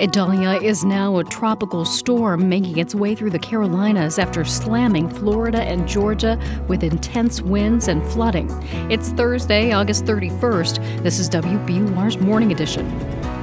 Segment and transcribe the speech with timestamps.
[0.00, 5.60] Idalia is now a tropical storm making its way through the Carolinas after slamming Florida
[5.60, 8.48] and Georgia with intense winds and flooding.
[8.90, 11.02] It's Thursday, August 31st.
[11.02, 12.88] This is WBUR's Morning Edition.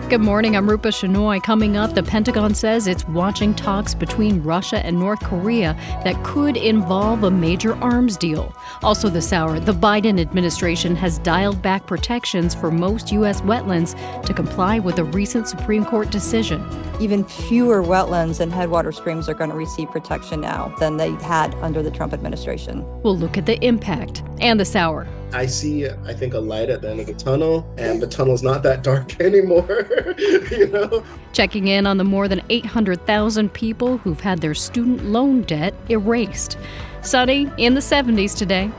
[0.10, 0.56] Good morning.
[0.56, 1.44] I'm Rupa Shenoy.
[1.44, 5.74] Coming up, the Pentagon says it's watching talks between Russia and North Korea
[6.06, 8.56] that could involve a major arms deal.
[8.84, 13.42] Also, this hour, the Biden administration has dialed back protections for most U.S.
[13.42, 13.96] wetlands
[14.26, 16.66] to comply with a recent Supreme Court decision.
[17.02, 21.54] Even fewer wetlands and headwater streams are going to receive protection now than they had
[21.56, 22.86] under the Trump administration.
[23.02, 25.06] We'll look at the impact and this hour.
[25.34, 28.44] I see, I think, a light at the end of the tunnel, and the tunnel's
[28.44, 29.86] not that dark anymore.
[30.52, 31.04] you know?
[31.34, 36.58] Checking in on the more than 800,000 people who've had their student loan debt erased.
[37.02, 38.72] Sunny in the 70s today.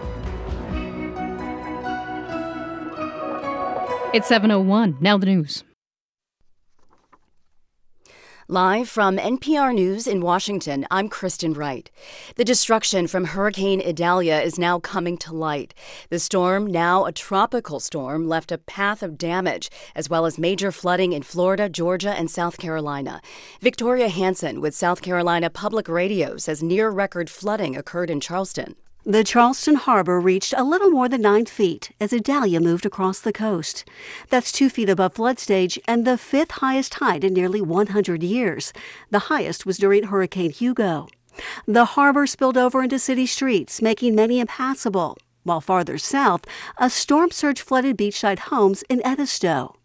[4.15, 4.97] It's 701.
[5.01, 5.65] Now the news.
[8.51, 11.91] Live from NPR News in Washington, I'm Kristen Wright.
[12.36, 15.75] The destruction from Hurricane Idalia is now coming to light.
[16.09, 20.72] The storm, now a tropical storm, left a path of damage, as well as major
[20.72, 23.20] flooding in Florida, Georgia, and South Carolina.
[23.61, 28.77] Victoria Hansen with South Carolina Public Radio says near record flooding occurred in Charleston.
[29.09, 33.33] The Charleston harbor reached a little more than nine feet as Idalia moved across the
[33.33, 33.87] coast.
[34.28, 38.75] That's two feet above flood stage and the fifth highest height in nearly 100 years.
[39.11, 41.09] The highest was during Hurricane Hugo.
[41.67, 45.17] The harbor spilled over into city streets, making many impassable.
[45.43, 46.45] While farther south,
[46.77, 49.78] a storm surge flooded beachside homes in Edisto.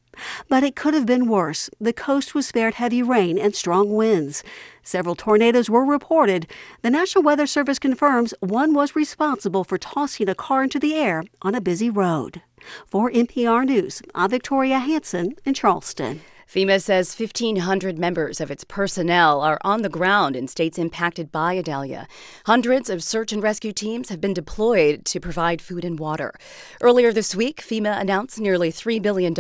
[0.47, 1.69] But it could have been worse.
[1.80, 4.44] The coast was spared heavy rain and strong winds.
[4.81, 6.47] Several tornadoes were reported.
[6.81, 11.23] The National Weather Service confirms one was responsible for tossing a car into the air
[11.41, 12.41] on a busy road.
[12.86, 16.22] For NPR News, I'm Victoria Hansen in Charleston.
[16.48, 21.58] FEMA says 1,500 members of its personnel are on the ground in states impacted by
[21.58, 22.08] Idalia.
[22.46, 26.34] Hundreds of search and rescue teams have been deployed to provide food and water.
[26.82, 29.34] Earlier this week, FEMA announced nearly $3 billion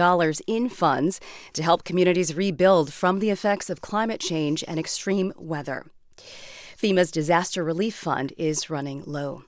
[0.47, 1.19] in funds
[1.53, 5.85] to help communities rebuild from the effects of climate change and extreme weather.
[6.77, 9.43] FEMA's disaster relief fund is running low.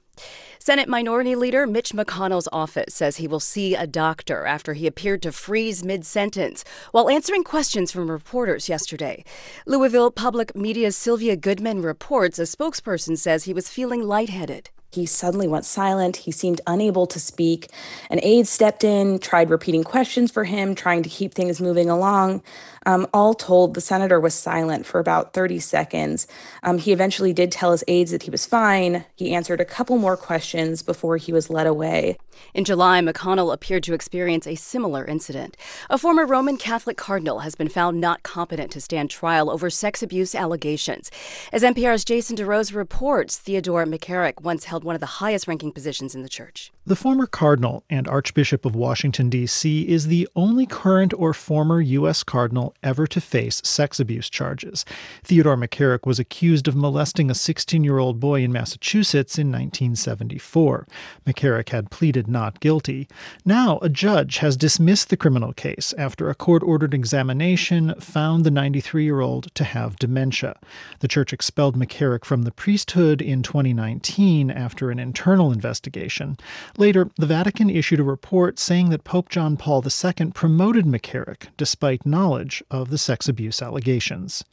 [0.68, 5.22] Senate Minority Leader Mitch McConnell's office says he will see a doctor after he appeared
[5.22, 9.24] to freeze mid sentence while answering questions from reporters yesterday.
[9.68, 14.72] Louisville Public Media's Sylvia Goodman reports a spokesperson says he was feeling lightheaded.
[14.92, 16.16] He suddenly went silent.
[16.16, 17.70] He seemed unable to speak.
[18.10, 22.42] An aide stepped in, tried repeating questions for him, trying to keep things moving along.
[22.86, 26.28] Um, all told, the senator was silent for about 30 seconds.
[26.64, 29.06] Um, he eventually did tell his aides that he was fine.
[29.16, 32.18] He answered a couple more questions before he was led away.
[32.54, 35.58] In July, McConnell appeared to experience a similar incident.
[35.90, 40.04] A former Roman Catholic cardinal has been found not competent to stand trial over sex
[40.04, 41.10] abuse allegations.
[41.52, 46.14] As NPR's Jason DeRose reports, Theodore McCarrick once held one of the highest ranking positions
[46.14, 46.72] in the church.
[46.88, 52.22] The former cardinal and Archbishop of Washington, D.C., is the only current or former U.S.
[52.22, 54.86] cardinal ever to face sex abuse charges.
[55.24, 60.88] Theodore McCarrick was accused of molesting a 16 year old boy in Massachusetts in 1974.
[61.26, 63.08] McCarrick had pleaded not guilty.
[63.44, 68.52] Now, a judge has dismissed the criminal case after a court ordered examination found the
[68.52, 70.60] 93 year old to have dementia.
[71.00, 76.38] The church expelled McCarrick from the priesthood in 2019 after an internal investigation.
[76.78, 82.06] Later, the Vatican issued a report saying that Pope John Paul II promoted McCarrick despite
[82.06, 84.44] knowledge of the sex abuse allegations.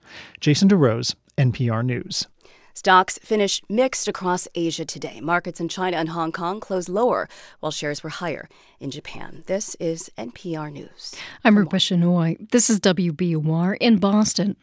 [0.41, 2.28] Jason DeRose, NPR News.
[2.75, 5.21] Stocks finished mixed across Asia today.
[5.21, 7.28] Markets in China and Hong Kong closed lower,
[7.60, 8.49] while shares were higher
[8.81, 9.43] in Japan.
[9.47, 11.15] This is NPR News.
[11.44, 12.50] I'm Rupa Shenoy.
[12.50, 14.56] This is WBUR in Boston.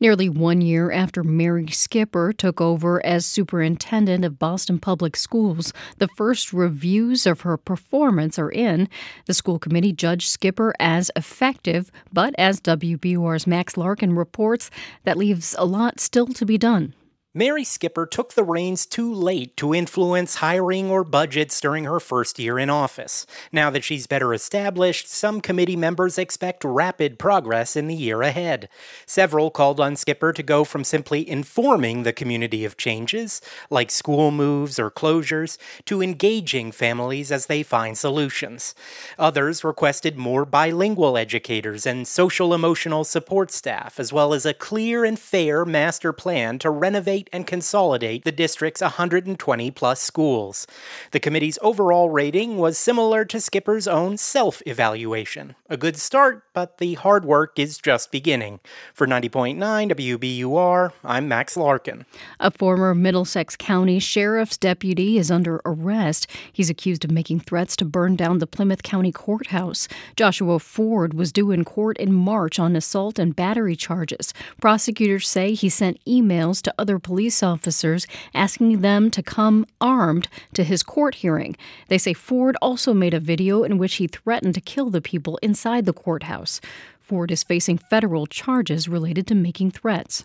[0.00, 6.08] Nearly one year after Mary Skipper took over as superintendent of Boston Public Schools, the
[6.08, 8.86] first reviews of her performance are in.
[9.24, 14.70] The school committee judged Skipper as effective, but as WBUR's Max Larkin reports,
[15.04, 16.94] that leaves a lot still to be done.
[17.36, 22.38] Mary Skipper took the reins too late to influence hiring or budgets during her first
[22.38, 23.26] year in office.
[23.52, 28.70] Now that she's better established, some committee members expect rapid progress in the year ahead.
[29.04, 34.30] Several called on Skipper to go from simply informing the community of changes, like school
[34.30, 38.74] moves or closures, to engaging families as they find solutions.
[39.18, 45.04] Others requested more bilingual educators and social emotional support staff, as well as a clear
[45.04, 50.66] and fair master plan to renovate and consolidate the district's 120 plus schools.
[51.10, 55.56] The committee's overall rating was similar to Skipper's own self evaluation.
[55.68, 58.60] A good start, but the hard work is just beginning.
[58.94, 62.06] For 90.9 WBUR, I'm Max Larkin.
[62.38, 66.26] A former Middlesex County Sheriff's deputy is under arrest.
[66.52, 69.88] He's accused of making threats to burn down the Plymouth County Courthouse.
[70.16, 74.32] Joshua Ford was due in court in March on assault and battery charges.
[74.60, 80.62] Prosecutors say he sent emails to other police officers asking them to come armed to
[80.62, 81.56] his court hearing.
[81.88, 85.38] They say Ford also made a video in which he threatened to kill the people
[85.42, 86.60] inside the courthouse.
[87.00, 90.24] Ford is facing federal charges related to making threats.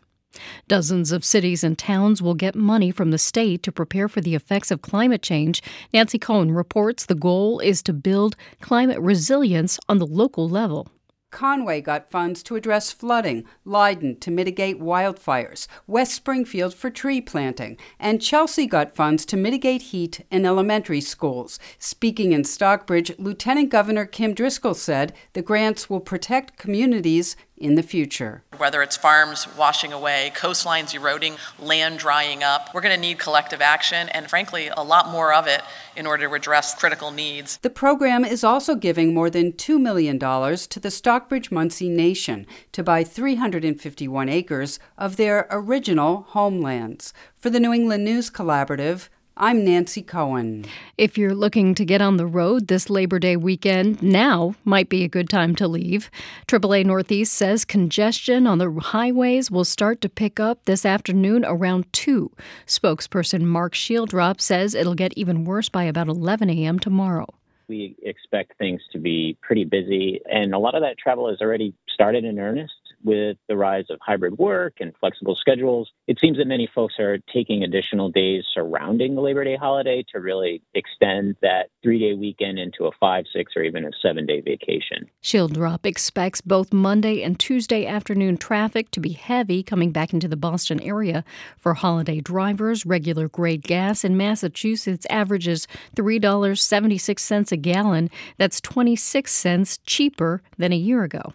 [0.68, 4.36] Dozens of cities and towns will get money from the state to prepare for the
[4.36, 5.62] effects of climate change.
[5.94, 10.90] Nancy Cohen reports the goal is to build climate resilience on the local level.
[11.32, 17.78] Conway got funds to address flooding, Leyden to mitigate wildfires, West Springfield for tree planting,
[18.00, 21.60] and Chelsea got funds to mitigate heat in elementary schools.
[21.80, 27.84] Speaking in Stockbridge, Lieutenant Governor Kim Driscoll said the grants will protect communities in the
[27.84, 28.44] future.
[28.58, 33.62] Whether it's farms washing away, coastlines eroding, land drying up, we're going to need collective
[33.62, 35.62] action and, frankly, a lot more of it
[35.96, 37.58] in order to address critical needs.
[37.58, 42.84] The program is also giving more than $2 million to the Stockbridge Munsee Nation to
[42.84, 47.14] buy 351 acres of their original homelands.
[47.38, 50.66] For the New England News Collaborative, I'm Nancy Cohen.
[50.98, 55.06] If you're looking to get on the road this Labor Day weekend, now might be
[55.06, 56.12] a good time to leave.
[56.48, 61.92] AAA Northeast says congestion on the highways will start to pick up this afternoon around
[61.94, 62.30] 2.
[62.68, 66.78] Spokesperson Mark Schieldrop says it'll get even worse by about 11 a.m.
[66.78, 67.28] tomorrow.
[67.70, 71.74] We expect things to be pretty busy, and a lot of that travel has already
[71.88, 76.48] started in earnest with the rise of hybrid work and flexible schedules, it seems that
[76.48, 81.70] many folks are taking additional days surrounding the Labor Day holiday to really extend that
[81.84, 85.10] three day weekend into a five, six, or even a seven day vacation.
[85.24, 90.38] Schieldrop expects both Monday and Tuesday afternoon traffic to be heavy coming back into the
[90.38, 91.24] Boston area.
[91.58, 98.10] For holiday drivers, regular grade gas in Massachusetts averages $3.76 a gallon.
[98.38, 101.34] That's 26 cents cheaper than a year ago.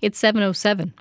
[0.00, 0.94] It's 707.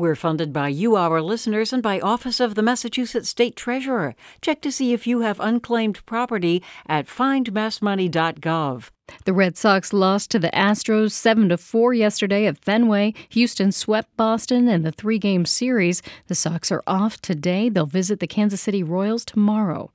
[0.00, 4.14] We're funded by you, our listeners, and by Office of the Massachusetts State Treasurer.
[4.40, 8.88] Check to see if you have unclaimed property at findmassmoney.gov.
[9.26, 13.12] The Red Sox lost to the Astros 7 to 4 yesterday at Fenway.
[13.28, 16.00] Houston swept Boston in the three-game series.
[16.28, 17.68] The Sox are off today.
[17.68, 19.92] They'll visit the Kansas City Royals tomorrow.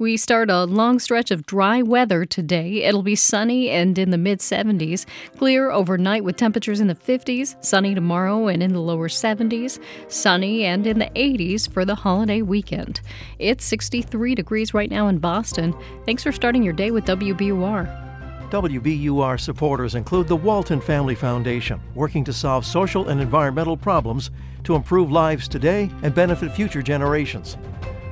[0.00, 2.84] We start a long stretch of dry weather today.
[2.84, 5.04] It'll be sunny and in the mid 70s,
[5.36, 10.64] clear overnight with temperatures in the 50s, sunny tomorrow and in the lower 70s, sunny
[10.64, 13.02] and in the 80s for the holiday weekend.
[13.38, 15.74] It's 63 degrees right now in Boston.
[16.06, 18.48] Thanks for starting your day with WBUR.
[18.50, 24.30] WBUR supporters include the Walton Family Foundation, working to solve social and environmental problems
[24.64, 27.58] to improve lives today and benefit future generations.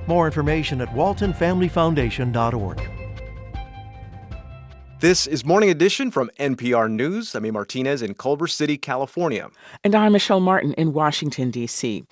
[0.09, 2.81] More information at waltonfamilyfoundation.org.
[5.01, 7.35] This is Morning Edition from NPR News.
[7.35, 7.53] I'm A.
[7.53, 9.51] Martinez in Culver City, California.
[9.85, 12.05] And I'm Michelle Martin in Washington, D.C.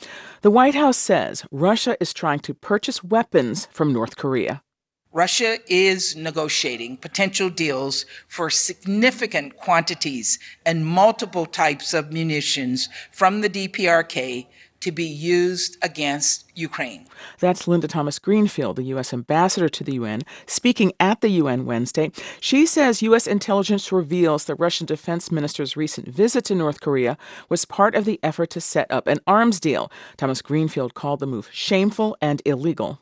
[0.42, 4.62] The White House says Russia is trying to purchase weapons from North Korea.
[5.10, 13.48] Russia is negotiating potential deals for significant quantities and multiple types of munitions from the
[13.48, 14.46] DPRK
[14.80, 17.06] to be used against Ukraine.
[17.38, 19.12] That's Linda Thomas Greenfield, the U.S.
[19.12, 22.10] ambassador to the UN, speaking at the UN Wednesday.
[22.40, 23.26] She says U.S.
[23.26, 27.16] intelligence reveals the Russian defense minister's recent visit to North Korea
[27.48, 29.90] was part of the effort to set up an arms deal.
[30.16, 33.00] Thomas Greenfield called the move shameful and illegal.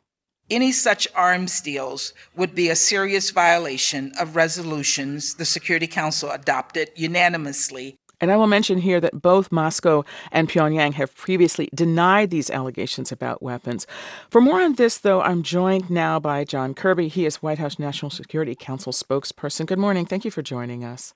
[0.50, 6.90] Any such arms deals would be a serious violation of resolutions the Security Council adopted
[6.94, 12.50] unanimously and I will mention here that both Moscow and Pyongyang have previously denied these
[12.50, 13.86] allegations about weapons.
[14.30, 17.08] For more on this, though, I'm joined now by John Kirby.
[17.08, 19.66] He is White House National Security Council spokesperson.
[19.66, 20.06] Good morning.
[20.06, 21.14] Thank you for joining us.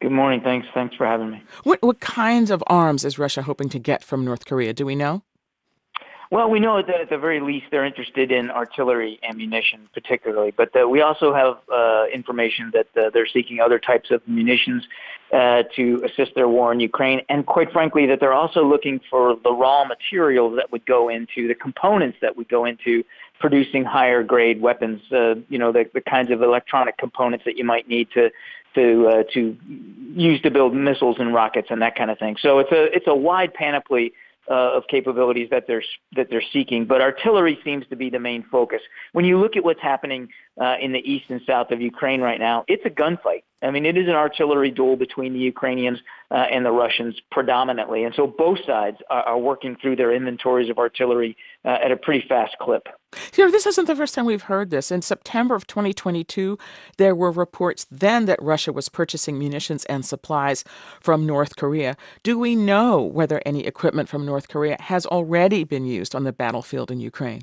[0.00, 0.40] Good morning.
[0.40, 0.66] Thanks.
[0.72, 1.42] Thanks for having me.
[1.64, 4.72] What what kinds of arms is Russia hoping to get from North Korea?
[4.72, 5.22] Do we know?
[6.32, 10.70] Well, we know that at the very least they're interested in artillery ammunition, particularly, but
[10.80, 14.84] uh, we also have uh, information that uh, they're seeking other types of munitions
[15.32, 19.34] uh, to assist their war in Ukraine, and quite frankly, that they're also looking for
[19.42, 23.02] the raw materials that would go into the components that would go into
[23.40, 25.00] producing higher grade weapons.
[25.10, 28.30] Uh, you know, the, the kinds of electronic components that you might need to
[28.76, 29.56] to uh, to
[30.14, 32.36] use to build missiles and rockets and that kind of thing.
[32.40, 34.12] So it's a it's a wide panoply
[34.50, 35.84] Uh, of capabilities that they're
[36.16, 36.84] that they're seeking.
[36.84, 38.80] But artillery seems to be the main focus.
[39.12, 40.28] When you look at what's happening
[40.60, 43.42] uh, in the east and south of Ukraine right now, it's a gunfight.
[43.62, 45.98] I mean, it is an artillery duel between the Ukrainians
[46.30, 50.70] uh, and the Russians predominantly, and so both sides are, are working through their inventories
[50.70, 52.88] of artillery uh, at a pretty fast clip.
[53.36, 54.90] You know, this isn't the first time we've heard this.
[54.90, 56.56] In September of 2022,
[56.96, 60.64] there were reports then that Russia was purchasing munitions and supplies
[61.00, 61.96] from North Korea.
[62.22, 66.32] Do we know whether any equipment from North Korea has already been used on the
[66.32, 67.42] battlefield in Ukraine?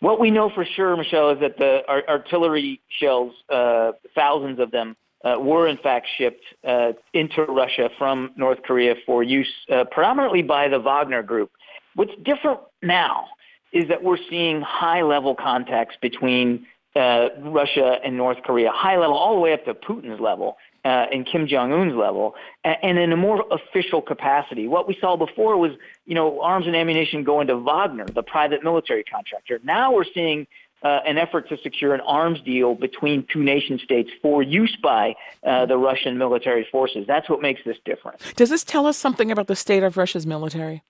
[0.00, 4.96] What we know for sure, Michelle, is that the artillery shells, uh, thousands of them,
[5.24, 10.42] uh, were in fact shipped uh, into Russia from North Korea for use uh, predominantly
[10.42, 11.50] by the Wagner Group.
[11.94, 13.26] What's different now
[13.72, 16.66] is that we're seeing high level contacts between
[16.96, 20.56] uh, Russia and North Korea, high level all the way up to Putin's level.
[20.82, 22.34] Uh, and Kim Jong Un's level,
[22.64, 24.66] and, and in a more official capacity.
[24.66, 25.72] What we saw before was,
[26.06, 29.60] you know, arms and ammunition going to Wagner, the private military contractor.
[29.62, 30.46] Now we're seeing
[30.82, 35.14] uh, an effort to secure an arms deal between two nation states for use by
[35.46, 37.04] uh, the Russian military forces.
[37.06, 38.18] That's what makes this different.
[38.36, 40.82] Does this tell us something about the state of Russia's military?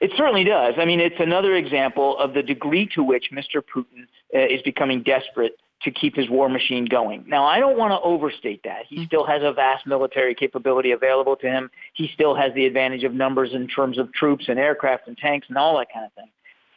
[0.00, 0.74] It certainly does.
[0.78, 3.62] I mean, it's another example of the degree to which Mr.
[3.62, 7.24] Putin uh, is becoming desperate to keep his war machine going.
[7.26, 8.86] Now, I don't want to overstate that.
[8.88, 9.04] He mm-hmm.
[9.06, 11.70] still has a vast military capability available to him.
[11.94, 15.46] He still has the advantage of numbers in terms of troops and aircraft and tanks
[15.48, 16.28] and all that kind of thing.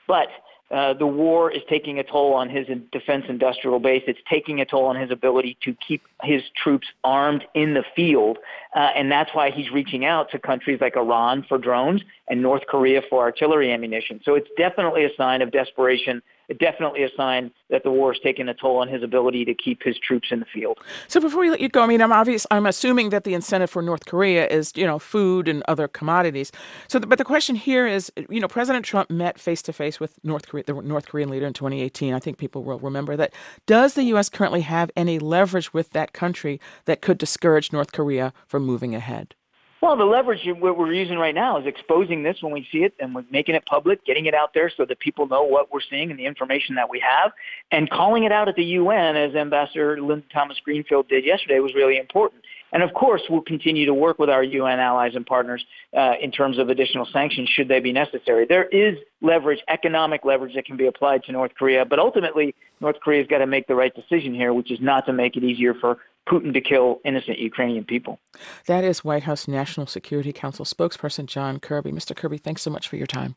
[0.07, 0.27] But
[0.72, 4.01] uh, the war is taking a toll on his defense industrial base.
[4.07, 8.39] It's taking a toll on his ability to keep his troops armed in the field.
[8.75, 12.63] Uh, and that's why he's reaching out to countries like Iran for drones and North
[12.67, 14.19] Korea for artillery ammunition.
[14.24, 16.24] So it's definitely a sign of desperation
[16.60, 19.84] definitely a sign that the war is taking a toll on his ability to keep
[19.84, 20.80] his troops in the field.
[21.08, 22.46] So before we let you go, I mean, I'm obvious.
[22.52, 26.52] I'm assuming that the incentive for North Korea is, you know, food and other commodities.
[26.88, 30.00] So, the, but the question here is, you know, President Trump met face to face
[30.00, 32.14] with North Korea, the North Korean leader in 2018.
[32.14, 33.34] I think people will remember that.
[33.66, 34.30] Does the U.S.
[34.30, 39.36] currently have any leverage with that country that could discourage North Korea from moving ahead?
[39.84, 43.13] Well, the leverage we're using right now is exposing this when we see it and
[43.30, 46.18] making it public, getting it out there so that people know what we're seeing and
[46.18, 47.34] the information that we have,
[47.70, 51.75] and calling it out at the UN as Ambassador Linda Thomas Greenfield did yesterday was
[51.75, 52.44] really important.
[52.72, 55.66] And of course, we'll continue to work with our UN allies and partners
[55.98, 58.46] uh, in terms of additional sanctions should they be necessary.
[58.48, 63.02] There is leverage, economic leverage that can be applied to North Korea, but ultimately, North
[63.04, 65.74] Korea's got to make the right decision here, which is not to make it easier
[65.74, 68.20] for Putin to kill innocent Ukrainian people.
[68.68, 71.92] That is White House National Security Council spokesperson John Kirby.
[71.92, 72.15] Mr.
[72.15, 73.36] Kirby, thanks so much for your time.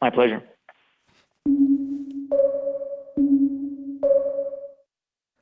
[0.00, 0.42] My pleasure.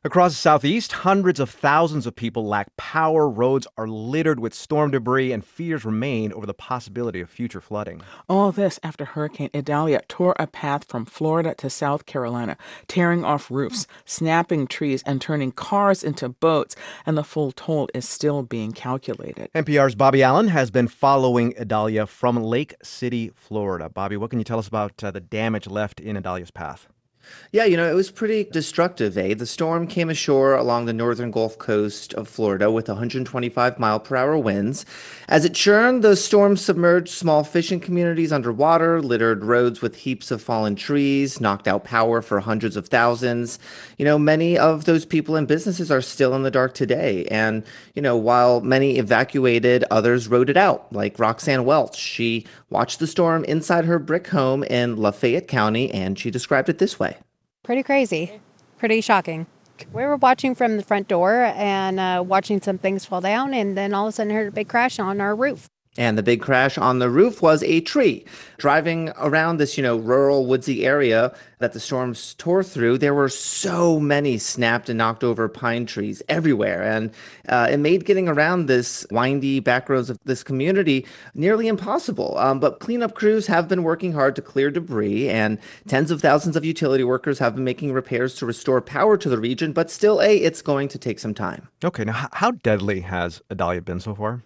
[0.05, 3.29] Across the southeast, hundreds of thousands of people lack power.
[3.29, 8.01] Roads are littered with storm debris, and fears remain over the possibility of future flooding.
[8.29, 12.57] All this after Hurricane Idalia tore a path from Florida to South Carolina,
[12.89, 16.75] tearing off roofs, snapping trees, and turning cars into boats.
[17.07, 19.53] And the full toll is still being calculated.
[19.55, 23.89] NPR's Bobby Allyn has been following Idalia from Lake City, Florida.
[23.89, 26.89] Bobby, what can you tell us about uh, the damage left in Idalia's path?
[27.55, 29.35] Yeah, you know, it was pretty destructive, eh?
[29.35, 34.17] The storm came ashore along the northern Gulf Coast of Florida with 125 mile per
[34.17, 34.87] hour winds.
[35.29, 40.41] As it churned, the storm submerged small fishing communities underwater, littered roads with heaps of
[40.41, 43.59] fallen trees, knocked out power for hundreds of thousands.
[43.99, 47.27] You know, many of those people and businesses are still in the dark today.
[47.27, 47.65] And,
[47.95, 51.97] you know, while many evacuated, others rode it out, like Roxanne Welch.
[51.99, 56.79] She watched the storm inside her brick home in Lafayette County, and she described it
[56.79, 57.12] this way.
[57.63, 58.41] Pretty crazy,
[58.77, 59.47] pretty shocking.
[59.93, 63.77] We were watching from the front door and uh, watching some things fall down, and
[63.77, 65.69] then all of a sudden heard a big crash on our roof.
[65.99, 68.25] And the big crash on the roof was a tree.
[68.57, 73.29] Driving around this, you know, rural woodsy area that the storms tore through, there were
[73.29, 76.83] so many snapped and knocked over pine trees everywhere.
[76.83, 77.11] And
[77.47, 82.39] uh, it made getting around this windy back roads of this community nearly impossible.
[82.39, 85.59] Um, but cleanup crews have been working hard to clear debris, and
[85.89, 89.39] tens of thousands of utility workers have been making repairs to restore power to the
[89.39, 89.75] region.
[89.75, 91.69] But still, A, it's going to take some time.
[91.85, 94.43] Okay, now how deadly has Idalia been so far?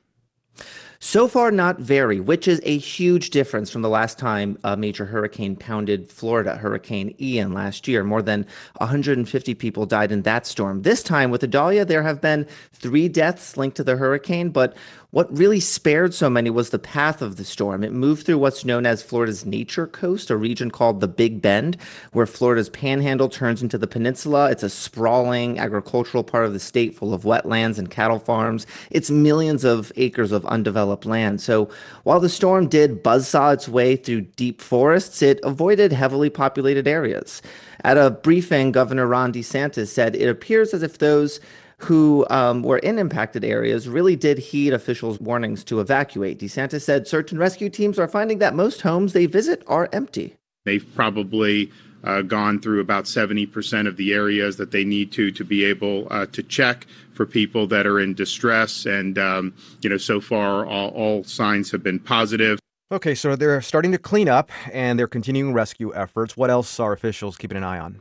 [0.99, 5.05] So far, not very, which is a huge difference from the last time a major
[5.05, 8.03] hurricane pounded Florida, Hurricane Ian last year.
[8.03, 8.47] More than
[8.79, 10.83] 150 people died in that storm.
[10.83, 14.77] This time with Idalia, there have been three deaths linked to the hurricane, but
[15.17, 17.83] what really spared so many was the path of the storm.
[17.83, 21.79] It moved through what's known as Florida's Nature Coast, a region called the Big Bend,
[22.13, 24.51] where Florida's panhandle turns into the peninsula.
[24.51, 28.67] It's a sprawling agricultural part of the state full of wetlands and cattle farms.
[28.91, 31.41] It's millions of acres of undeveloped land.
[31.41, 31.71] So
[32.03, 37.41] while the storm did buzzsaw its way through deep forests, it avoided heavily populated areas.
[37.85, 41.41] At a briefing, Governor Ron DeSantis said it appears as if those
[41.79, 46.39] who um, were in impacted areas really did heed officials' warnings to evacuate.
[46.39, 50.37] DeSantis said search and rescue teams are finding that most homes they visit are empty.
[50.65, 51.71] They've probably
[52.05, 56.07] uh, gone through about 70% of the areas that they need to to be able
[56.11, 58.87] uh, to check for people that are in distress.
[58.87, 62.59] And, um, you know, so far, all, all signs have been positive.
[62.93, 66.37] Okay, so they're starting to clean up and they're continuing rescue efforts.
[66.37, 68.01] What else are officials keeping an eye on?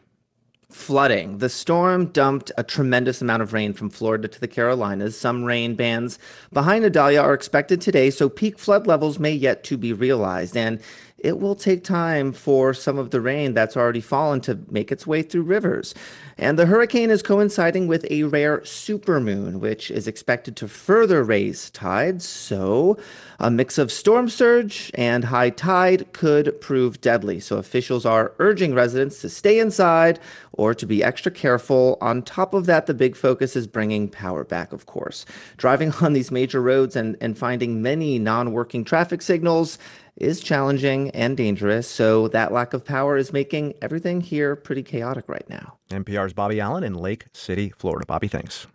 [0.75, 1.38] Flooding.
[1.39, 5.17] The storm dumped a tremendous amount of rain from Florida to the Carolinas.
[5.17, 6.20] Some rain bands
[6.51, 10.55] behind Idalia are expected today, so peak flood levels may yet to be realized.
[10.55, 10.79] And
[11.25, 15.08] it will take time for some of the rain that's already fallen to make its
[15.08, 15.96] way through rivers.
[16.38, 21.72] And the hurricane is coinciding with a rare supermoon, which is expected to further raise
[21.72, 22.27] tides.
[22.27, 22.98] So,
[23.39, 27.39] a mix of storm surge and high tide could prove deadly.
[27.39, 30.20] So, officials are urging residents to stay inside
[30.51, 31.98] or to be extra careful.
[32.01, 35.25] On top of that, the big focus is bringing power back, of course.
[35.58, 39.79] Driving on these major roads and, and finding many non working traffic signals
[40.17, 41.88] is challenging and dangerous.
[41.89, 45.77] So that lack of power is making everything here pretty chaotic right now.
[45.89, 48.05] NPR's Bobby Allyn in Lake City, Florida.
[48.05, 48.67] Bobby, thanks.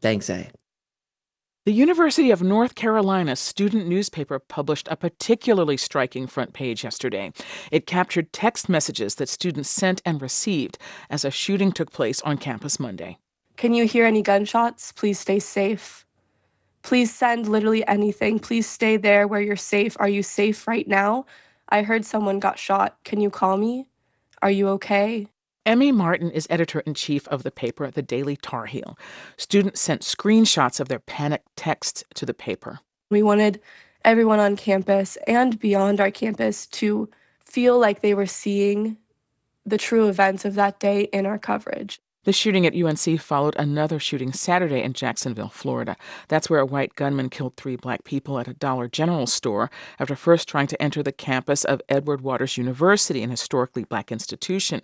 [0.00, 0.50] Thanks, A.
[1.66, 7.32] The University of North Carolina student newspaper published a particularly striking front page yesterday.
[7.70, 10.76] It captured text messages that students sent and received
[11.08, 13.16] as a shooting took place on campus Monday.
[13.56, 14.92] Can you hear any gunshots?
[14.92, 16.03] Please stay safe.
[16.84, 18.38] Please send literally anything.
[18.38, 19.96] Please stay there where you're safe.
[19.98, 21.24] Are you safe right now?
[21.70, 22.98] I heard someone got shot.
[23.04, 23.88] Can you call me?
[24.42, 25.26] Are you okay?
[25.64, 28.98] Emmy Martin is editor in chief of the paper, The Daily Tar Heel.
[29.38, 32.80] Students sent screenshots of their panicked texts to the paper.
[33.10, 33.62] We wanted
[34.04, 37.08] everyone on campus and beyond our campus to
[37.46, 38.98] feel like they were seeing
[39.64, 41.98] the true events of that day in our coverage.
[42.24, 45.94] The shooting at UNC followed another shooting Saturday in Jacksonville, Florida.
[46.28, 50.16] That's where a white gunman killed three black people at a Dollar General store after
[50.16, 54.80] first trying to enter the campus of Edward Waters University, an historically black institution.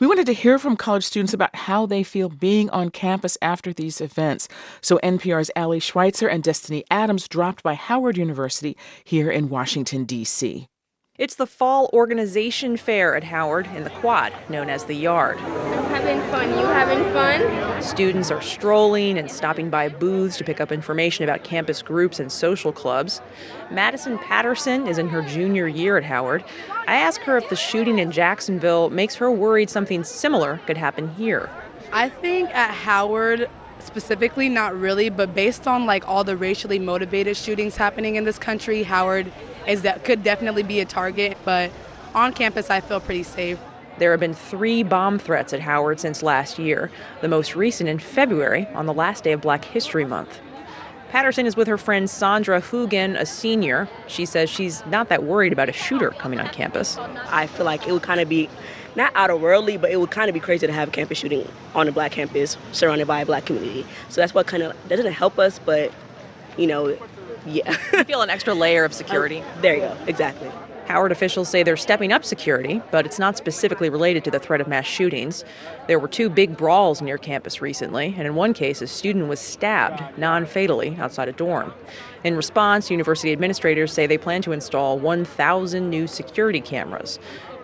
[0.00, 3.72] We wanted to hear from college students about how they feel being on campus after
[3.72, 4.48] these events.
[4.80, 10.68] So NPR's Ally Schweitzer and Destiny Adams dropped by Howard University here in Washington, D.C.
[11.22, 15.38] It's the fall organization fair at Howard in the quad, known as the Yard.
[15.38, 16.48] I'm having fun.
[16.50, 17.80] You having fun?
[17.80, 22.32] Students are strolling and stopping by booths to pick up information about campus groups and
[22.32, 23.20] social clubs.
[23.70, 26.42] Madison Patterson is in her junior year at Howard.
[26.88, 31.14] I ask her if the shooting in Jacksonville makes her worried something similar could happen
[31.14, 31.48] here.
[31.92, 37.36] I think at Howard, specifically not really but based on like all the racially motivated
[37.36, 39.30] shootings happening in this country howard
[39.66, 41.70] is that could definitely be a target, but
[42.14, 43.58] on campus I feel pretty safe.
[43.98, 47.98] There have been three bomb threats at Howard since last year, the most recent in
[47.98, 50.40] February on the last day of Black History Month.
[51.10, 53.86] Patterson is with her friend Sandra Hugan, a senior.
[54.06, 56.96] She says she's not that worried about a shooter coming on campus.
[56.96, 58.48] I feel like it would kind of be
[58.96, 61.18] not out of worldly, but it would kind of be crazy to have a campus
[61.18, 63.86] shooting on a black campus surrounded by a black community.
[64.08, 65.92] So that's what kind of that doesn't help us, but
[66.56, 66.96] you know,
[67.46, 67.76] yeah.
[67.92, 69.40] you feel an extra layer of security.
[69.40, 69.96] Um, there you go.
[70.06, 70.50] Exactly.
[70.86, 74.60] Howard officials say they're stepping up security, but it's not specifically related to the threat
[74.60, 75.44] of mass shootings.
[75.86, 79.40] There were two big brawls near campus recently, and in one case, a student was
[79.40, 81.72] stabbed non fatally outside a dorm.
[82.24, 87.18] In response, university administrators say they plan to install 1,000 new security cameras.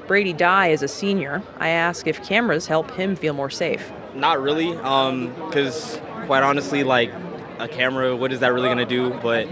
[0.06, 1.42] Brady Dye is a senior.
[1.58, 3.92] I ask if cameras help him feel more safe.
[4.14, 7.12] Not really, because um, quite honestly, like
[7.58, 9.10] a camera, what is that really going to do?
[9.22, 9.46] But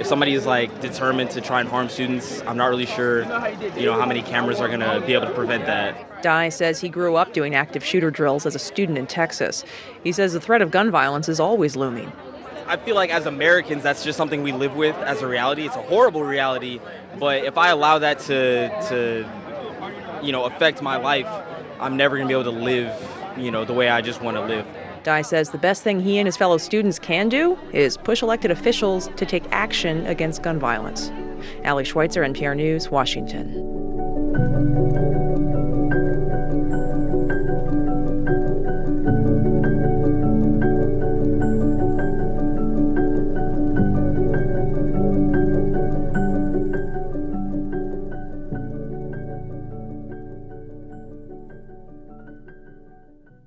[0.00, 3.22] if somebody is like determined to try and harm students, I'm not really sure,
[3.76, 6.22] you know, how many cameras are going to be able to prevent that.
[6.22, 9.64] Dye says he grew up doing active shooter drills as a student in Texas.
[10.02, 12.12] He says the threat of gun violence is always looming.
[12.66, 15.66] I feel like as Americans, that's just something we live with as a reality.
[15.66, 16.80] It's a horrible reality,
[17.18, 19.28] but if I allow that to, to
[20.22, 21.28] you know, affect my life,
[21.80, 22.94] I'm never going to be able to live,
[23.36, 24.66] you know, the way I just want to live.
[25.02, 28.50] Dye says the best thing he and his fellow students can do is push elected
[28.50, 31.10] officials to take action against gun violence.
[31.64, 33.72] Ally Schweitzer, NPR News, Washington.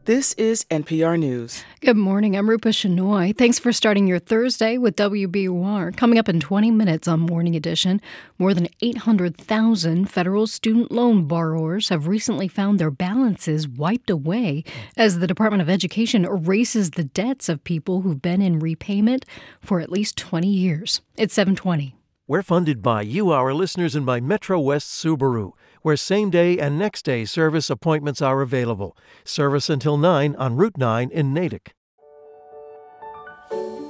[0.05, 1.63] This is NPR News.
[1.81, 2.37] Good morning.
[2.37, 3.35] I'm Rupa Shenoy.
[3.35, 5.97] Thanks for starting your Thursday with WBUR.
[5.97, 7.99] Coming up in 20 minutes on Morning Edition,
[8.37, 14.63] more than 800,000 federal student loan borrowers have recently found their balances wiped away
[14.95, 19.25] as the Department of Education erases the debts of people who've been in repayment
[19.59, 21.01] for at least 20 years.
[21.17, 21.95] It's 720.
[22.27, 25.53] We're funded by you, our listeners, and by Metro West Subaru
[25.85, 28.97] where same day and next day service appointments are available.
[29.23, 31.75] Service until 9 on Route 9 in Natick.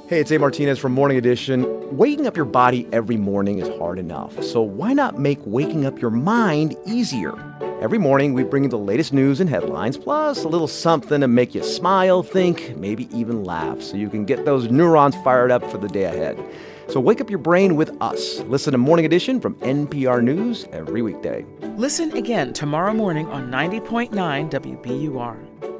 [0.06, 0.38] Hey, it's A.
[0.38, 1.96] Martinez from Morning Edition.
[1.96, 5.98] Waking up your body every morning is hard enough, so why not make waking up
[5.98, 7.32] your mind easier?
[7.80, 11.28] Every morning, we bring you the latest news and headlines, plus a little something to
[11.28, 15.68] make you smile, think, maybe even laugh, so you can get those neurons fired up
[15.70, 16.38] for the day ahead.
[16.88, 18.40] So wake up your brain with us.
[18.40, 21.44] Listen to Morning Edition from NPR News every weekday.
[21.76, 24.10] Listen again tomorrow morning on 90.9
[24.50, 25.75] WBUR.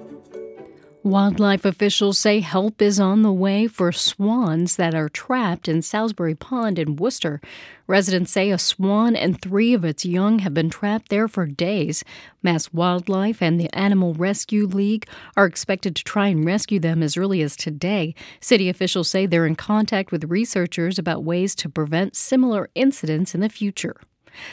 [1.07, 6.35] Wildlife officials say help is on the way for swans that are trapped in Salisbury
[6.35, 7.41] Pond in Worcester.
[7.87, 12.03] Residents say a swan and three of its young have been trapped there for days.
[12.43, 17.17] Mass Wildlife and the Animal Rescue League are expected to try and rescue them as
[17.17, 18.13] early as today.
[18.41, 23.41] City officials say they're in contact with researchers about ways to prevent similar incidents in
[23.41, 23.95] the future.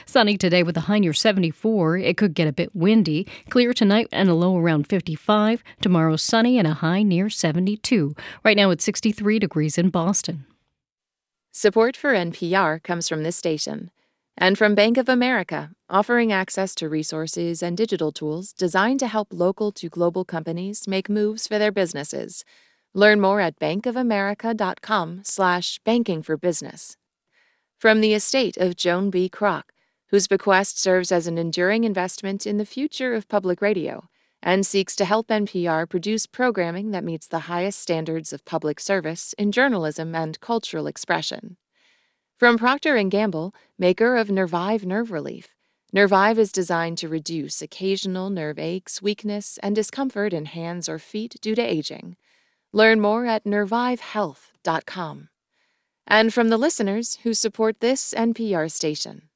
[0.06, 1.98] Sunny today with a high near 74.
[1.98, 3.28] It could get a bit windy.
[3.50, 5.63] Clear tonight and a low around 55.
[5.82, 8.15] Tomorrow sunny and a high near 72.
[8.43, 10.46] Right now it's 63 degrees in Boston.
[11.52, 13.91] Support for NPR comes from this station
[14.38, 19.28] and from Bank of America, offering access to resources and digital tools designed to help
[19.32, 22.43] local to global companies make moves for their businesses.
[22.96, 26.98] Learn more at bankofamerica.com/slash banking for business.
[27.80, 29.28] From the estate of Joan B.
[29.30, 29.63] Kroc,
[30.13, 34.08] whose bequest serves as an enduring investment in the future of public radio
[34.43, 39.34] and seeks to help NPR produce programming that meets the highest standards of public service
[39.39, 41.58] in journalism and cultural expression.
[42.38, 45.47] From Procter & Gamble, maker of Nervive Nerve Relief,
[45.91, 51.38] Nervive is designed to reduce occasional nerve aches, weakness, and discomfort in hands or feet
[51.41, 52.17] due to aging.
[52.71, 55.30] Learn more at nervivehealth.com.
[56.06, 59.30] And from the listeners who support this NPR station.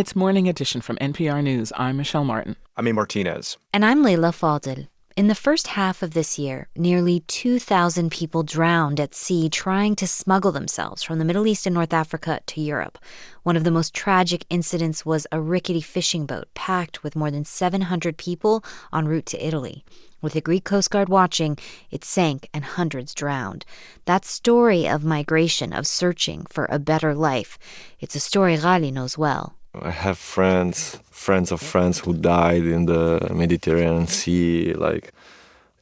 [0.00, 1.74] It's Morning Edition from NPR News.
[1.76, 2.56] I'm Michelle Martin.
[2.74, 2.92] I'm A.
[2.94, 3.58] Martinez.
[3.74, 4.88] And I'm Leila Fadel.
[5.14, 10.06] In the first half of this year, nearly 2,000 people drowned at sea trying to
[10.06, 12.96] smuggle themselves from the Middle East and North Africa to Europe.
[13.42, 17.44] One of the most tragic incidents was a rickety fishing boat packed with more than
[17.44, 19.84] 700 people en route to Italy.
[20.22, 21.58] With the Greek Coast Guard watching,
[21.90, 23.66] it sank and hundreds drowned.
[24.06, 27.58] That story of migration, of searching for a better life,
[27.98, 29.56] it's a story Ghali knows well.
[29.74, 34.74] I have friends, friends of friends who died in the Mediterranean Sea.
[34.74, 35.12] Like,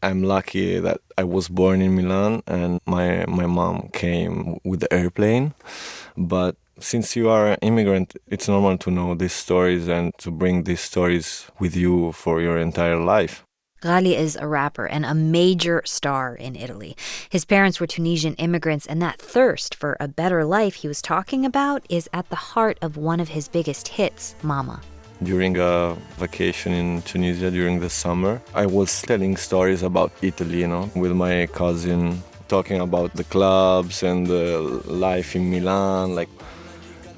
[0.03, 4.93] I'm lucky that I was born in Milan and my my mom came with the
[4.93, 5.55] airplane.
[6.17, 10.65] But since you are an immigrant, it's normal to know these stories and to bring
[10.65, 13.48] these stories with you for your entire life.
[13.81, 16.97] Ghali is a rapper and a major star in Italy.
[17.31, 21.47] His parents were Tunisian immigrants, and that thirst for a better life he was talking
[21.47, 24.81] about is at the heart of one of his biggest hits, Mama.
[25.23, 30.69] During a vacation in Tunisia during the summer, I was telling stories about Italy, you
[30.69, 36.17] know, with my cousin, talking about the clubs and the life in Milan.
[36.17, 36.31] Like,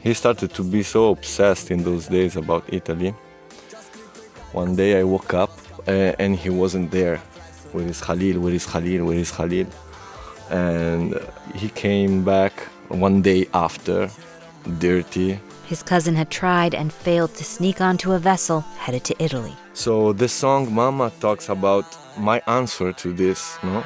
[0.03, 3.15] he started to be so obsessed in those days about Italy.
[4.53, 5.53] One day I woke up
[5.87, 7.19] uh, and he wasn't there.
[7.73, 8.41] Where is Khalil?
[8.41, 9.07] Where is Khalil?
[9.07, 9.67] Where is Khalil?
[10.51, 11.19] And
[11.55, 12.53] he came back
[12.89, 14.11] one day after,
[14.79, 15.39] dirty.
[15.67, 19.55] His cousin had tried and failed to sneak onto a vessel headed to Italy.
[19.73, 21.85] So this song, Mama, talks about
[22.19, 23.85] my answer to this, no?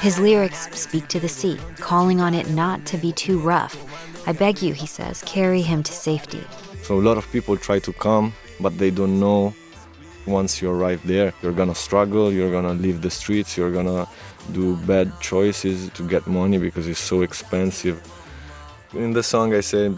[0.00, 3.76] His lyrics speak to the sea, calling on it not to be too rough.
[4.28, 6.40] I beg you, he says, carry him to safety.
[6.82, 9.54] So a lot of people try to come, but they don't know
[10.24, 14.06] once you arrive there, you're gonna struggle, you're gonna leave the streets, you're gonna
[14.52, 18.00] do bad choices to get money because it's so expensive.
[18.92, 19.92] In the song, I say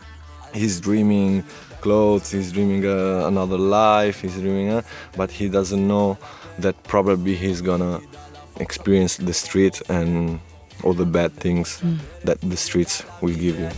[0.55, 1.45] he's dreaming
[1.83, 4.83] clothes, he's dreaming uh, another life, he's dreaming, uh,
[5.17, 6.17] but he doesn't know
[6.59, 8.01] that probably he's gonna
[8.61, 10.40] experience the streets and
[10.85, 11.99] all the bad things mm.
[12.25, 13.70] that the streets will give you.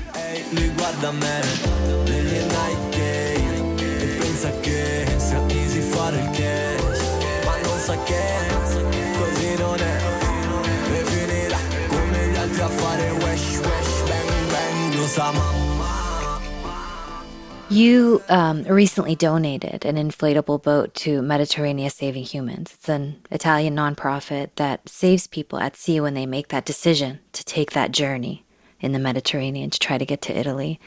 [17.72, 22.74] You um, recently donated an inflatable boat to Mediterranean Saving Humans.
[22.74, 27.42] It's an Italian nonprofit that saves people at sea when they make that decision to
[27.42, 28.44] take that journey
[28.80, 30.78] in the Mediterranean to try to get to Italy.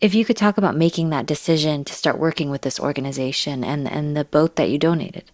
[0.00, 3.86] If you could talk about making that decision to start working with this organization and,
[3.86, 5.30] and the boat that you donated.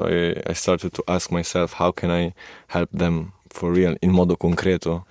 [0.00, 2.34] I, I started to ask myself, how can I
[2.66, 5.04] help them for real, in modo concreto?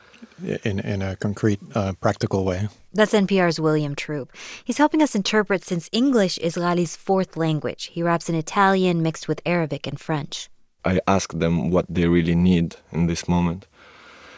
[0.63, 2.67] In, in a concrete, uh, practical way.
[2.93, 4.31] That's NPR's William Troop.
[4.63, 7.91] He's helping us interpret since English is Ghali's fourth language.
[7.93, 10.49] He raps in Italian mixed with Arabic and French.
[10.83, 13.67] I ask them what they really need in this moment.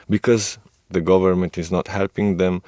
[0.09, 0.57] Because
[0.89, 2.61] the government is not helping them,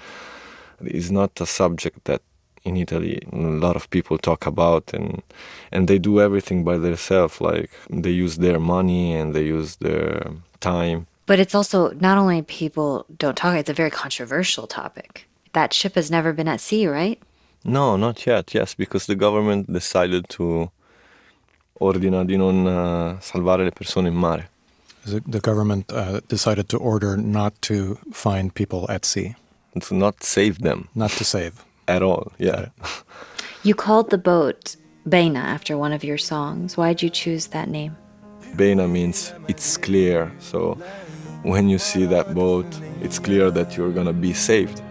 [0.82, 2.22] it's not a subject that
[2.64, 5.22] in Italy a lot of people talk about and
[5.72, 10.32] and they do everything by themselves like they use their money and they use their
[10.60, 15.28] time but it's also not only people don't talk, it's a very controversial topic.
[15.54, 17.20] That ship has never been at sea, right?
[17.64, 18.54] No, not yet.
[18.54, 20.70] Yes, because the government decided to
[21.80, 24.50] ordina di non uh, salvare le persone in mare.
[25.06, 29.36] The, the government uh, decided to order not to find people at sea.
[29.80, 30.88] To not save them.
[30.96, 31.66] Not to save.
[31.88, 32.70] At all, yeah.
[33.64, 34.76] You called the boat
[35.08, 36.78] Bayna after one of your songs.
[36.78, 37.96] Why'd you choose that name?
[38.56, 40.32] Bayna means it's clear.
[40.40, 40.78] So
[41.46, 42.66] when you see that boat,
[43.02, 44.82] it's clear that you're gonna be saved.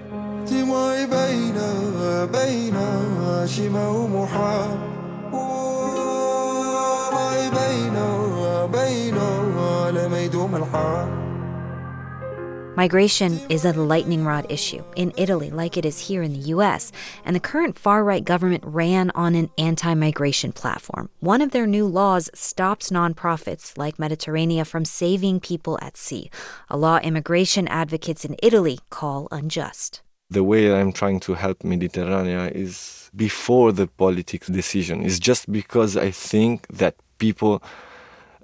[12.76, 16.90] Migration is a lightning rod issue in Italy, like it is here in the US,
[17.24, 21.08] and the current far right government ran on an anti migration platform.
[21.20, 26.32] One of their new laws stops nonprofits like Mediterranean from saving people at sea,
[26.68, 30.02] a law immigration advocates in Italy call unjust.
[30.30, 35.96] The way I'm trying to help Mediterranean is before the politics decision, is just because
[35.96, 37.62] I think that people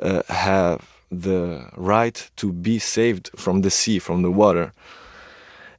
[0.00, 4.72] uh, have the right to be saved from the sea, from the water.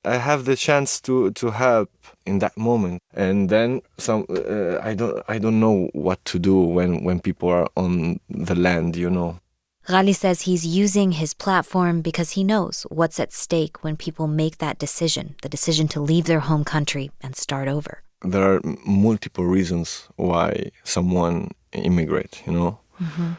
[0.04, 1.90] I have the chance to, to help
[2.26, 4.26] in that moment, and then some.
[4.30, 8.56] Uh, I don't I don't know what to do when when people are on the
[8.56, 8.96] land.
[8.96, 9.40] You know.
[9.88, 14.60] Ghali says he's using his platform because he knows what's at stake when people make
[14.60, 18.04] that decision, the decision to leave their home country and start over.
[18.24, 22.44] There are multiple reasons why someone immigrate.
[22.46, 22.80] You know.
[23.00, 23.34] Mm-hmm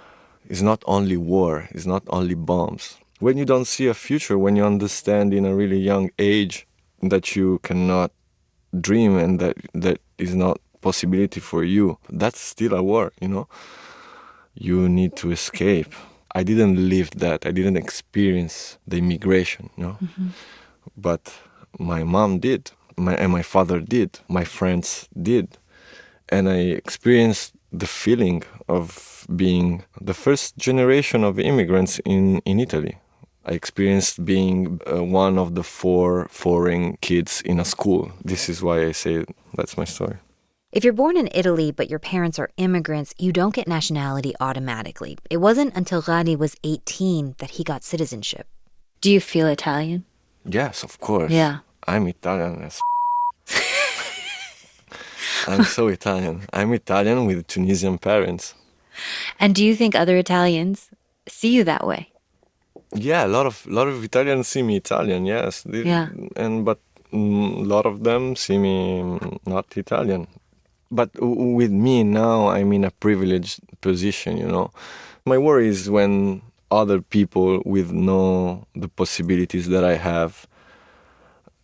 [0.52, 2.98] it's not only war, it's not only bombs.
[3.20, 6.66] When you don't see a future, when you understand in a really young age
[7.00, 8.10] that you cannot
[8.78, 13.48] dream and that that is not possibility for you, that's still a war, you know?
[14.52, 15.94] You need to escape.
[16.34, 17.46] I didn't live that.
[17.46, 19.96] I didn't experience the immigration, you know?
[20.04, 20.28] Mm-hmm.
[20.98, 21.32] But
[21.78, 22.72] my mom did.
[22.98, 24.18] My, and my father did.
[24.28, 25.56] My friends did.
[26.28, 32.98] And I experienced the feeling of being the first generation of immigrants in, in Italy.
[33.44, 38.12] I experienced being uh, one of the four foreign kids in a school.
[38.24, 40.18] This is why I say that's my story.
[40.70, 45.18] If you're born in Italy but your parents are immigrants, you don't get nationality automatically.
[45.28, 48.46] It wasn't until Ghali was 18 that he got citizenship.
[49.00, 50.04] Do you feel Italian?
[50.44, 51.32] Yes, of course.
[51.32, 51.58] Yeah.
[51.86, 52.80] I'm Italian as
[55.48, 56.42] I'm so Italian.
[56.52, 58.54] I'm Italian with Tunisian parents.
[59.38, 60.90] And do you think other Italians
[61.28, 62.08] see you that way?
[62.94, 65.24] Yeah, a lot of lot of Italians see me Italian.
[65.24, 65.64] Yes.
[65.66, 66.08] Yeah.
[66.36, 66.78] And but
[67.12, 69.02] mm, a lot of them see me
[69.46, 70.28] not Italian.
[70.90, 74.36] But with me now, I'm in a privileged position.
[74.36, 74.70] You know,
[75.24, 80.46] my worry is when other people with no the possibilities that I have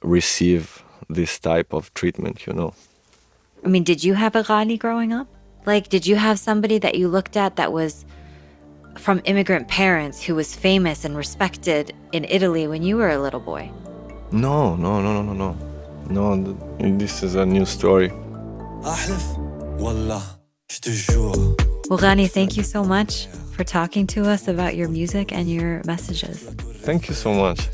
[0.02, 2.46] receive this type of treatment.
[2.46, 2.74] You know.
[3.64, 5.28] I mean, did you have a Ghali growing up?
[5.66, 8.04] Like, did you have somebody that you looked at that was
[8.96, 13.40] from immigrant parents who was famous and respected in Italy when you were a little
[13.40, 13.70] boy?
[14.32, 15.56] No, no, no, no, no, no.
[16.10, 18.10] No, this is a new story.
[21.90, 25.82] Well, Ghali, thank you so much for talking to us about your music and your
[25.84, 26.44] messages.
[26.82, 27.68] Thank you so much.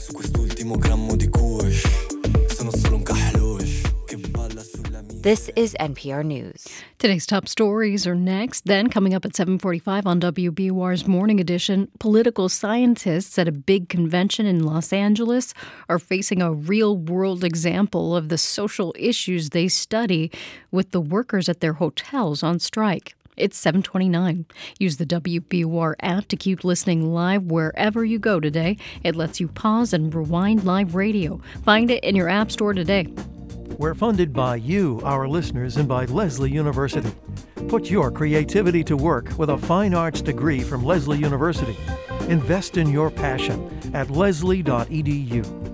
[5.24, 6.68] This is NPR News.
[6.98, 8.66] Today's top stories are next.
[8.66, 14.44] Then, coming up at 7:45 on WBUR's Morning Edition, political scientists at a big convention
[14.44, 15.54] in Los Angeles
[15.88, 20.30] are facing a real-world example of the social issues they study
[20.70, 23.14] with the workers at their hotels on strike.
[23.34, 24.44] It's 729.
[24.78, 28.76] Use the WBUR app to keep listening live wherever you go today.
[29.02, 31.40] It lets you pause and rewind live radio.
[31.64, 33.08] Find it in your app store today.
[33.79, 37.12] We're funded by you, our listeners, and by Lesley University.
[37.68, 41.77] Put your creativity to work with a fine arts degree from Lesley University.
[42.29, 45.64] Invest in your passion at lesley.edu.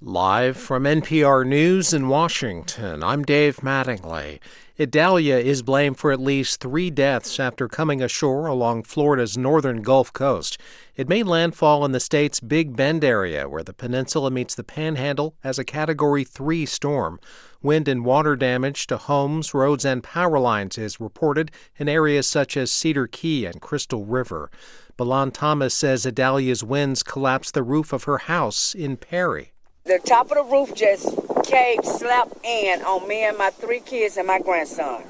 [0.00, 4.40] Live from NPR News in Washington, I'm Dave Mattingly.
[4.82, 10.12] Idalia is blamed for at least three deaths after coming ashore along Florida's northern Gulf
[10.12, 10.58] Coast.
[10.96, 15.36] It made landfall in the state's Big Bend area, where the peninsula meets the panhandle,
[15.44, 17.20] as a Category 3 storm.
[17.62, 22.56] Wind and water damage to homes, roads, and power lines is reported in areas such
[22.56, 24.50] as Cedar Key and Crystal River.
[24.96, 29.52] Balan Thomas says Idalia's winds collapsed the roof of her house in Perry.
[29.84, 34.16] The top of the roof just caved, slapped in on me and my three kids
[34.16, 35.04] and my grandson.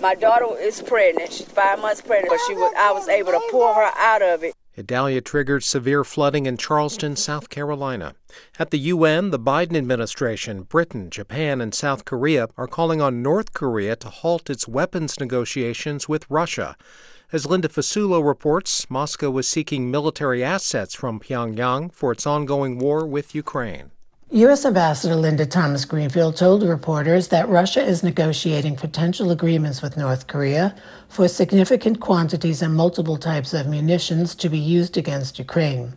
[0.00, 1.32] My daughter is pregnant.
[1.32, 4.42] She's five months pregnant, but she was, I was able to pull her out of
[4.42, 4.54] it.
[4.78, 8.14] Idalia triggered severe flooding in Charleston, South Carolina.
[8.58, 13.52] At the UN, the Biden administration, Britain, Japan, and South Korea are calling on North
[13.52, 16.76] Korea to halt its weapons negotiations with Russia.
[17.32, 23.06] As Linda Fasulo reports, Moscow is seeking military assets from Pyongyang for its ongoing war
[23.06, 23.90] with Ukraine.
[24.32, 24.64] U.S.
[24.64, 30.76] Ambassador Linda Thomas Greenfield told reporters that Russia is negotiating potential agreements with North Korea
[31.08, 35.94] for significant quantities and multiple types of munitions to be used against Ukraine.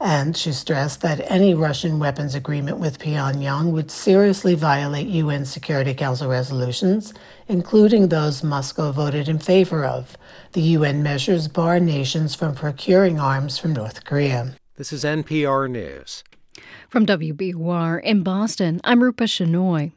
[0.00, 5.94] And she stressed that any Russian weapons agreement with Pyongyang would seriously violate UN Security
[5.94, 7.14] Council resolutions,
[7.46, 10.16] including those Moscow voted in favor of.
[10.54, 14.56] The UN measures bar nations from procuring arms from North Korea.
[14.74, 16.24] This is NPR News.
[16.88, 19.92] From WBUR in Boston, I'm Rupa Shenoy.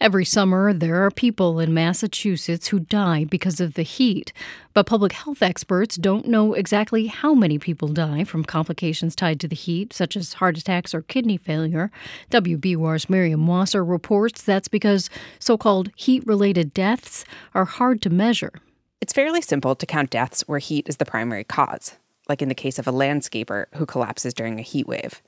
[0.00, 4.32] Every summer, there are people in Massachusetts who die because of the heat,
[4.72, 9.48] but public health experts don't know exactly how many people die from complications tied to
[9.48, 11.90] the heat, such as heart attacks or kidney failure.
[12.30, 17.24] WBUR's Miriam Wasser reports that's because so called heat related deaths
[17.54, 18.52] are hard to measure.
[19.00, 21.96] It's fairly simple to count deaths where heat is the primary cause,
[22.28, 25.20] like in the case of a landscaper who collapses during a heat wave.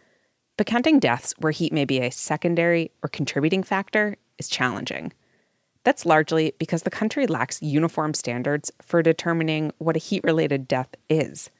[0.57, 5.13] But counting deaths where heat may be a secondary or contributing factor is challenging.
[5.85, 10.95] That's largely because the country lacks uniform standards for determining what a heat related death
[11.09, 11.51] is.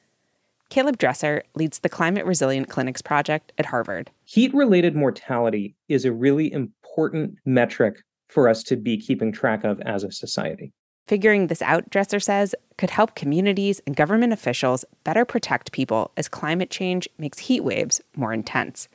[0.69, 4.11] Caleb Dresser leads the Climate Resilient Clinics Project at Harvard.
[4.25, 9.81] Heat related mortality is a really important metric for us to be keeping track of
[9.83, 10.73] as a society.
[11.07, 16.29] Figuring this out, Dresser says, could help communities and government officials better protect people as
[16.29, 18.89] climate change makes heat waves more intense.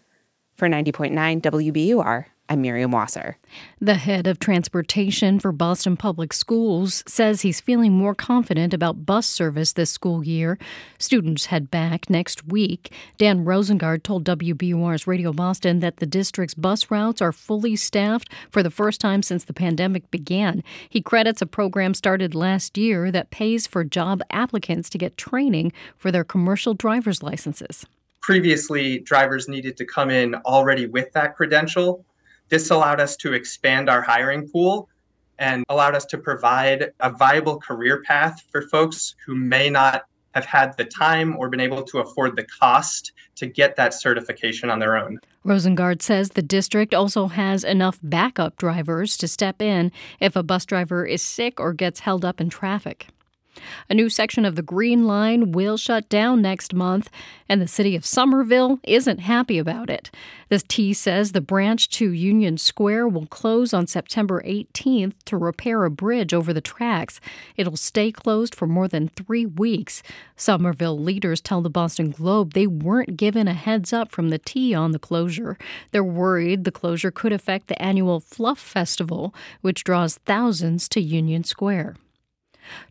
[0.55, 3.37] For 90.9 WBUR, I'm Miriam Wasser.
[3.79, 9.25] The head of transportation for Boston Public Schools says he's feeling more confident about bus
[9.25, 10.59] service this school year.
[10.97, 12.91] Students head back next week.
[13.17, 18.61] Dan Rosengard told WBUR's Radio Boston that the district's bus routes are fully staffed for
[18.61, 20.61] the first time since the pandemic began.
[20.89, 25.71] He credits a program started last year that pays for job applicants to get training
[25.95, 27.85] for their commercial driver's licenses.
[28.21, 32.05] Previously, drivers needed to come in already with that credential
[32.51, 34.89] this allowed us to expand our hiring pool
[35.39, 40.03] and allowed us to provide a viable career path for folks who may not
[40.35, 44.69] have had the time or been able to afford the cost to get that certification
[44.69, 45.19] on their own.
[45.45, 50.65] Rosengard says the district also has enough backup drivers to step in if a bus
[50.65, 53.07] driver is sick or gets held up in traffic.
[53.89, 57.09] A new section of the Green Line will shut down next month,
[57.49, 60.09] and the city of Somerville isn't happy about it.
[60.49, 65.83] The T says the branch to Union Square will close on September 18th to repair
[65.83, 67.19] a bridge over the tracks.
[67.57, 70.01] It'll stay closed for more than three weeks.
[70.35, 74.73] Somerville leaders tell the Boston Globe they weren't given a heads up from the T
[74.73, 75.57] on the closure.
[75.91, 81.43] They're worried the closure could affect the annual Fluff Festival, which draws thousands to Union
[81.43, 81.95] Square.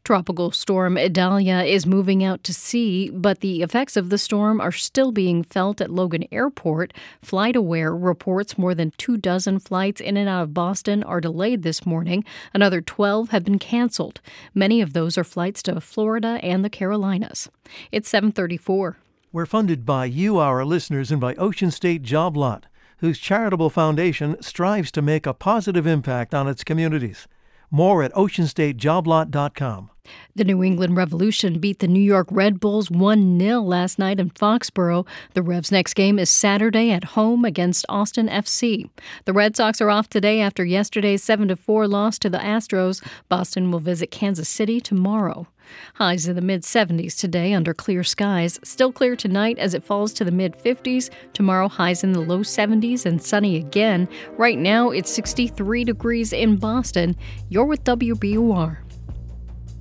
[0.05, 4.73] Tropical storm Idalia is moving out to sea, but the effects of the storm are
[4.73, 6.93] still being felt at Logan Airport.
[7.25, 11.87] FlightAware reports more than two dozen flights in and out of Boston are delayed this
[11.87, 12.25] morning.
[12.53, 14.21] Another 12 have been canceled.
[14.55, 17.49] Many of those are flights to Florida and the Carolinas.
[17.93, 18.97] It's 734.
[19.33, 22.67] We're funded by you, our listeners, and by Ocean State Job Lot,
[22.99, 27.29] whose charitable foundation strives to make a positive impact on its communities.
[27.71, 29.91] More at oceanstatejoblot.com.
[30.35, 34.31] The New England Revolution beat the New York Red Bulls 1 0 last night in
[34.31, 35.07] Foxborough.
[35.35, 38.89] The Revs' next game is Saturday at home against Austin FC.
[39.25, 43.05] The Red Sox are off today after yesterday's 7 4 loss to the Astros.
[43.29, 45.47] Boston will visit Kansas City tomorrow.
[45.95, 48.59] Highs in the mid 70s today under clear skies.
[48.63, 51.11] Still clear tonight as it falls to the mid 50s.
[51.33, 54.09] Tomorrow, highs in the low 70s and sunny again.
[54.37, 57.17] Right now, it's 63 degrees in Boston.
[57.49, 58.79] You're with WBUR.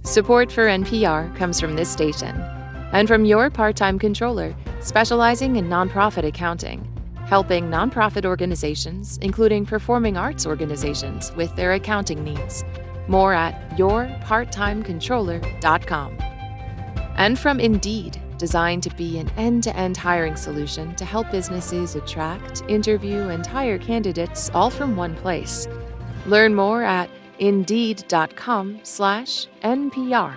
[0.04, 2.36] Support for NPR comes from this station
[2.94, 6.88] and from your part time controller, specializing in nonprofit accounting,
[7.26, 12.64] helping nonprofit organizations, including performing arts organizations, with their accounting needs.
[13.08, 16.18] More at yourparttimecontroller.com.
[17.18, 21.96] And from Indeed, designed to be an end to end hiring solution to help businesses
[21.96, 25.68] attract, interview, and hire candidates all from one place.
[26.26, 27.10] Learn more at
[27.40, 30.36] indeed.com slash NPR.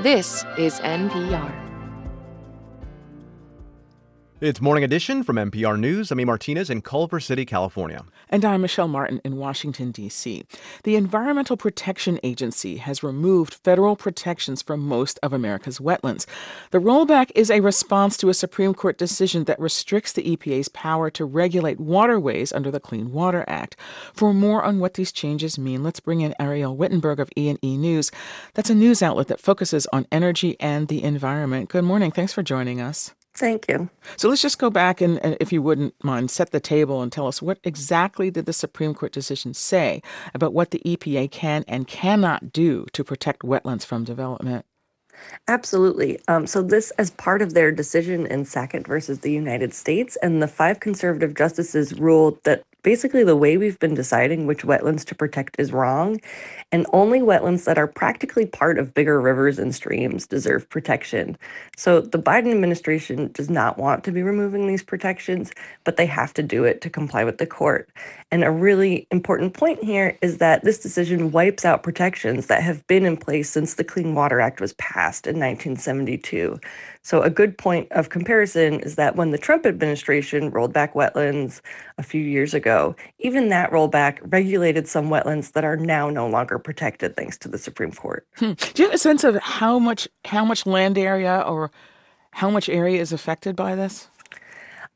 [0.00, 1.64] This is NPR.
[4.40, 6.10] It's Morning Edition from NPR News.
[6.10, 6.24] I'm E.
[6.24, 8.04] Martinez in Culver City, California.
[8.34, 10.42] And I'm Michelle Martin in Washington, D.C.
[10.82, 16.26] The Environmental Protection Agency has removed federal protections from most of America's wetlands.
[16.72, 21.10] The rollback is a response to a Supreme Court decision that restricts the EPA's power
[21.10, 23.76] to regulate waterways under the Clean Water Act.
[24.12, 28.10] For more on what these changes mean, let's bring in Ariel Wittenberg of E&E News.
[28.54, 31.68] That's a news outlet that focuses on energy and the environment.
[31.68, 32.10] Good morning.
[32.10, 33.14] Thanks for joining us.
[33.34, 33.90] Thank you.
[34.16, 37.10] So let's just go back and, and, if you wouldn't mind, set the table and
[37.10, 40.02] tell us what exactly did the Supreme Court decision say
[40.34, 44.64] about what the EPA can and cannot do to protect wetlands from development?
[45.48, 46.20] Absolutely.
[46.28, 50.42] Um, so this as part of their decision in Sackett versus the United States, and
[50.42, 55.14] the five conservative justices ruled that basically the way we've been deciding which wetlands to
[55.16, 56.20] protect is wrong,
[56.70, 61.36] and only wetlands that are practically part of bigger rivers and streams deserve protection.
[61.76, 65.50] So the Biden administration does not want to be removing these protections,
[65.82, 67.88] but they have to do it to comply with the court.
[68.34, 72.84] And a really important point here is that this decision wipes out protections that have
[72.88, 76.58] been in place since the Clean Water Act was passed in 1972.
[77.02, 81.60] So, a good point of comparison is that when the Trump administration rolled back wetlands
[81.96, 86.58] a few years ago, even that rollback regulated some wetlands that are now no longer
[86.58, 88.26] protected thanks to the Supreme Court.
[88.34, 88.54] Hmm.
[88.54, 91.70] Do you have a sense of how much how much land area or
[92.32, 94.08] how much area is affected by this?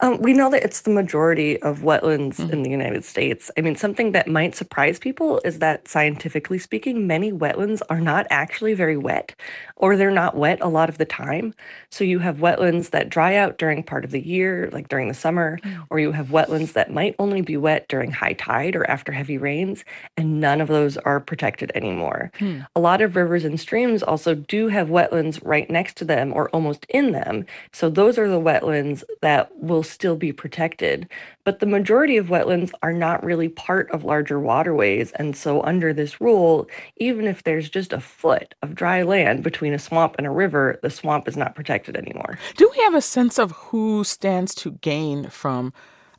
[0.01, 2.53] Um, we know that it's the majority of wetlands mm-hmm.
[2.53, 3.51] in the United States.
[3.57, 8.27] I mean, something that might surprise people is that scientifically speaking, many wetlands are not
[8.31, 9.35] actually very wet,
[9.79, 11.55] or they're not wet a lot of the time.
[11.91, 15.15] So you have wetlands that dry out during part of the year, like during the
[15.15, 15.83] summer, mm-hmm.
[15.91, 19.39] or you have wetlands that might only be wet during high tide or after heavy
[19.39, 19.85] rains,
[20.17, 22.31] and none of those are protected anymore.
[22.39, 22.63] Mm-hmm.
[22.77, 26.51] A lot of rivers and streams also do have wetlands right next to them or
[26.51, 27.47] almost in them.
[27.73, 31.09] So those are the wetlands that will still be protected.
[31.49, 35.13] But the majority of wetlands are not really part of larger waterways.
[35.13, 36.69] And so, under this rule,
[36.99, 40.79] even if there's just a foot of dry land between a swamp and a river,
[40.83, 42.39] the swamp is not protected anymore.
[42.59, 45.73] Do we have a sense of who stands to gain from?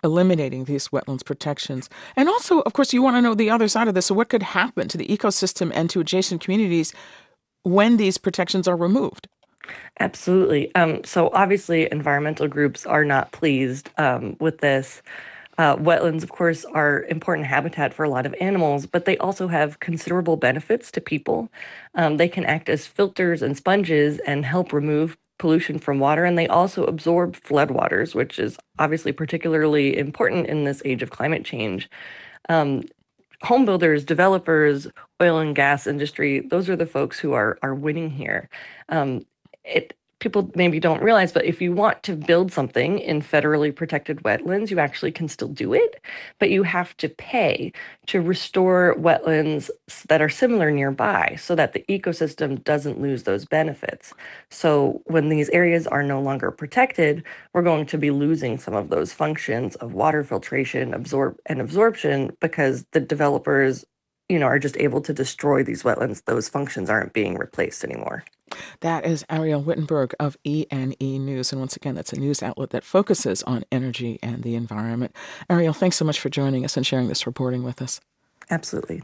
[0.03, 1.89] eliminating these wetlands protections.
[2.15, 4.07] And also, of course, you want to know the other side of this.
[4.07, 6.91] So, what could happen to the ecosystem and to adjacent communities
[7.61, 9.27] when these protections are removed?
[9.99, 10.73] Absolutely.
[10.75, 15.01] Um, so obviously, environmental groups are not pleased um, with this.
[15.57, 19.47] Uh, wetlands, of course, are important habitat for a lot of animals, but they also
[19.49, 21.51] have considerable benefits to people.
[21.95, 26.37] Um, they can act as filters and sponges and help remove pollution from water, and
[26.37, 31.89] they also absorb floodwaters, which is obviously particularly important in this age of climate change.
[32.49, 32.83] Um,
[33.43, 34.87] home builders, developers,
[35.21, 38.49] oil and gas industry, those are the folks who are are winning here.
[38.89, 39.25] Um,
[39.63, 44.21] it people maybe don't realize, but if you want to build something in federally protected
[44.23, 46.01] wetlands, you actually can still do it,
[46.39, 47.71] but you have to pay
[48.07, 49.69] to restore wetlands
[50.09, 54.13] that are similar nearby so that the ecosystem doesn't lose those benefits.
[54.49, 58.89] So when these areas are no longer protected, we're going to be losing some of
[58.89, 63.85] those functions of water filtration, absorb and absorption because the developers
[64.29, 68.23] you know are just able to destroy these wetlands those functions aren't being replaced anymore
[68.81, 71.51] that is Ariel Wittenberg of E&E News.
[71.51, 75.15] And once again, that's a news outlet that focuses on energy and the environment.
[75.49, 78.01] Ariel, thanks so much for joining us and sharing this reporting with us.
[78.49, 79.03] Absolutely.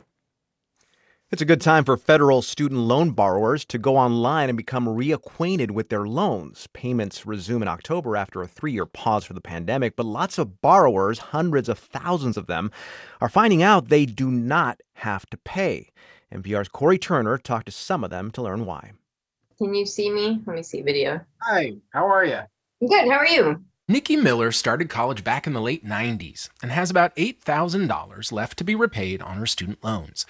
[1.31, 5.71] It's a good time for federal student loan borrowers to go online and become reacquainted
[5.71, 6.67] with their loans.
[6.71, 10.61] Payments resume in October after a three year pause for the pandemic, but lots of
[10.61, 12.69] borrowers, hundreds of thousands of them,
[13.21, 15.89] are finding out they do not have to pay.
[16.31, 18.91] NPR's Cory Turner talked to some of them to learn why.
[19.57, 20.43] Can you see me?
[20.45, 21.21] Let me see video.
[21.41, 22.41] Hi, how are you?
[22.83, 23.09] I'm good.
[23.09, 23.63] How are you?
[23.87, 28.63] Nikki Miller started college back in the late 90s and has about $8,000 left to
[28.63, 30.25] be repaid on her student loans.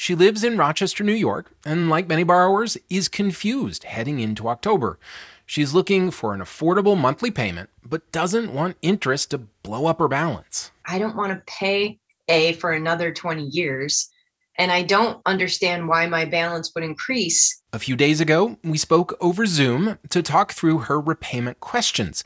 [0.00, 4.96] She lives in Rochester, New York, and like many borrowers, is confused heading into October.
[5.44, 10.06] She's looking for an affordable monthly payment, but doesn't want interest to blow up her
[10.06, 10.70] balance.
[10.86, 14.08] I don't want to pay A for another 20 years,
[14.56, 17.60] and I don't understand why my balance would increase.
[17.72, 22.22] A few days ago, we spoke over Zoom to talk through her repayment questions.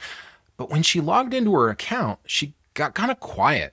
[0.58, 3.72] But when she logged into her account, she got kind of quiet.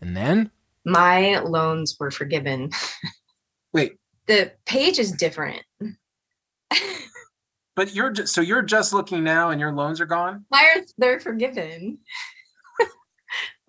[0.00, 0.52] And then
[0.84, 2.70] my loans were forgiven.
[3.72, 3.96] Wait.
[4.26, 5.62] The page is different.
[7.76, 10.44] but you're just, so you're just looking now and your loans are gone?
[10.48, 11.98] Why are they're forgiven?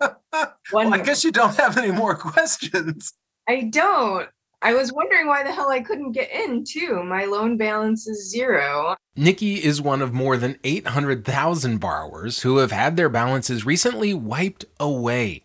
[0.72, 3.14] well, I guess you don't have any more questions.
[3.48, 4.28] I don't.
[4.64, 7.02] I was wondering why the hell I couldn't get in, too.
[7.02, 8.94] My loan balance is zero.
[9.16, 14.64] Nikki is one of more than 800,000 borrowers who have had their balances recently wiped
[14.78, 15.42] away.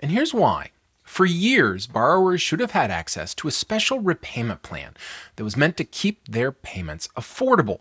[0.00, 0.70] And here's why.
[1.16, 4.92] For years, borrowers should have had access to a special repayment plan
[5.36, 7.80] that was meant to keep their payments affordable.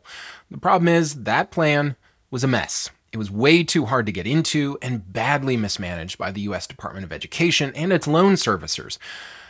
[0.50, 1.98] The problem is that plan
[2.32, 2.92] was a mess.
[3.12, 6.66] It was way too hard to get into and badly mismanaged by the U.S.
[6.66, 8.98] Department of Education and its loan servicers.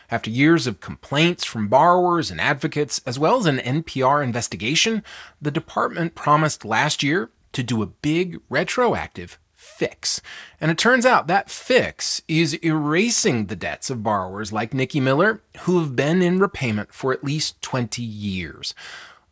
[0.09, 5.03] After years of complaints from borrowers and advocates, as well as an NPR investigation,
[5.39, 9.37] the department promised last year to do a big retroactive
[9.75, 10.21] fix.
[10.61, 15.41] And it turns out that fix is erasing the debts of borrowers like Nikki Miller,
[15.61, 18.73] who have been in repayment for at least 20 years.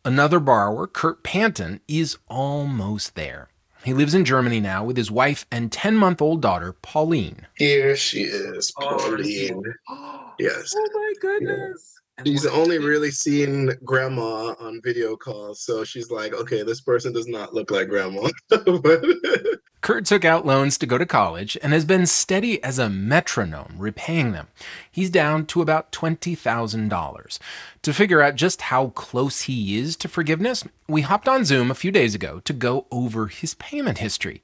[0.04, 3.48] Another borrower, Kurt Panton, is almost there.
[3.84, 7.46] He lives in Germany now with his wife and 10 month old daughter, Pauline.
[7.56, 9.62] Here she is, oh, Pauline.
[10.38, 10.74] yes.
[10.76, 12.00] Oh my goodness.
[12.22, 17.26] She's only really seen grandma on video calls, so she's like, okay, this person does
[17.26, 18.28] not look like grandma.
[19.80, 23.74] Kurt took out loans to go to college and has been steady as a metronome
[23.76, 24.48] repaying them.
[24.90, 27.38] He's down to about $20,000.
[27.82, 31.74] To figure out just how close he is to forgiveness, we hopped on Zoom a
[31.74, 34.40] few days ago to go over his payment history.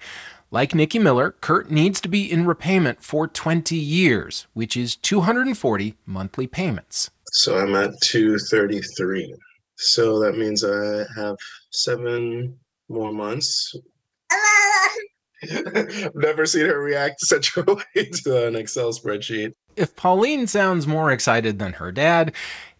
[0.50, 5.94] Like Nikki Miller, Kurt needs to be in repayment for 20 years, which is 240
[6.04, 7.10] monthly payments.
[7.32, 9.34] So I'm at 233.
[9.76, 11.36] So that means I have
[11.70, 12.58] seven
[12.88, 13.74] more months.
[15.42, 17.62] I've never seen her react such a
[17.94, 19.54] way to an Excel spreadsheet.
[19.76, 22.34] If Pauline sounds more excited than her dad,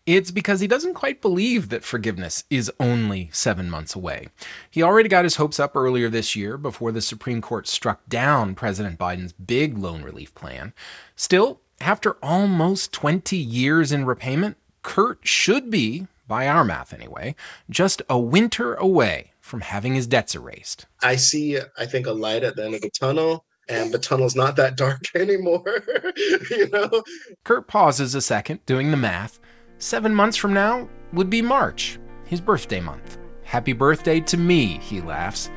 [0.05, 4.29] it's because he doesn't quite believe that forgiveness is only seven months away.
[4.71, 8.55] He already got his hopes up earlier this year before the Supreme Court struck down
[8.55, 10.73] President Biden's big loan relief plan.
[11.15, 17.35] Still, after almost 20 years in repayment, Kurt should be, by our math anyway,
[17.69, 20.87] just a winter away from having his debts erased.
[21.03, 24.37] I see, I think, a light at the end of the tunnel, and the tunnel's
[24.37, 25.65] not that dark anymore.
[26.51, 27.03] you know?
[27.45, 29.41] Kurt pauses a second, doing the math.
[29.79, 33.19] Seven months from now would be March, his birthday month.
[33.43, 35.51] Happy birthday to me, he laughs.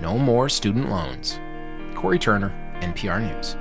[0.00, 1.38] No more student loans.
[1.94, 3.56] Cory Turner, NPR News.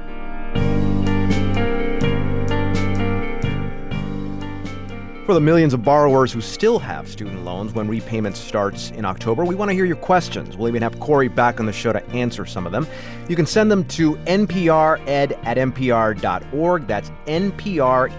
[5.26, 9.46] For the millions of borrowers who still have student loans when repayment starts in October,
[9.46, 10.58] we want to hear your questions.
[10.58, 12.86] We'll even have Cory back on the show to answer some of them.
[13.30, 16.88] You can send them to npred at npr.org.
[16.88, 18.12] That's npred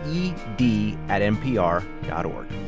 [1.10, 2.63] at npr.org.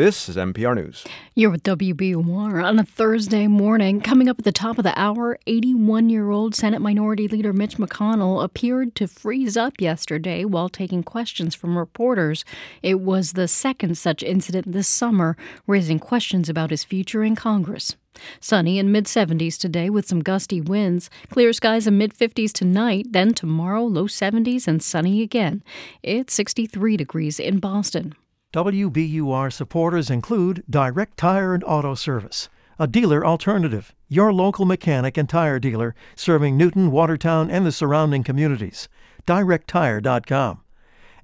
[0.00, 1.04] This is NPR News.
[1.34, 4.00] You're with WBUR on a Thursday morning.
[4.00, 7.76] Coming up at the top of the hour, 81 year old Senate Minority Leader Mitch
[7.76, 12.46] McConnell appeared to freeze up yesterday while taking questions from reporters.
[12.82, 15.36] It was the second such incident this summer,
[15.66, 17.94] raising questions about his future in Congress.
[18.40, 21.10] Sunny in mid 70s today with some gusty winds.
[21.28, 25.62] Clear skies in mid 50s tonight, then tomorrow low 70s and sunny again.
[26.02, 28.14] It's 63 degrees in Boston.
[28.52, 32.48] WBUR supporters include Direct Tire and Auto Service,
[32.80, 38.24] a dealer alternative, your local mechanic and tire dealer serving Newton, Watertown, and the surrounding
[38.24, 38.88] communities.
[39.24, 40.62] DirectTire.com.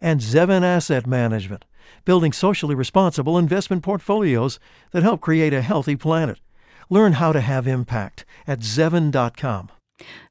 [0.00, 1.64] And Zevin Asset Management,
[2.04, 4.60] building socially responsible investment portfolios
[4.92, 6.38] that help create a healthy planet.
[6.88, 9.70] Learn how to have impact at Zevin.com.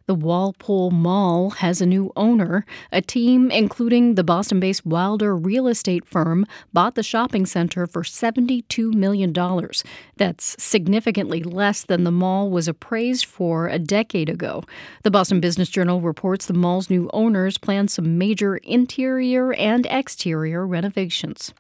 [0.07, 2.63] The Walpole Mall has a new owner.
[2.91, 8.03] A team, including the Boston based Wilder real estate firm, bought the shopping center for
[8.03, 9.33] $72 million.
[10.15, 14.63] That's significantly less than the mall was appraised for a decade ago.
[15.01, 20.67] The Boston Business Journal reports the mall's new owners plan some major interior and exterior
[20.67, 21.51] renovations.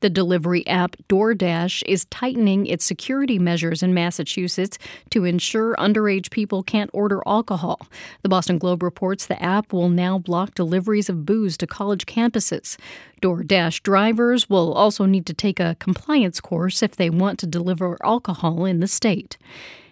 [0.00, 4.78] The delivery app DoorDash is tightening its security measures in Massachusetts
[5.10, 7.86] to ensure underage people can't order alcohol.
[8.22, 12.76] The Boston Globe reports the app will now block deliveries of booze to college campuses.
[13.22, 17.96] DoorDash drivers will also need to take a compliance course if they want to deliver
[18.04, 19.38] alcohol in the state.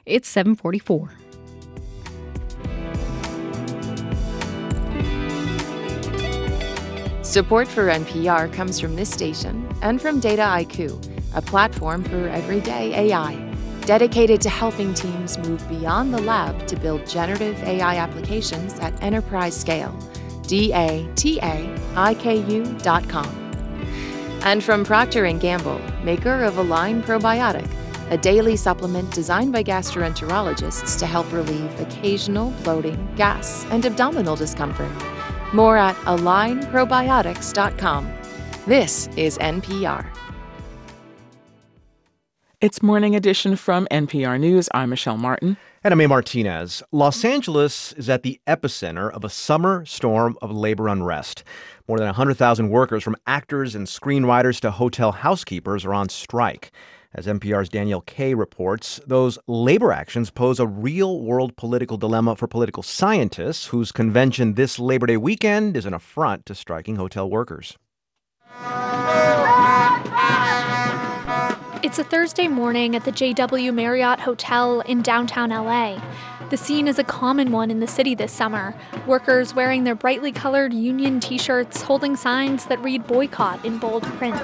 [0.06, 1.12] It's 744.
[7.22, 10.96] Support for NPR comes from this station and from Dataiku,
[11.34, 13.34] a platform for everyday AI,
[13.86, 19.58] dedicated to helping teams move beyond the lab to build generative AI applications at enterprise
[19.58, 19.92] scale.
[20.42, 21.06] D-A-T-A-I-K-U.com.
[24.42, 27.68] And from Procter & Gamble, maker of Align Probiotic,
[28.10, 34.90] a daily supplement designed by gastroenterologists to help relieve occasional bloating, gas, and abdominal discomfort.
[35.52, 38.19] More at alignprobiotics.com.
[38.70, 40.06] This is NPR.
[42.60, 44.68] It's Morning Edition from NPR News.
[44.72, 45.56] I'm Michelle Martin.
[45.82, 46.06] And I'm A.
[46.06, 46.80] Martinez.
[46.92, 51.42] Los Angeles is at the epicenter of a summer storm of labor unrest.
[51.88, 56.70] More than 100,000 workers, from actors and screenwriters to hotel housekeepers, are on strike.
[57.12, 62.46] As NPR's Danielle Kaye reports, those labor actions pose a real world political dilemma for
[62.46, 67.76] political scientists whose convention this Labor Day weekend is an affront to striking hotel workers.
[71.82, 76.00] It's a Thursday morning at the JW Marriott Hotel in downtown LA.
[76.50, 78.74] The scene is a common one in the city this summer.
[79.06, 84.02] Workers wearing their brightly colored union t shirts holding signs that read boycott in bold
[84.02, 84.36] print.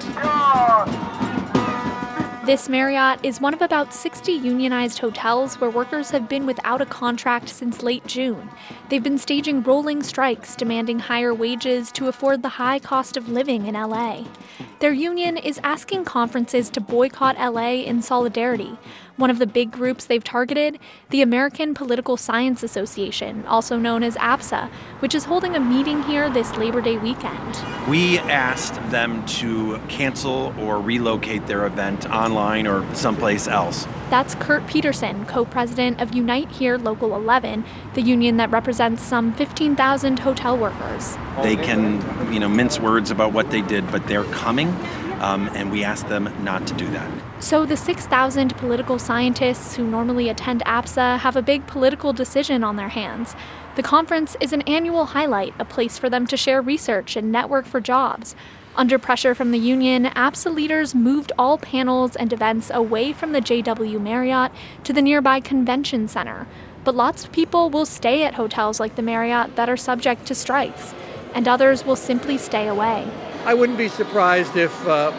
[2.47, 6.87] This Marriott is one of about 60 unionized hotels where workers have been without a
[6.87, 8.51] contract since late June.
[8.89, 13.67] They've been staging rolling strikes demanding higher wages to afford the high cost of living
[13.67, 14.27] in LA.
[14.79, 18.79] Their union is asking conferences to boycott LA in solidarity.
[19.17, 24.15] One of the big groups they've targeted, the American Political Science Association, also known as
[24.17, 27.57] APSA, which is holding a meeting here this Labor Day weekend.
[27.89, 33.87] We asked them to cancel or relocate their event online or someplace else.
[34.11, 37.65] That's Kurt Petersen, co president of Unite Here Local 11,
[37.95, 41.17] the union that represents some 15,000 hotel workers.
[41.43, 44.69] They can, you know, mince words about what they did, but they're coming,
[45.21, 47.11] um, and we asked them not to do that.
[47.39, 52.77] So, the 6,000 political scientists who normally attend APSA have a big political decision on
[52.77, 53.37] their hands.
[53.77, 57.67] The conference is an annual highlight, a place for them to share research and network
[57.67, 58.35] for jobs.
[58.75, 63.43] Under pressure from the union, APSA leaders moved all panels and events away from the
[63.43, 64.51] JW Marriott
[64.85, 66.47] to the nearby convention center.
[66.85, 70.35] But lots of people will stay at hotels like the Marriott that are subject to
[70.35, 70.95] strikes,
[71.35, 73.07] and others will simply stay away.
[73.45, 75.13] I wouldn't be surprised if uh,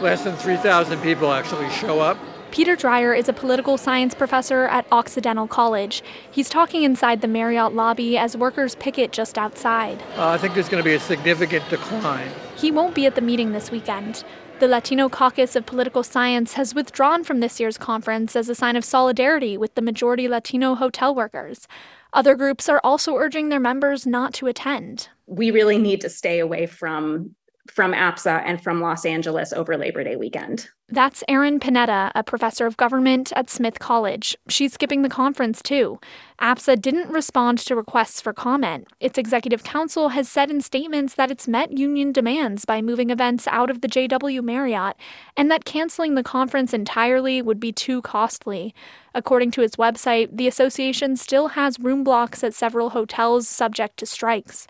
[0.00, 2.18] less than 3,000 people actually show up.
[2.50, 6.04] Peter Dreier is a political science professor at Occidental College.
[6.30, 10.00] He's talking inside the Marriott lobby as workers picket just outside.
[10.16, 12.30] Uh, I think there's going to be a significant decline.
[12.56, 14.22] He won't be at the meeting this weekend.
[14.60, 18.76] The Latino Caucus of Political Science has withdrawn from this year's conference as a sign
[18.76, 21.66] of solidarity with the majority Latino hotel workers.
[22.12, 25.08] Other groups are also urging their members not to attend.
[25.26, 27.34] We really need to stay away from
[27.70, 30.68] from APSA and from Los Angeles over Labor Day weekend.
[30.90, 34.36] That's Erin Panetta, a professor of government at Smith College.
[34.48, 35.98] She's skipping the conference too.
[36.42, 38.86] APSA didn't respond to requests for comment.
[39.00, 43.48] Its executive council has said in statements that it's met union demands by moving events
[43.48, 44.96] out of the JW Marriott
[45.36, 48.74] and that canceling the conference entirely would be too costly.
[49.14, 54.06] According to its website, the association still has room blocks at several hotels subject to
[54.06, 54.66] strikes.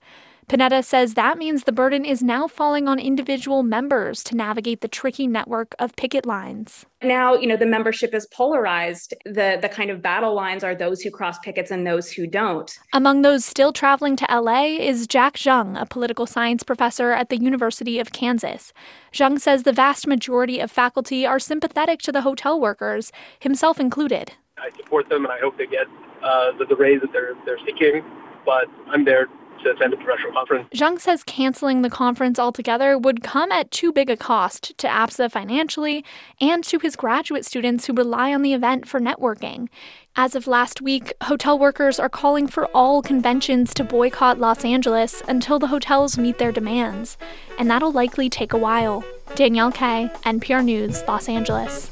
[0.48, 4.88] Panetta says that means the burden is now falling on individual members to navigate the
[4.88, 6.84] tricky network of picket lines.
[7.02, 9.14] Now, you know, the membership is polarized.
[9.24, 12.78] The the kind of battle lines are those who cross pickets and those who don't.
[12.92, 17.40] Among those still traveling to LA is Jack Zheng, a political science professor at the
[17.40, 18.72] University of Kansas.
[19.12, 24.32] Zheng says the vast majority of faculty are sympathetic to the hotel workers, himself included.
[24.58, 25.86] I support them and I hope they get
[26.22, 28.04] uh, the, the raise that they're they're seeking,
[28.44, 29.28] but I'm there
[29.64, 30.68] to attend a professional conference.
[30.74, 35.30] Zheng says canceling the conference altogether would come at too big a cost to APSA
[35.30, 36.04] financially
[36.40, 39.68] and to his graduate students who rely on the event for networking.
[40.16, 45.22] As of last week, hotel workers are calling for all conventions to boycott Los Angeles
[45.26, 47.18] until the hotels meet their demands,
[47.58, 49.02] and that'll likely take a while.
[49.34, 51.90] Danielle Kaye, NPR News, Los Angeles.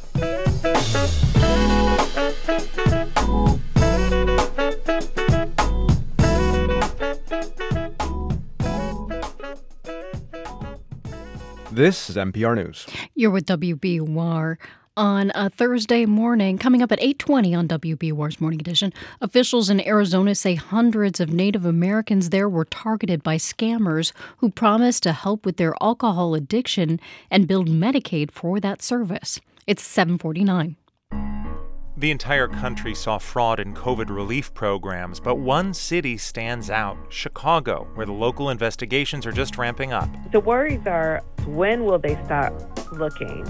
[11.74, 12.86] This is NPR News.
[13.14, 14.58] You're with WBUR
[14.94, 18.92] on a Thursday morning, coming up at 8:20 on WBUR's Morning Edition.
[19.22, 25.02] Officials in Arizona say hundreds of Native Americans there were targeted by scammers who promised
[25.04, 27.00] to help with their alcohol addiction
[27.30, 29.40] and build Medicaid for that service.
[29.66, 30.76] It's 749.
[32.02, 37.86] The entire country saw fraud in COVID relief programs, but one city stands out Chicago,
[37.94, 40.08] where the local investigations are just ramping up.
[40.32, 42.52] The worries are when will they start
[42.92, 43.44] looking?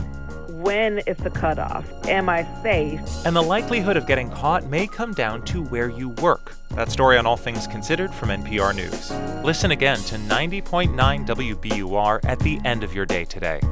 [0.61, 1.90] When is the cutoff?
[2.07, 3.00] Am I safe?
[3.24, 6.55] And the likelihood of getting caught may come down to where you work.
[6.72, 9.11] That story on All Things Considered from NPR News.
[9.42, 10.94] Listen again to 90.9
[11.26, 13.62] WBUR at the end of your day today.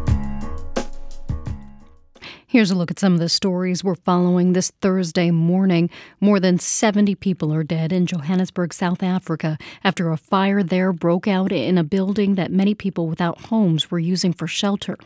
[2.51, 5.88] Here's a look at some of the stories we're following this Thursday morning.
[6.18, 11.28] More than 70 people are dead in Johannesburg, South Africa, after a fire there broke
[11.28, 14.98] out in a building that many people without homes were using for shelter.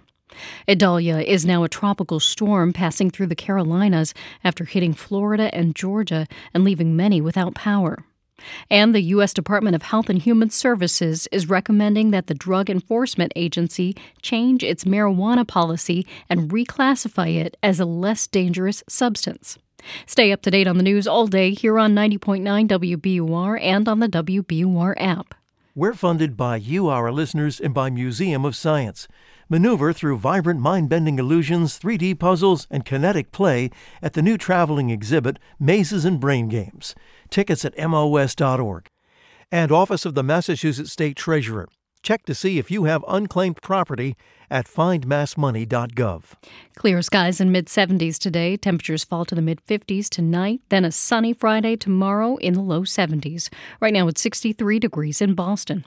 [0.66, 6.26] Idalia is now a tropical storm passing through the Carolinas after hitting Florida and Georgia
[6.54, 8.06] and leaving many without power.
[8.70, 9.34] And the U.S.
[9.34, 14.84] Department of Health and Human Services is recommending that the Drug Enforcement Agency change its
[14.84, 19.58] marijuana policy and reclassify it as a less dangerous substance.
[20.06, 24.00] Stay up to date on the news all day here on 90.9 WBUR and on
[24.00, 25.34] the WBUR app.
[25.74, 29.08] We're funded by you, our listeners, and by Museum of Science.
[29.48, 33.70] Maneuver through vibrant mind bending illusions, 3D puzzles, and kinetic play
[34.00, 36.94] at the new traveling exhibit, Mazes and Brain Games.
[37.34, 38.86] Tickets at MOS.org.
[39.50, 41.68] And Office of the Massachusetts State Treasurer.
[42.00, 44.14] Check to see if you have unclaimed property
[44.48, 46.22] at findmassmoney.gov.
[46.76, 48.56] Clear skies in mid 70s today.
[48.56, 52.82] Temperatures fall to the mid 50s tonight, then a sunny Friday tomorrow in the low
[52.82, 53.52] 70s.
[53.80, 55.84] Right now it's 63 degrees in Boston.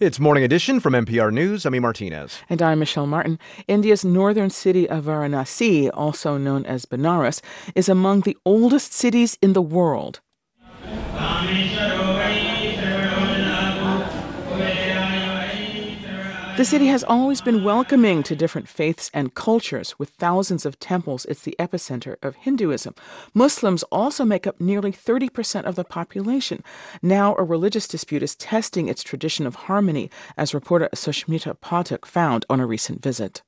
[0.00, 1.66] It's Morning Edition from NPR News.
[1.66, 1.78] I'm E.
[1.78, 2.38] Martinez.
[2.48, 3.38] And I'm Michelle Martin.
[3.68, 7.42] India's northern city of Varanasi, also known as Benares,
[7.74, 10.20] is among the oldest cities in the world.
[16.60, 19.98] The city has always been welcoming to different faiths and cultures.
[19.98, 22.94] With thousands of temples, it's the epicenter of Hinduism.
[23.32, 26.62] Muslims also make up nearly 30% of the population.
[27.00, 32.44] Now, a religious dispute is testing its tradition of harmony, as reporter Sushmita Pathak found
[32.50, 33.40] on a recent visit.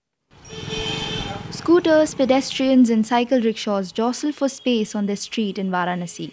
[1.51, 6.33] Scooters, pedestrians, and cycle rickshaws jostle for space on the street in Varanasi.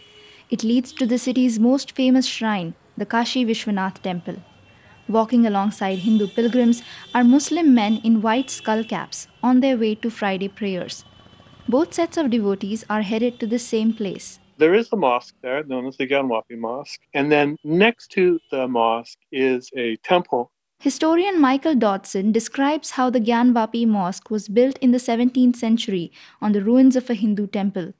[0.49, 4.38] It leads to the city's most famous shrine, the Kashi Vishwanath Temple.
[5.10, 6.84] Walking alongside Hindu pilgrims
[7.16, 11.03] are Muslim men in white skull caps on their way to Friday prayers.
[11.68, 14.39] Both sets of devotees are headed to the same place.
[14.60, 18.68] There is a mosque there known as the Gyanvapi Mosque, and then next to the
[18.68, 20.51] mosque is a temple.
[20.80, 26.51] Historian Michael Dodson describes how the Gyanvapi Mosque was built in the 17th century on
[26.51, 27.93] the ruins of a Hindu temple.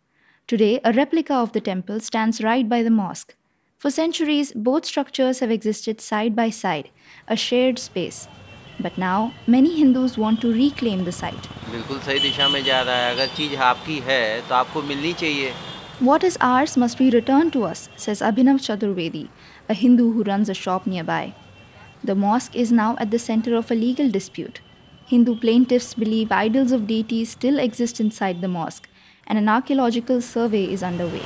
[0.46, 3.36] Today, a replica of the temple stands right by the mosque.
[3.80, 6.90] For centuries, both structures have existed side by side,
[7.30, 8.28] a shared space.
[8.78, 11.46] But now, many Hindus want to reclaim the site.
[16.00, 19.30] What is ours must be returned to us, says Abhinav Chaturvedi,
[19.70, 21.34] a Hindu who runs a shop nearby.
[22.04, 24.60] The mosque is now at the center of a legal dispute.
[25.06, 28.89] Hindu plaintiffs believe idols of deities still exist inside the mosque,
[29.30, 31.22] and an archaeological survey is underway.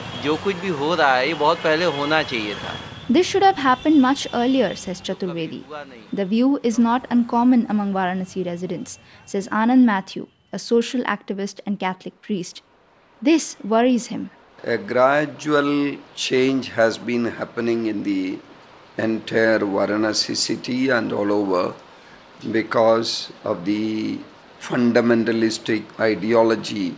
[3.09, 5.63] This should have happened much earlier, says Chaturvedi.
[6.11, 11.79] The view is not uncommon among Varanasi residents, says Anand Matthew, a social activist and
[11.79, 12.61] Catholic priest.
[13.21, 14.29] This worries him.
[14.63, 18.39] A gradual change has been happening in the
[18.97, 21.73] entire Varanasi city and all over
[22.51, 24.19] because of the
[24.61, 26.95] fundamentalistic ideology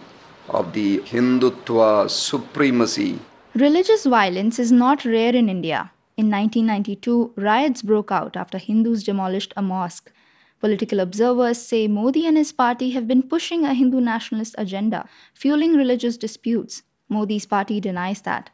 [0.49, 3.19] of the Hindutva supremacy.
[3.55, 5.91] Religious violence is not rare in India.
[6.17, 10.11] In 1992, riots broke out after Hindus demolished a mosque.
[10.59, 15.73] Political observers say Modi and his party have been pushing a Hindu nationalist agenda, fueling
[15.73, 16.83] religious disputes.
[17.09, 18.49] Modi's party denies that.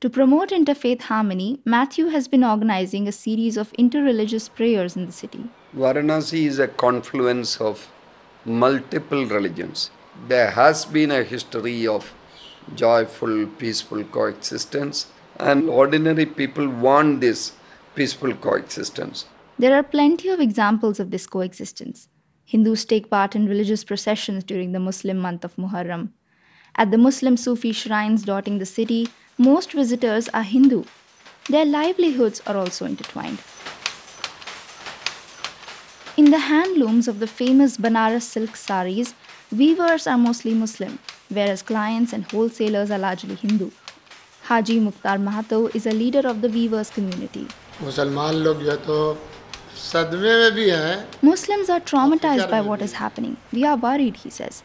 [0.00, 5.12] To promote interfaith harmony, Matthew has been organizing a series of interreligious prayers in the
[5.12, 5.48] city.
[5.76, 7.88] Varanasi is a confluence of
[8.44, 9.90] multiple religions.
[10.28, 12.12] There has been a history of
[12.74, 15.06] joyful, peaceful coexistence,
[15.38, 17.52] and ordinary people want this
[17.94, 19.24] peaceful coexistence.
[19.58, 22.08] There are plenty of examples of this coexistence.
[22.44, 26.10] Hindus take part in religious processions during the Muslim month of Muharram.
[26.76, 29.08] At the Muslim Sufi shrines dotting the city,
[29.38, 30.84] most visitors are Hindu.
[31.48, 33.38] Their livelihoods are also intertwined.
[36.16, 39.14] In the handlooms of the famous Banaras silk saris,
[39.52, 40.98] weavers are mostly Muslim,
[41.28, 43.70] whereas clients and wholesalers are largely Hindu.
[44.44, 47.46] Haji Mukhtar Mahato is a leader of the weavers community.
[51.22, 53.36] Muslims are traumatized by what is happening.
[53.52, 54.62] We are worried, he says.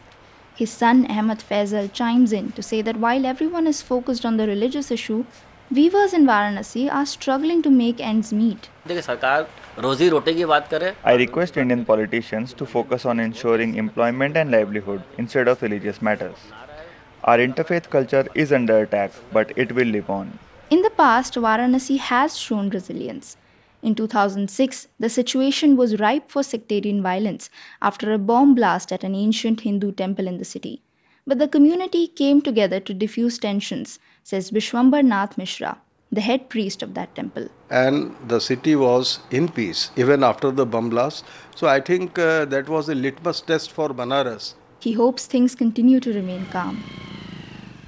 [0.56, 4.46] His son Ahmed Faisal chimes in to say that while everyone is focused on the
[4.46, 5.24] religious issue,
[5.70, 8.70] weavers in Varanasi are struggling to make ends meet.
[11.04, 16.36] I request Indian politicians to focus on ensuring employment and livelihood instead of religious matters.
[17.24, 20.38] Our interfaith culture is under attack, but it will live on.
[20.70, 23.36] In the past, Varanasi has shown resilience.
[23.82, 27.50] In 2006, the situation was ripe for sectarian violence
[27.82, 30.82] after a bomb blast at an ancient Hindu temple in the city.
[31.26, 33.98] But the community came together to diffuse tensions,
[34.30, 35.78] says Bishwambar Nath Mishra,
[36.12, 37.48] the head priest of that temple.
[37.70, 41.24] And the city was in peace even after the bomb blast.
[41.54, 44.54] So I think uh, that was a litmus test for Banaras.
[44.80, 46.84] He hopes things continue to remain calm.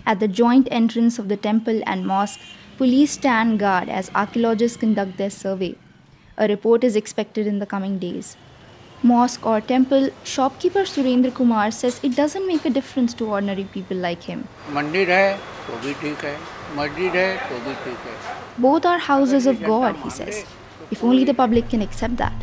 [0.06, 2.40] At the joint entrance of the temple and mosque,
[2.80, 5.74] Police stand guard as archaeologists conduct their survey.
[6.38, 8.38] A report is expected in the coming days.
[9.02, 13.96] Mosque or temple, shopkeeper Surendra Kumar says it doesn't make a difference to ordinary people
[13.96, 14.46] like him.
[18.58, 20.44] Both are houses of God, he says,
[20.90, 22.34] if only the public can accept that.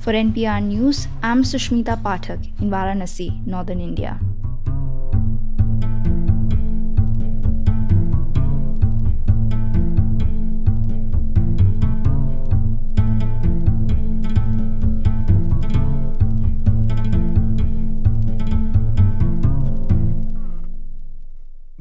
[0.00, 4.20] For NPR News, I'm Sushmita Pathak in Varanasi, northern India.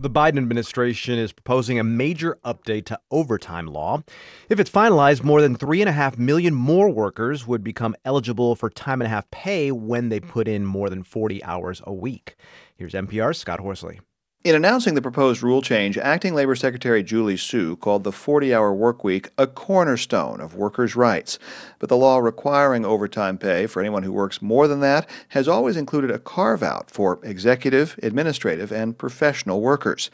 [0.06, 4.04] The Biden administration is proposing a major update to overtime law.
[4.50, 9.08] If it's finalized, more than 3.5 million more workers would become eligible for time and
[9.08, 12.36] a half pay when they put in more than 40 hours a week.
[12.76, 14.00] Here's NPR's Scott Horsley.
[14.46, 18.72] In announcing the proposed rule change, Acting Labor Secretary Julie Su called the 40 hour
[18.72, 21.40] workweek a cornerstone of workers' rights.
[21.80, 25.76] But the law requiring overtime pay for anyone who works more than that has always
[25.76, 30.12] included a carve out for executive, administrative, and professional workers.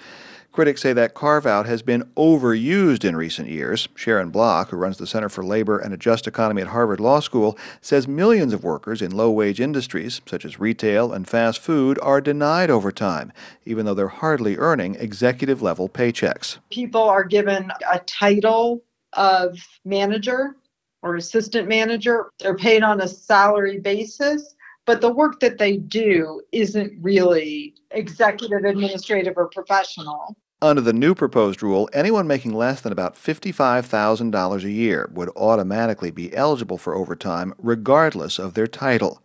[0.52, 3.88] Critics say that carve out has been overused in recent years.
[3.96, 7.22] Sharon Block, who runs the Center for Labor and a Just Economy at Harvard Law
[7.22, 11.98] School, says millions of workers in low wage industries, such as retail and fast food,
[12.02, 13.32] are denied overtime,
[13.64, 16.58] even though they're hardly earning executive level paychecks.
[16.70, 18.84] People are given a title
[19.14, 20.58] of manager
[21.02, 24.56] or assistant manager, they're paid on a salary basis
[24.92, 30.36] but the work that they do isn't really executive, administrative, or professional.
[30.62, 36.12] Under the new proposed rule, anyone making less than about $55,000 a year would automatically
[36.12, 39.24] be eligible for overtime regardless of their title.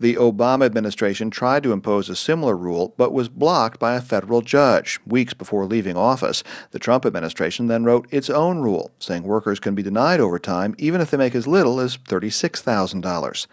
[0.00, 4.42] The Obama administration tried to impose a similar rule, but was blocked by a federal
[4.42, 4.98] judge.
[5.06, 6.42] Weeks before leaving office,
[6.72, 11.00] the Trump administration then wrote its own rule, saying workers can be denied overtime even
[11.00, 13.46] if they make as little as $36,000.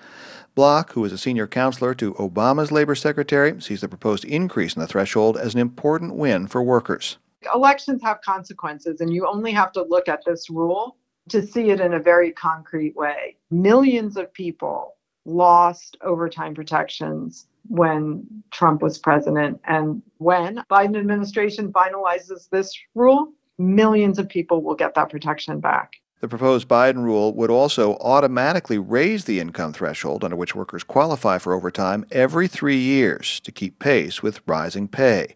[0.55, 4.79] Block, who is a senior counselor to Obama's labor secretary, sees the proposed increase in
[4.79, 7.17] the threshold as an important win for workers.
[7.53, 10.95] Elections have consequences, and you only have to look at this rule
[11.27, 13.35] to see it in a very concrete way.
[13.51, 14.95] Millions of people
[15.25, 24.19] lost overtime protections when Trump was president, and when Biden administration finalizes this rule, millions
[24.19, 25.91] of people will get that protection back.
[26.21, 31.37] The proposed Biden rule would also automatically raise the income threshold under which workers qualify
[31.37, 35.35] for overtime every three years to keep pace with rising pay.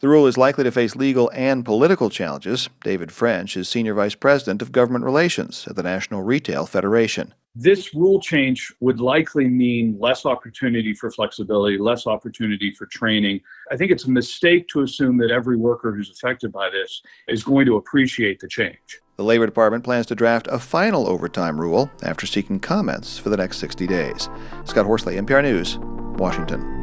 [0.00, 2.70] The rule is likely to face legal and political challenges.
[2.82, 7.34] David French is Senior Vice President of Government Relations at the National Retail Federation.
[7.54, 13.40] This rule change would likely mean less opportunity for flexibility, less opportunity for training.
[13.72, 17.42] I think it's a mistake to assume that every worker who's affected by this is
[17.42, 19.00] going to appreciate the change.
[19.16, 23.36] The Labor Department plans to draft a final overtime rule after seeking comments for the
[23.36, 24.28] next 60 days.
[24.64, 25.78] Scott Horsley, NPR News,
[26.18, 26.76] Washington.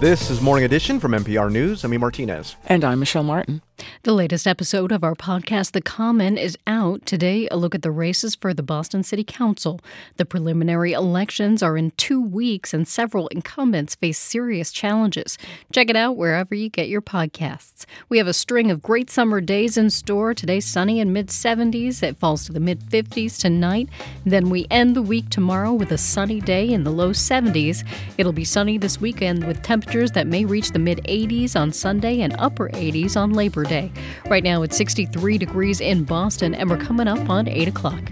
[0.00, 1.82] This is Morning Edition from NPR News.
[1.84, 1.96] I'm E.
[1.96, 2.56] Martinez.
[2.66, 3.62] And I'm Michelle Martin.
[4.04, 7.06] The latest episode of our podcast, The Common, is out.
[7.06, 9.80] Today, a look at the races for the Boston City Council.
[10.16, 15.38] The preliminary elections are in two weeks, and several incumbents face serious challenges.
[15.72, 17.84] Check it out wherever you get your podcasts.
[18.08, 20.34] We have a string of great summer days in store.
[20.34, 22.02] Today, sunny and mid 70s.
[22.02, 23.88] It falls to the mid 50s tonight.
[24.24, 27.84] Then we end the week tomorrow with a sunny day in the low 70s.
[28.18, 32.20] It'll be sunny this weekend with temperatures that may reach the mid 80s on Sunday
[32.20, 33.92] and upper 80s on Labor Day.
[34.26, 38.02] Right now it's 63 degrees in Boston, and we're coming up on 8 o'clock.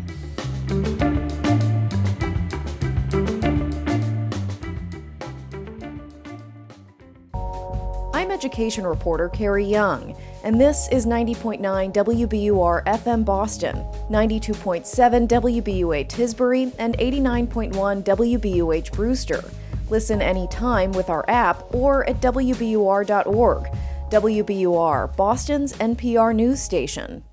[8.15, 13.77] I'm education reporter Carrie Young, and this is 90.9 WBUR FM Boston,
[14.11, 17.73] 92.7 WBUA Tisbury, and 89.1
[18.05, 19.43] WBUH Brewster.
[19.91, 23.67] Listen anytime with our app or at WBUR.org.
[24.13, 27.25] WBUR, Boston's NPR news station.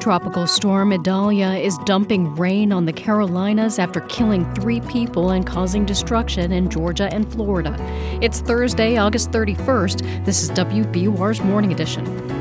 [0.00, 5.84] Tropical storm Idalia is dumping rain on the Carolinas after killing three people and causing
[5.84, 7.76] destruction in Georgia and Florida.
[8.22, 10.24] It's Thursday, August 31st.
[10.24, 12.33] This is WBUR's Morning Edition.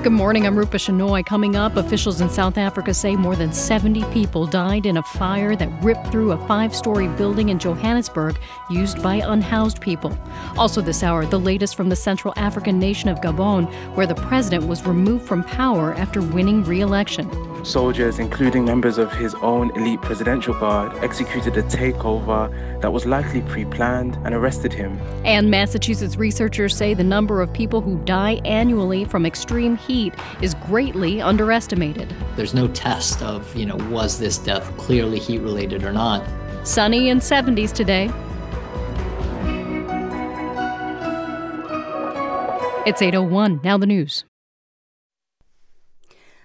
[0.00, 0.46] Good morning.
[0.46, 1.26] I'm Rupa Shenoy.
[1.26, 5.56] Coming up, officials in South Africa say more than 70 people died in a fire
[5.56, 8.38] that ripped through a five story building in Johannesburg
[8.70, 10.16] used by unhoused people.
[10.56, 14.68] Also, this hour, the latest from the Central African nation of Gabon, where the president
[14.68, 17.28] was removed from power after winning re election.
[17.64, 22.50] Soldiers, including members of his own elite presidential guard, executed a takeover
[22.80, 24.98] that was likely pre planned and arrested him.
[25.24, 30.54] And Massachusetts researchers say the number of people who die annually from extreme heat is
[30.54, 32.14] greatly underestimated.
[32.36, 36.26] There's no test of, you know, was this death clearly heat related or not.
[36.66, 38.10] Sunny and 70s today.
[42.86, 43.60] It's 801.
[43.62, 44.24] Now the news.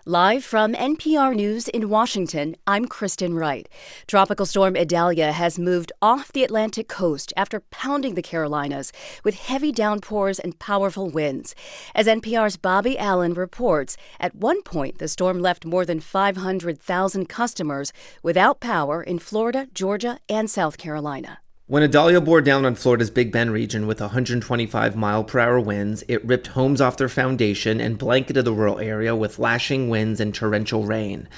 [0.05, 3.69] Live from NPR News in Washington, I'm Kristen Wright.
[4.05, 8.91] Tropical storm Idalia has moved off the Atlantic coast after pounding the Carolinas
[9.23, 11.55] with heavy downpours and powerful winds.
[11.95, 17.93] As NPR's Bobby Allyn reports, at one point the storm left more than 500,000 customers
[18.21, 21.39] without power in Florida, Georgia, and South Carolina.
[21.65, 26.03] When Idalia bore down on Florida's Big Bend region with 125 mile per hour winds,
[26.09, 30.35] it ripped homes off their foundation and blanketed the rural area with lashing winds and
[30.35, 31.29] torrential rain.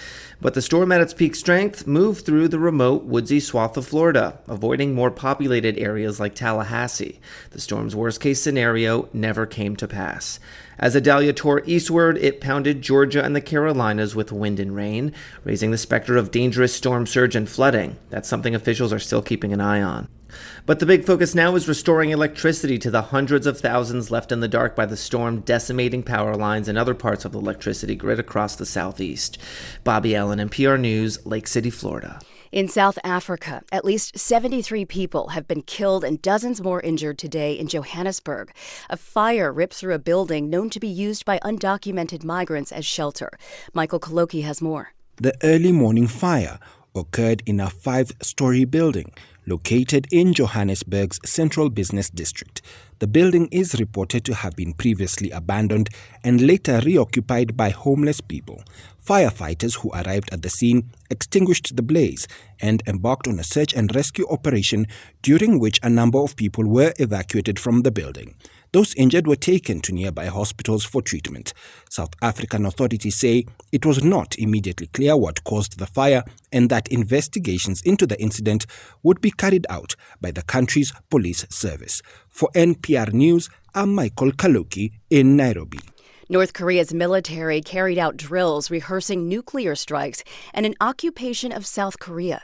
[0.42, 4.40] But the storm at its peak strength moved through the remote, woodsy swath of Florida,
[4.48, 7.20] avoiding more populated areas like Tallahassee.
[7.52, 10.40] The storm's worst case scenario never came to pass.
[10.78, 15.14] As Idalia tore eastward, it pounded Georgia and the Carolinas with wind and rain,
[15.44, 17.98] raising the specter of dangerous storm surge and flooding.
[18.10, 20.08] That's something officials are still keeping an eye on.
[20.66, 24.42] But the big focus now is restoring electricity to the hundreds of thousands left in
[24.42, 28.20] the dark by the storm, decimating power lines and other parts of the electricity grid
[28.20, 29.38] across the southeast.
[29.84, 32.20] Bobby Allyn, NPR News, Lake City, Florida.
[32.56, 37.51] In South Africa, at least 73 people have been killed and dozens more injured today
[37.51, 38.49] in Johannesburg.
[38.89, 43.30] A fire ripped through a building known to be used by undocumented migrants as shelter.
[43.74, 44.93] Michael Kaloki has more.
[45.18, 46.58] The early morning fire
[46.95, 49.12] occurred in a five story building
[49.47, 52.62] located in Johannesburg's central business district.
[52.99, 55.89] The building is reported to have been previously abandoned
[56.24, 58.64] and later reoccupied by homeless people.
[59.06, 62.28] Firefighters who arrived at the scene extinguished the blaze
[62.60, 64.88] and embarked on a search and rescue operation
[65.22, 68.34] during which a number of people were evacuated from the building.
[68.72, 71.53] Those injured were taken to nearby hospitals for treatment.
[71.88, 76.88] South African authorities say it was not immediately clear what caused the fire and that
[76.88, 78.66] investigations into the incident
[79.03, 82.01] would be carried out by the country's police service.
[82.28, 85.80] For NPR News, I'm Michael Kaloki in Nairobi.
[86.28, 90.24] North Korea's military carried out drills rehearsing nuclear strikes
[90.56, 92.42] and an occupation of South Korea.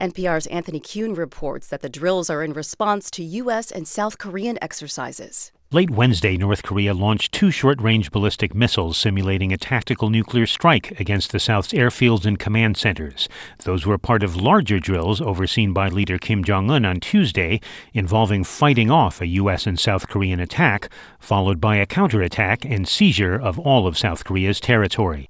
[0.00, 3.70] NPR's Anthony Kuhn reports that the drills are in response to U.S.
[3.70, 5.52] and South Korean exercises.
[5.72, 10.98] Late Wednesday, North Korea launched two short range ballistic missiles simulating a tactical nuclear strike
[10.98, 13.28] against the South's airfields and command centers.
[13.62, 17.60] Those were part of larger drills overseen by leader Kim Jong un on Tuesday,
[17.94, 19.64] involving fighting off a U.S.
[19.64, 20.88] and South Korean attack,
[21.20, 25.29] followed by a counterattack and seizure of all of South Korea's territory.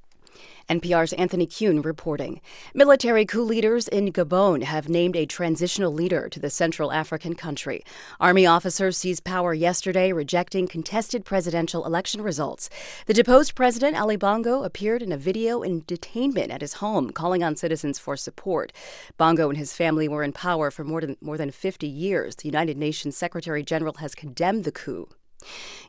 [0.71, 2.41] NPR's Anthony Kuhn reporting.
[2.75, 7.85] Military coup leaders in Gabon have named a transitional leader to the Central African country.
[8.21, 12.71] Army officers seized power yesterday, rejecting contested presidential election results.
[13.07, 17.43] The deposed president, Ali Bongo, appeared in a video in detainment at his home, calling
[17.43, 18.73] on citizens for support.
[19.17, 22.37] Bongo and his family were in power for more than, more than 50 years.
[22.37, 25.09] The United Nations Secretary General has condemned the coup.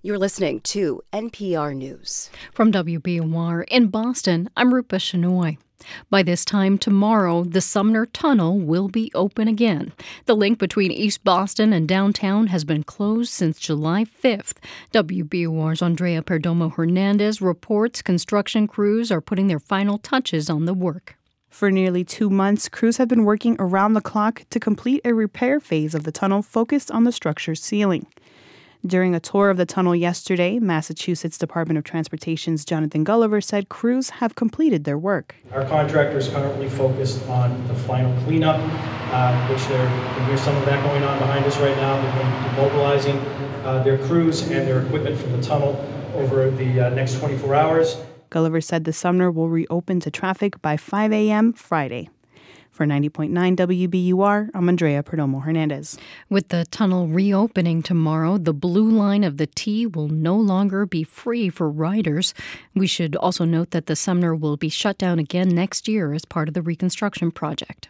[0.02, 2.30] You're listening to NPR News.
[2.54, 5.58] From WBUR in Boston, I'm Rupa Shenoy.
[6.10, 9.94] By this time tomorrow, the Sumner Tunnel will be open again.
[10.26, 14.58] The link between East Boston and downtown has been closed since July 5th.
[14.94, 21.16] WBUR's Andrea Perdomo Hernandez reports construction crews are putting their final touches on the work.
[21.50, 25.60] For nearly two months, crews have been working around the clock to complete a repair
[25.60, 28.08] phase of the tunnel focused on the structure's ceiling.
[28.86, 34.10] During a tour of the tunnel yesterday, Massachusetts Department of Transportation's Jonathan Gulliver said crews
[34.10, 35.36] have completed their work.
[35.52, 38.60] Our contractor is currently focused on the final cleanup,
[39.14, 39.86] uh, which there,
[40.26, 42.02] there's some of that going on behind us right now.
[42.02, 43.18] They're going to be mobilizing
[43.66, 45.76] uh, their crews and their equipment from the tunnel
[46.16, 47.98] over the uh, next 24 hours.
[48.32, 51.54] Gulliver said the Sumner will reopen to traffic by 5 a.m.
[51.54, 52.10] Friday.
[52.82, 56.00] For 90.9 WBUR, I'm Andrea Perdomo Hernandez.
[56.32, 61.04] With the tunnel reopening tomorrow, the blue line of the T will no longer be
[61.04, 62.34] free for riders.
[62.74, 66.26] We should also note that the Sumner will be shut down again next year as
[66.26, 67.90] part of the reconstruction project.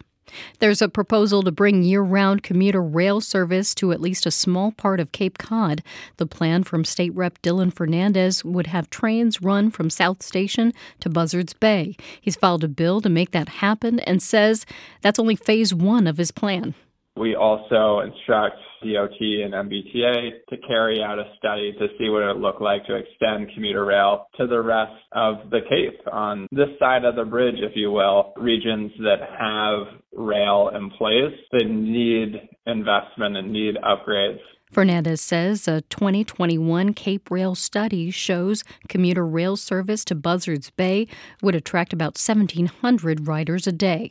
[0.58, 4.72] There's a proposal to bring year round commuter rail service to at least a small
[4.72, 5.82] part of Cape Cod.
[6.16, 11.10] The plan from State Rep Dylan Fernandez would have trains run from South Station to
[11.10, 11.96] Buzzards Bay.
[12.20, 14.64] He's filed a bill to make that happen and says
[15.00, 16.74] that's only phase one of his plan.
[17.16, 22.34] We also instruct DOT and MBTA to carry out a study to see what it
[22.34, 26.68] would look like to extend commuter rail to the rest of the Cape on this
[26.78, 28.32] side of the bridge, if you will.
[28.36, 34.40] Regions that have rail in place, they need investment and need upgrades.
[34.72, 41.06] Fernandez says a 2021 Cape Rail study shows commuter rail service to Buzzards Bay
[41.42, 44.10] would attract about 1,700 riders a day.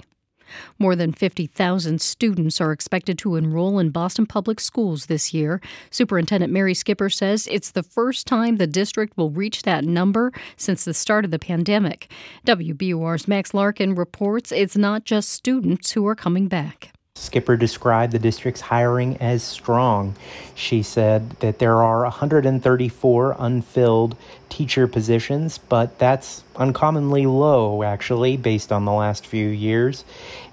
[0.79, 5.61] More than 50,000 students are expected to enroll in Boston Public Schools this year.
[5.89, 10.85] Superintendent Mary Skipper says it's the first time the district will reach that number since
[10.85, 12.11] the start of the pandemic.
[12.45, 16.91] WBUR's Max Larkin reports it's not just students who are coming back.
[17.21, 20.15] Skipper described the district's hiring as strong.
[20.55, 24.17] She said that there are 134 unfilled
[24.49, 30.03] teacher positions, but that's uncommonly low, actually, based on the last few years,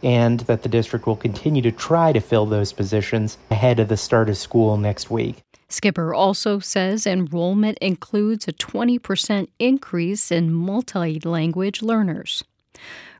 [0.02, 3.96] and that the district will continue to try to fill those positions ahead of the
[3.96, 5.42] start of school next week.
[5.70, 12.44] Skipper also says enrollment includes a 20% increase in multi language learners.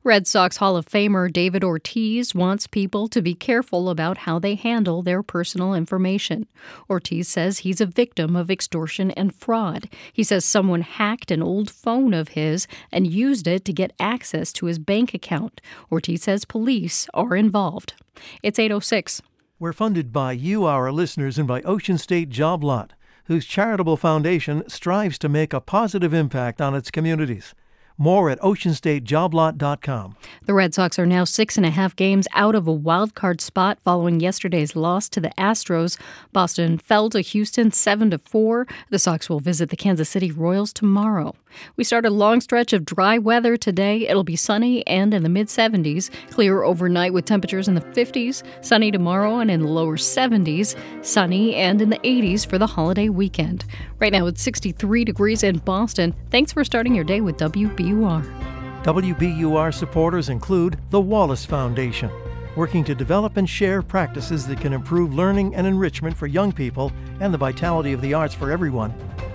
[0.05, 4.55] Red Sox Hall of Famer David Ortiz wants people to be careful about how they
[4.55, 6.47] handle their personal information.
[6.89, 9.89] Ortiz says he's a victim of extortion and fraud.
[10.13, 14.53] He says someone hacked an old phone of his and used it to get access
[14.55, 15.61] to his bank account.
[15.91, 17.95] Ortiz says police are involved.
[18.43, 19.21] It's 806.
[19.59, 22.93] We're funded by you, our listeners, and by Ocean State Job Lot,
[23.25, 27.55] whose charitable foundation strives to make a positive impact on its communities.
[27.99, 30.17] More at oceanstatejoblot.com.
[30.47, 33.41] The Red Sox are now six and a half games out of a wild card
[33.41, 35.99] spot following yesterday's loss to the Astros.
[36.33, 38.69] Boston fell to Houston 7 to 4.
[38.91, 41.35] The Sox will visit the Kansas City Royals tomorrow.
[41.77, 44.07] We start a long stretch of dry weather today.
[44.09, 46.11] It'll be sunny and in the mid 70s.
[46.31, 48.43] Clear overnight with temperatures in the 50s.
[48.65, 50.77] Sunny tomorrow and in the lower 70s.
[51.05, 53.65] Sunny and in the 80s for the holiday weekend.
[53.99, 56.15] Right now it's 63 degrees in Boston.
[56.31, 58.49] Thanks for starting your day with WBUR.
[58.83, 62.11] WBUR supporters include the Wallace Foundation,
[62.59, 66.91] working to develop and share practices that can improve learning and enrichment for young people
[67.21, 68.93] and the vitality of the arts for everyone.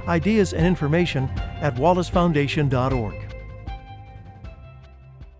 [0.09, 1.29] Ideas and information
[1.61, 3.32] at wallacefoundation.org.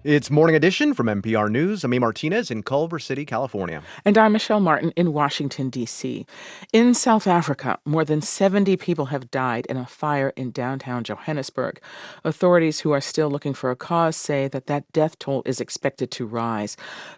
[0.05, 1.85] It's Morning Edition from NPR News.
[1.85, 1.97] I'm.
[1.97, 3.81] Martinez in Culver City, California.
[4.03, 6.25] And I'm Michelle Martin in Washington, D.C.
[6.73, 11.79] In South Africa, more than 70 people have died in a fire in downtown Johannesburg.
[12.25, 16.11] Authorities who are still looking for a cause say that that death toll is expected
[16.11, 16.75] to rise.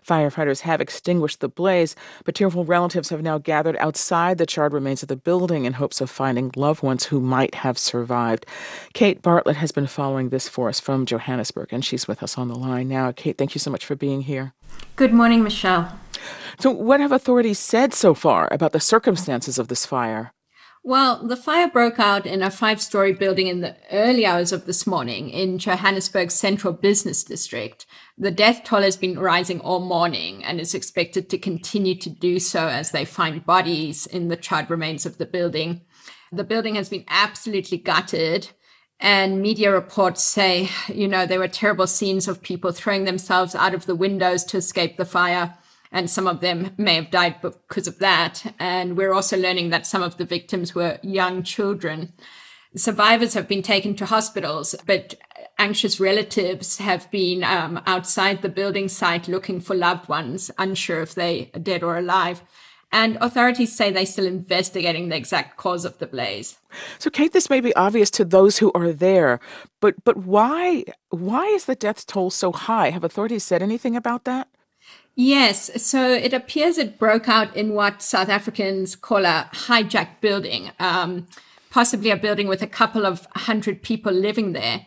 [0.08, 5.02] Firefighters have extinguished the blaze, but tearful relatives have now gathered outside the charred remains
[5.02, 8.46] of the building in hopes of finding loved ones who might have survived.
[8.94, 12.48] Kate Bartlett has been following this for us from Johannesburg, and she's with us on
[12.48, 13.12] the line line now.
[13.12, 14.54] Kate, thank you so much for being here.
[14.96, 16.00] Good morning, Michelle.
[16.60, 20.34] So, what have authorities said so far about the circumstances of this fire?
[20.88, 24.66] Well, the fire broke out in a five story building in the early hours of
[24.66, 27.88] this morning in Johannesburg's central business district.
[28.20, 32.40] The death toll has been rising all morning and is expected to continue to do
[32.40, 35.82] so as they find bodies in the charred remains of the building.
[36.32, 38.50] The building has been absolutely gutted.
[39.00, 43.74] And media reports say, you know, there were terrible scenes of people throwing themselves out
[43.74, 45.56] of the windows to escape the fire.
[45.92, 48.54] and some of them may have died because of that.
[48.60, 52.12] And we're also learning that some of the victims were young children.
[52.76, 55.16] Survivors have been taken to hospitals, but
[55.58, 61.16] anxious relatives have been um, outside the building site looking for loved ones, unsure if
[61.16, 62.42] they are dead or alive.
[62.92, 66.58] And authorities say they're still investigating the exact cause of the blaze.
[66.98, 69.40] So, Kate, this may be obvious to those who are there,
[69.82, 72.92] but but why why is the death toll so high?
[72.92, 74.48] Have authorities said anything about that?
[75.16, 80.72] Yes, so it appears it broke out in what South Africans call a hijacked building,
[80.80, 81.28] um,
[81.70, 84.86] possibly a building with a couple of hundred people living there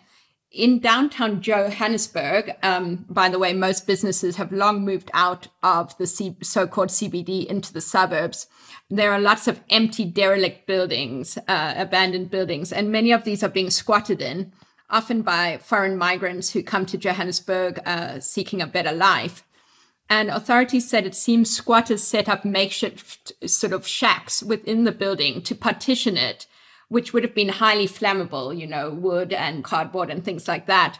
[0.50, 6.06] in downtown Johannesburg, um, by the way, most businesses have long moved out of the
[6.06, 8.46] C- so called CBD into the suburbs.
[8.88, 13.50] There are lots of empty, derelict buildings, uh, abandoned buildings, and many of these are
[13.50, 14.52] being squatted in,
[14.88, 19.44] often by foreign migrants who come to Johannesburg uh, seeking a better life.
[20.08, 25.42] And authorities said it seems squatters set up makeshift sort of shacks within the building
[25.42, 26.46] to partition it
[26.88, 30.98] which would have been highly flammable, you know, wood and cardboard and things like that.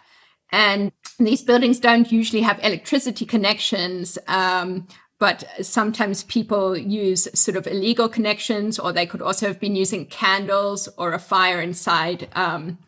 [0.50, 4.86] And these buildings don't usually have electricity connections, um,
[5.18, 10.06] but sometimes people use sort of illegal connections, or they could also have been using
[10.06, 12.78] candles or a fire inside um,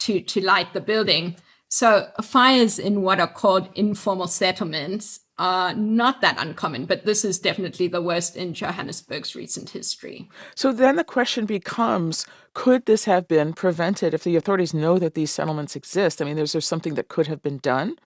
[0.00, 1.36] to, to light the building.
[1.68, 7.38] So fires in what are called informal settlements are not that uncommon, but this is
[7.38, 10.28] definitely the worst in Johannesburg's recent history.
[10.54, 15.14] So then the question becomes could this have been prevented if the authorities know that
[15.14, 16.20] these settlements exist?
[16.20, 17.96] I mean, is there something that could have been done?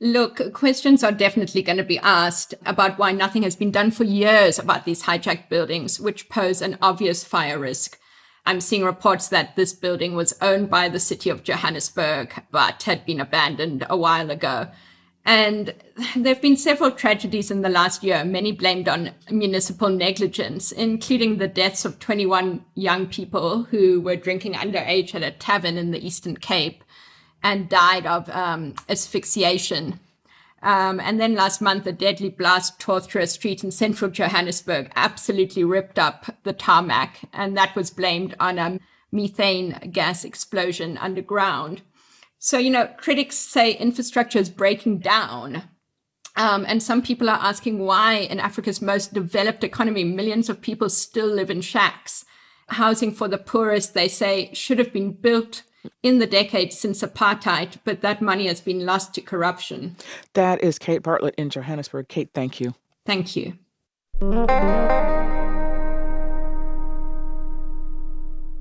[0.00, 4.04] Look, questions are definitely going to be asked about why nothing has been done for
[4.04, 7.98] years about these hijacked buildings, which pose an obvious fire risk.
[8.46, 13.04] I'm seeing reports that this building was owned by the city of Johannesburg, but had
[13.04, 14.68] been abandoned a while ago.
[15.24, 15.74] And
[16.16, 21.38] there have been several tragedies in the last year, many blamed on municipal negligence, including
[21.38, 26.04] the deaths of 21 young people who were drinking underage at a tavern in the
[26.04, 26.82] Eastern Cape
[27.42, 30.00] and died of um, asphyxiation.
[30.60, 34.90] Um, and then last month, a deadly blast tore through a street in central Johannesburg,
[34.96, 38.80] absolutely ripped up the tarmac, and that was blamed on a
[39.12, 41.82] methane gas explosion underground.
[42.38, 45.64] So, you know, critics say infrastructure is breaking down.
[46.36, 50.88] Um, and some people are asking why, in Africa's most developed economy, millions of people
[50.88, 52.24] still live in shacks.
[52.68, 55.64] Housing for the poorest, they say, should have been built
[56.02, 59.96] in the decades since apartheid, but that money has been lost to corruption.
[60.34, 62.08] That is Kate Bartlett in Johannesburg.
[62.08, 62.74] Kate, thank you.
[63.04, 63.58] Thank you.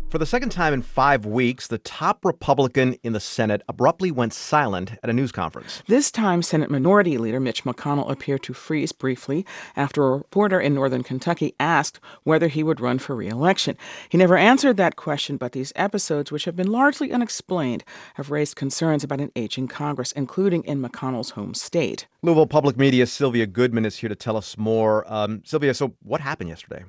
[0.10, 4.32] For the second time in five weeks, the top Republican in the Senate abruptly went
[4.32, 5.84] silent at a news conference.
[5.88, 10.74] This time, Senate Minority Leader Mitch McConnell appeared to freeze briefly after a reporter in
[10.74, 13.76] northern Kentucky asked whether he would run for reelection.
[14.08, 18.56] He never answered that question, but these episodes, which have been largely unexplained, have raised
[18.56, 22.08] concerns about an aging Congress, including in McConnell's home state.
[22.22, 25.04] Louisville Public Media's Sylvia Goodman is here to tell us more.
[25.12, 26.86] Um, Sylvia, so what happened yesterday?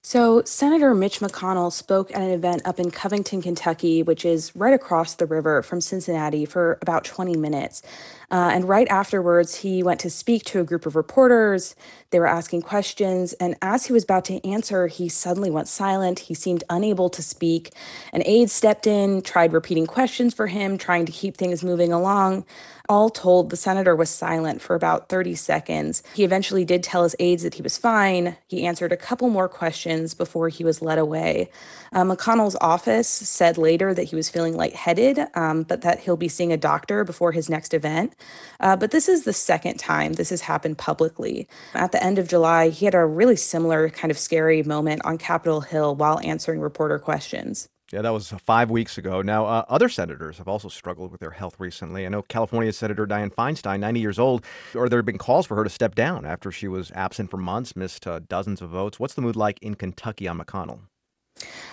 [0.00, 4.72] So, Senator Mitch McConnell spoke at an event up in Covington, Kentucky, which is right
[4.72, 7.82] across the river from Cincinnati, for about 20 minutes.
[8.30, 11.74] Uh, and right afterwards, he went to speak to a group of reporters.
[12.10, 13.32] They were asking questions.
[13.34, 16.20] And as he was about to answer, he suddenly went silent.
[16.20, 17.72] He seemed unable to speak.
[18.12, 22.44] An aide stepped in, tried repeating questions for him, trying to keep things moving along.
[22.88, 26.02] All told, the senator was silent for about 30 seconds.
[26.14, 28.38] He eventually did tell his aides that he was fine.
[28.46, 31.50] He answered a couple more questions before he was led away.
[31.92, 36.28] Uh, McConnell's office said later that he was feeling lightheaded, um, but that he'll be
[36.28, 38.14] seeing a doctor before his next event.
[38.58, 41.46] Uh, but this is the second time this has happened publicly.
[41.74, 45.18] At the end of July, he had a really similar kind of scary moment on
[45.18, 47.68] Capitol Hill while answering reporter questions.
[47.90, 49.22] Yeah, that was five weeks ago.
[49.22, 52.04] Now, uh, other senators have also struggled with their health recently.
[52.04, 54.44] I know California Senator Dianne Feinstein, 90 years old,
[54.74, 57.38] or there have been calls for her to step down after she was absent for
[57.38, 59.00] months, missed uh, dozens of votes.
[59.00, 60.80] What's the mood like in Kentucky on McConnell?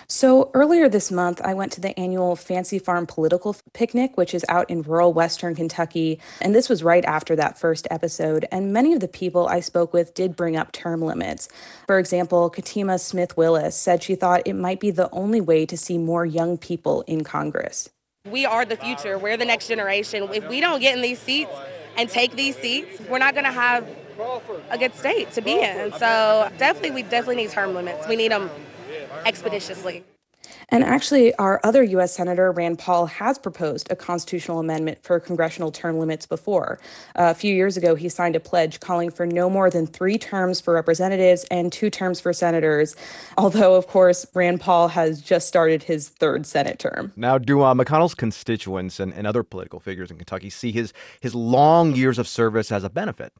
[0.08, 4.44] So earlier this month, I went to the annual Fancy Farm Political Picnic, which is
[4.48, 6.20] out in rural Western Kentucky.
[6.40, 8.46] And this was right after that first episode.
[8.52, 11.48] And many of the people I spoke with did bring up term limits.
[11.86, 15.76] For example, Katima Smith Willis said she thought it might be the only way to
[15.76, 17.90] see more young people in Congress.
[18.30, 19.18] We are the future.
[19.18, 20.28] We're the next generation.
[20.32, 21.52] If we don't get in these seats
[21.96, 23.88] and take these seats, we're not going to have
[24.70, 25.92] a good state to be in.
[25.92, 28.06] So definitely, we definitely need term limits.
[28.08, 28.50] We need them
[29.24, 30.04] expeditiously.
[30.68, 32.14] And actually, our other U.S.
[32.14, 36.78] Senator, Rand Paul, has proposed a constitutional amendment for congressional term limits before.
[37.14, 40.18] Uh, a few years ago, he signed a pledge calling for no more than three
[40.18, 42.96] terms for representatives and two terms for senators.
[43.38, 47.12] Although, of course, Rand Paul has just started his third Senate term.
[47.16, 51.34] Now, do uh, McConnell's constituents and, and other political figures in Kentucky see his, his
[51.34, 53.32] long years of service as a benefit?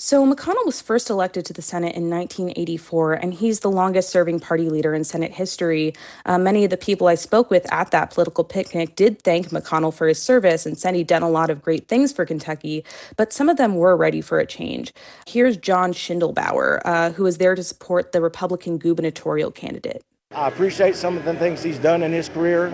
[0.00, 4.38] So, McConnell was first elected to the Senate in 1984, and he's the longest serving
[4.38, 5.92] party leader in Senate history.
[6.24, 9.92] Uh, many of the people I spoke with at that political picnic did thank McConnell
[9.92, 12.84] for his service and said he'd done a lot of great things for Kentucky,
[13.16, 14.92] but some of them were ready for a change.
[15.26, 20.04] Here's John Schindelbauer, uh, who was there to support the Republican gubernatorial candidate.
[20.30, 22.72] I appreciate some of the things he's done in his career,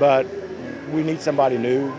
[0.00, 0.26] but
[0.92, 1.94] we need somebody new.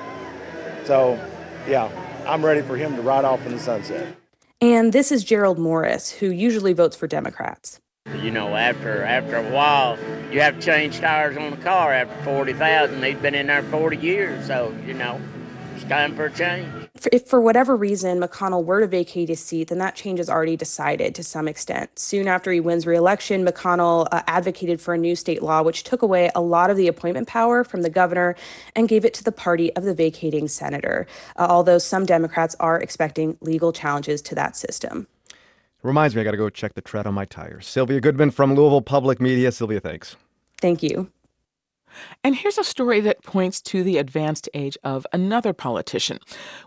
[0.84, 1.18] So,
[1.66, 1.90] yeah,
[2.28, 4.19] I'm ready for him to ride off in the sunset.
[4.62, 7.80] And this is Gerald Morris, who usually votes for Democrats.
[8.22, 9.98] You know, after after a while,
[10.34, 13.00] you have to change tires on the car after forty thousand.
[13.00, 15.22] They've been in there forty years, so you know,
[15.80, 19.70] it's time for a change if for whatever reason McConnell were to vacate his seat,
[19.70, 21.98] then that change is already decided to some extent.
[21.98, 26.02] Soon after he wins re-election, McConnell uh, advocated for a new state law which took
[26.02, 28.36] away a lot of the appointment power from the governor
[28.76, 31.08] and gave it to the party of the vacating senator.
[31.36, 35.08] Uh, although some Democrats are expecting legal challenges to that system.
[35.82, 37.66] Reminds me, I got to go check the tread on my tires.
[37.66, 39.52] Sylvia Goodman from Louisville Public Media.
[39.52, 40.18] Sylvia, thanks.
[40.60, 41.10] Thank you.
[42.24, 46.20] And here's a story that points to the advanced age of another politician.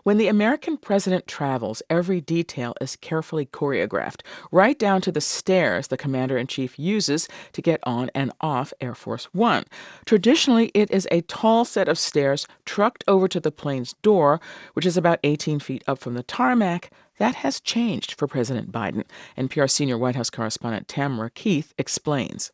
[0.03, 4.21] When the American president travels, every detail is carefully choreographed,
[4.51, 8.73] right down to the stairs the commander in chief uses to get on and off
[8.81, 9.63] Air Force One.
[10.05, 14.39] Traditionally, it is a tall set of stairs trucked over to the plane's door,
[14.73, 16.91] which is about 18 feet up from the tarmac.
[17.17, 19.03] That has changed for President Biden.
[19.37, 22.51] NPR senior White House correspondent Tamara Keith explains.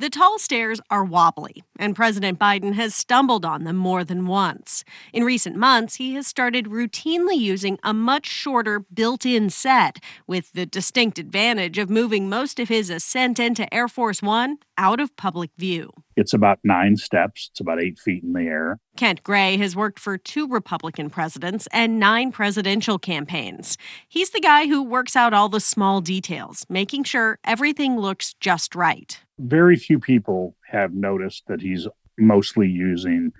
[0.00, 4.84] The tall stairs are wobbly, and President Biden has stumbled on them more than once.
[5.12, 10.52] In recent months, he has started routinely using a much shorter built in set, with
[10.52, 15.14] the distinct advantage of moving most of his ascent into Air Force One out of
[15.16, 15.90] public view.
[16.16, 18.78] It's about nine steps, it's about eight feet in the air.
[18.96, 23.76] Kent Gray has worked for two Republican presidents and nine presidential campaigns.
[24.08, 28.74] He's the guy who works out all the small details, making sure everything looks just
[28.74, 31.86] right very few people have noticed that he's
[32.18, 33.32] mostly using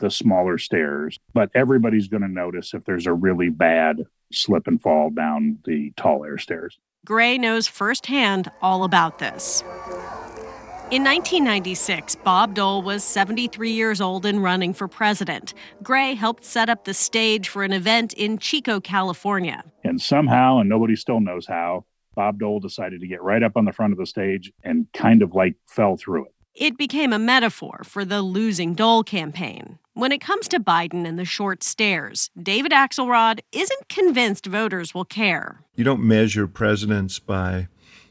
[0.00, 4.02] the smaller stairs, but everybody's going to notice if there's a really bad
[4.32, 6.78] slip and fall down the tall air stairs.
[7.06, 9.62] Gray knows firsthand all about this.
[10.90, 15.54] In 1996, Bob Dole was 73 years old and running for president.
[15.82, 19.64] Gray helped set up the stage for an event in Chico, California.
[19.82, 23.64] And somehow, and nobody still knows how, Bob Dole decided to get right up on
[23.64, 26.34] the front of the stage and kind of like fell through it.
[26.54, 29.78] It became a metaphor for the losing Dole campaign.
[29.94, 35.06] When it comes to Biden and the short stairs, David Axelrod isn't convinced voters will
[35.06, 35.64] care.
[35.74, 37.68] You don't measure presidents by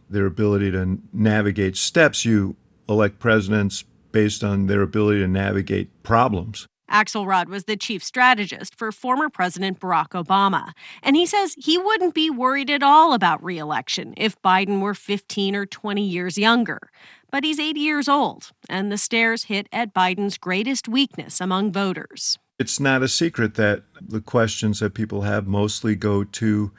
[0.09, 2.25] their ability to navigate steps.
[2.25, 2.55] You
[2.89, 6.67] elect presidents based on their ability to navigate problems.
[6.91, 12.13] Axelrod was the chief strategist for former President Barack Obama, and he says he wouldn't
[12.13, 16.91] be worried at all about reelection if Biden were 15 or 20 years younger.
[17.31, 22.37] But he's 80 years old, and the stairs hit at Biden's greatest weakness among voters.
[22.59, 26.71] It's not a secret that the questions that people have mostly go to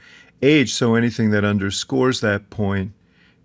[0.43, 2.93] age, so anything that underscores that point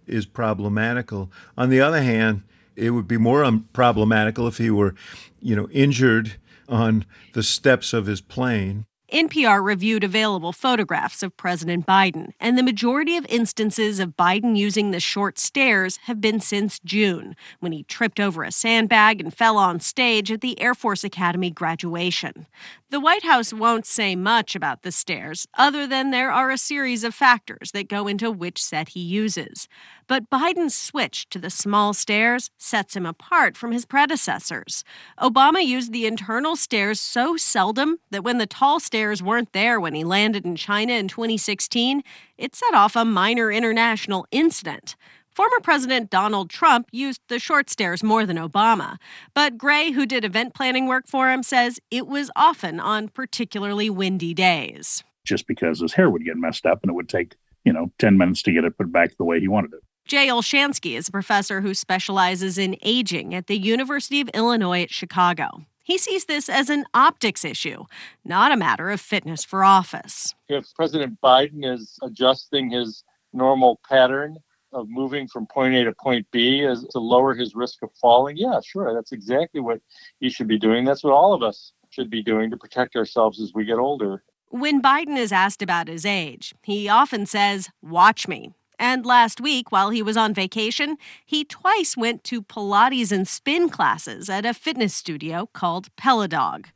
[0.05, 1.31] is problematical.
[1.57, 2.43] On the other hand,
[2.79, 4.95] it would be more problematical if he were,
[5.41, 6.35] you know, injured
[6.67, 8.85] on the steps of his plane.
[9.11, 14.91] NPR reviewed available photographs of President Biden, and the majority of instances of Biden using
[14.91, 19.57] the short stairs have been since June, when he tripped over a sandbag and fell
[19.57, 22.45] on stage at the Air Force Academy graduation.
[22.91, 27.03] The White House won't say much about the stairs, other than there are a series
[27.03, 29.67] of factors that go into which set he uses.
[30.09, 34.83] But Biden's switch to the small stairs sets him apart from his predecessors.
[35.19, 39.93] Obama used the internal stairs so seldom that when the tall stairs weren't there when
[39.93, 42.01] he landed in China in 2016,
[42.39, 44.95] it set off a minor international incident.
[45.29, 48.97] Former President Donald Trump used the short stairs more than Obama,
[49.35, 53.91] but Gray, who did event planning work for him, says it was often on particularly
[53.91, 55.03] windy days.
[55.23, 58.17] Just because his hair would get messed up and it would take, you know, 10
[58.17, 59.83] minutes to get it put back the way he wanted it.
[60.09, 64.89] Jay Olshansky is a professor who specializes in aging at the University of Illinois at
[64.89, 65.67] Chicago.
[65.83, 67.83] He sees this as an optics issue,
[68.25, 70.33] not a matter of fitness for office.
[70.47, 73.03] If President Biden is adjusting his
[73.33, 74.37] normal pattern
[74.73, 78.35] of moving from point A to point B as to lower his risk of falling,
[78.35, 79.79] yeah, sure, that's exactly what
[80.19, 80.85] he should be doing.
[80.85, 84.23] That's what all of us should be doing to protect ourselves as we get older.
[84.47, 88.55] When Biden is asked about his age, he often says, Watch me.
[88.79, 93.69] And last week, while he was on vacation, he twice went to Pilates and spin
[93.69, 96.67] classes at a fitness studio called Peladog.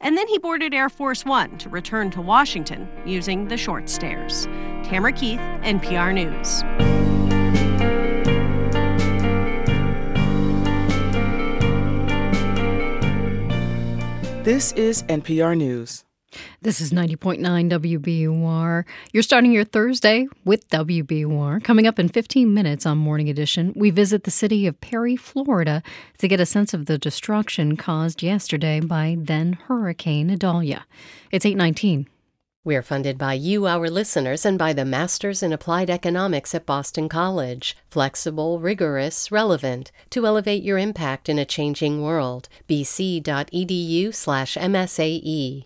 [0.00, 4.46] And then he boarded Air Force One to return to Washington using the short stairs.
[4.82, 6.62] Tamara Keith, NPR News.
[14.42, 16.04] This is NPR News.
[16.62, 18.84] This is 90.9 WBUR.
[19.12, 21.64] You're starting your Thursday with WBUR.
[21.64, 25.82] Coming up in 15 minutes on Morning Edition, we visit the city of Perry, Florida
[26.18, 30.86] to get a sense of the destruction caused yesterday by then Hurricane Idalia.
[31.30, 32.06] It's 819.
[32.62, 37.08] We're funded by you, our listeners, and by the Masters in Applied Economics at Boston
[37.08, 37.74] College.
[37.88, 42.50] Flexible, rigorous, relevant to elevate your impact in a changing world.
[42.68, 45.64] bc.edu slash MSAE.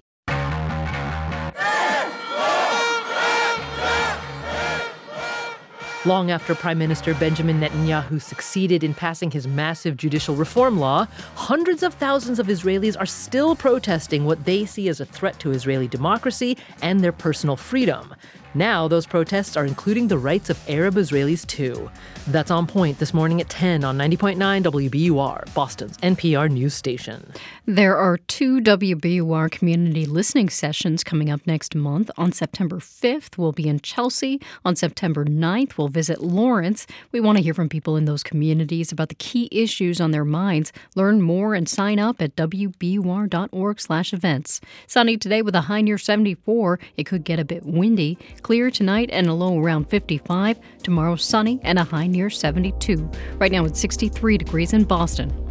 [6.06, 11.82] Long after Prime Minister Benjamin Netanyahu succeeded in passing his massive judicial reform law, hundreds
[11.82, 15.88] of thousands of Israelis are still protesting what they see as a threat to Israeli
[15.88, 18.14] democracy and their personal freedom.
[18.52, 21.90] Now, those protests are including the rights of Arab Israelis too.
[22.26, 27.32] That's on point this morning at 10 on 90.9 WBUR, Boston's NPR news station.
[27.66, 32.10] There are two WBUR community listening sessions coming up next month.
[32.18, 34.38] On September 5th, we'll be in Chelsea.
[34.66, 36.86] On September 9th, we'll visit Lawrence.
[37.10, 40.26] We want to hear from people in those communities about the key issues on their
[40.26, 40.74] minds.
[40.94, 44.60] Learn more and sign up at wbur.org slash events.
[44.86, 46.78] Sunny today with a high near 74.
[46.98, 48.18] It could get a bit windy.
[48.42, 50.58] Clear tonight and a low around 55.
[50.82, 53.10] Tomorrow sunny and a high near 72.
[53.38, 55.43] Right now it's 63 degrees in Boston.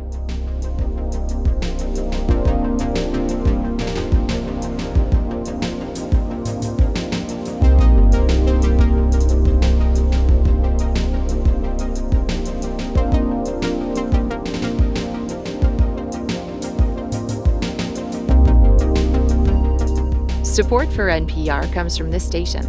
[20.53, 22.63] Support for NPR comes from this station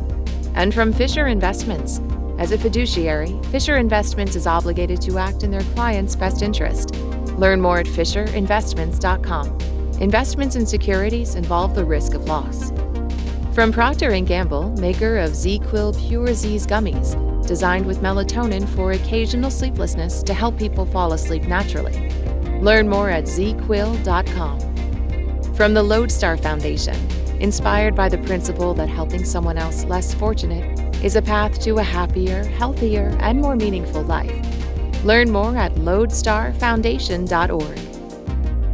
[0.55, 2.01] and from Fisher Investments.
[2.39, 6.95] As a fiduciary, Fisher Investments is obligated to act in their client's best interest.
[7.37, 9.59] Learn more at fisherinvestments.com.
[10.01, 12.71] Investments in securities involve the risk of loss.
[13.55, 19.51] From Procter & Gamble, maker of ZzzQuil Pure Z's gummies, designed with melatonin for occasional
[19.51, 22.09] sleeplessness to help people fall asleep naturally.
[22.61, 24.59] Learn more at zzzquil.com.
[25.55, 26.97] From the Lodestar Foundation,
[27.45, 30.65] inspired by the principle that helping someone else less fortunate
[31.05, 34.33] is a path to a happier, healthier, and more meaningful life.
[35.05, 37.79] Learn more at lodestarfoundation.org.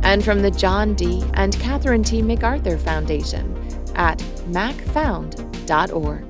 [0.05, 1.25] And from the John D.
[1.35, 2.23] and Catherine T.
[2.23, 3.57] MacArthur Foundation
[3.97, 4.19] at
[4.51, 6.25] macfound.org.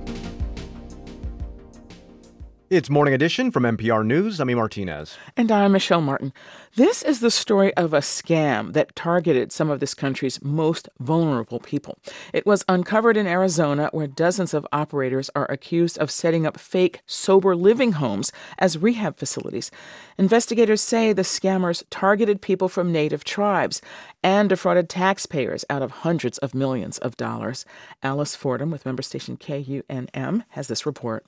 [2.71, 4.41] It's Morning Edition from NPR News.
[4.41, 4.55] I'm E.
[4.55, 5.19] Martinez.
[5.37, 6.33] And I'm Michelle Martin.
[6.77, 11.59] This is the story of a scam that targeted some of this country's most vulnerable
[11.59, 11.99] people.
[12.33, 17.01] It was uncovered in Arizona, where dozens of operators are accused of setting up fake
[17.07, 19.73] sober living homes as rehab facilities.
[20.17, 23.83] Investigators say the scammers targeted people from native tribes
[24.23, 27.65] and defrauded taxpayers out of hundreds of millions of dollars.
[28.01, 31.27] Alice Fordham with member station KUNM has this report.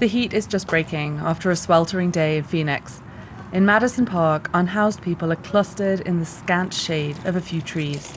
[0.00, 3.02] The heat is just breaking after a sweltering day in Phoenix.
[3.52, 8.10] In Madison Park, unhoused people are clustered in the scant shade of a few trees.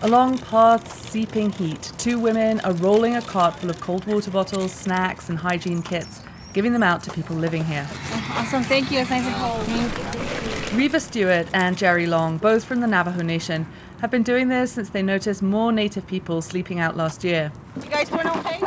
[0.00, 4.70] Along paths seeping heat, two women are rolling a cart full of cold water bottles,
[4.70, 6.22] snacks, and hygiene kits,
[6.52, 7.88] giving them out to people living here.
[8.30, 9.00] Awesome, thank you.
[9.00, 10.72] It's nice and cold.
[10.74, 13.66] Reva Stewart and Jerry Long, both from the Navajo Nation,
[14.00, 17.50] have been doing this since they noticed more native people sleeping out last year.
[17.82, 18.60] You guys doing okay?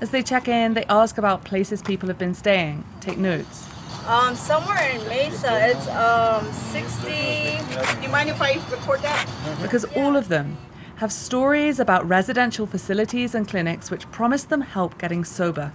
[0.00, 3.68] As they check in, they ask about places people have been staying, take notes.
[4.06, 7.10] Um, somewhere in Mesa, it's um 60.
[7.10, 9.28] Do you mind if I record that?
[9.60, 10.56] Because all of them
[10.96, 15.70] have stories about residential facilities and clinics which promise them help getting sober.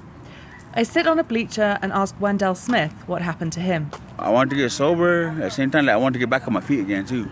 [0.74, 3.92] I sit on a bleacher and ask Wendell Smith what happened to him.
[4.18, 5.28] I want to get sober.
[5.28, 7.30] At the same time, like, I want to get back on my feet again too.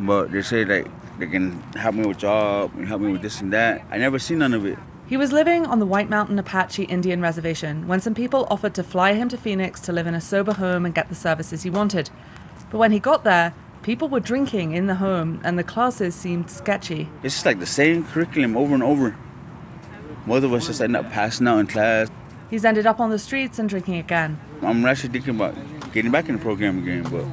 [0.00, 0.88] But they say like
[1.20, 3.84] they can help me with job and help me with this and that.
[3.92, 4.76] I never seen none of it.
[5.08, 8.82] He was living on the White Mountain Apache Indian Reservation when some people offered to
[8.82, 11.70] fly him to Phoenix to live in a sober home and get the services he
[11.70, 12.10] wanted.
[12.70, 16.50] But when he got there, people were drinking in the home and the classes seemed
[16.50, 17.08] sketchy.
[17.22, 19.16] It's just like the same curriculum over and over.
[20.26, 22.08] most of us just end up passing out in class.
[22.50, 24.40] He's ended up on the streets and drinking again.
[24.60, 25.54] I'm actually thinking about
[25.92, 27.26] getting back in the program again, but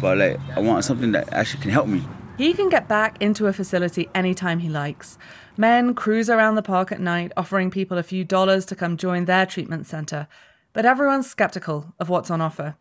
[0.00, 2.02] but like I want something that actually can help me.
[2.38, 5.18] He can get back into a facility anytime he likes.
[5.58, 9.26] Men cruise around the park at night offering people a few dollars to come join
[9.26, 10.26] their treatment center,
[10.72, 12.76] but everyone's skeptical of what's on offer.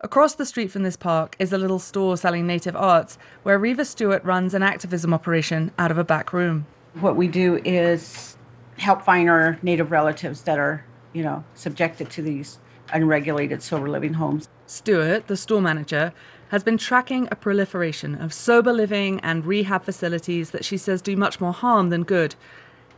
[0.00, 3.84] Across the street from this park is a little store selling native arts where Reva
[3.84, 6.66] Stewart runs an activism operation out of a back room.
[6.94, 8.38] What we do is
[8.78, 12.58] help find our native relatives that are, you know, subjected to these
[12.92, 14.48] unregulated sober living homes.
[14.66, 16.12] Stewart, the store manager,
[16.50, 21.16] has been tracking a proliferation of sober living and rehab facilities that she says do
[21.16, 22.34] much more harm than good.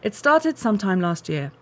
[0.03, 1.53] It started sometime last year.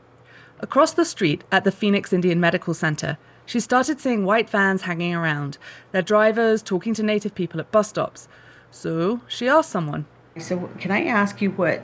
[0.61, 5.15] Across the street at the Phoenix Indian Medical Center, she started seeing white vans hanging
[5.15, 5.59] around,
[5.93, 8.27] their drivers talking to native people at bus stops.
[8.71, 10.07] So she asked someone.
[10.35, 11.83] I said, Can I ask you what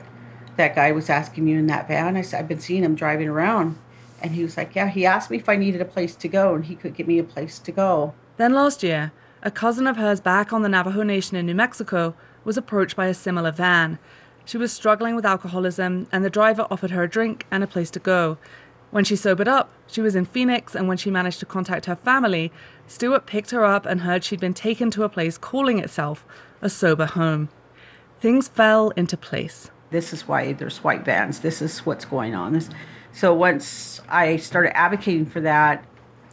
[0.57, 2.17] that guy was asking you in that van?
[2.17, 3.77] I said, I've been seeing him driving around.
[4.21, 6.53] And he was like, Yeah, he asked me if I needed a place to go,
[6.53, 8.13] and he could give me a place to go.
[8.37, 9.11] Then last year,
[9.43, 12.15] a cousin of hers back on the Navajo Nation in New Mexico
[12.45, 13.99] was approached by a similar van.
[14.45, 17.91] She was struggling with alcoholism, and the driver offered her a drink and a place
[17.91, 18.37] to go.
[18.89, 21.95] When she sobered up, she was in Phoenix, and when she managed to contact her
[21.95, 22.53] family,
[22.87, 26.25] Stewart picked her up and heard she'd been taken to a place calling itself
[26.61, 27.49] a sober home.
[28.21, 29.69] Things fell into place.
[29.91, 31.41] This is why there's white vans.
[31.41, 32.61] This is what's going on.
[33.11, 35.85] So once I started advocating for that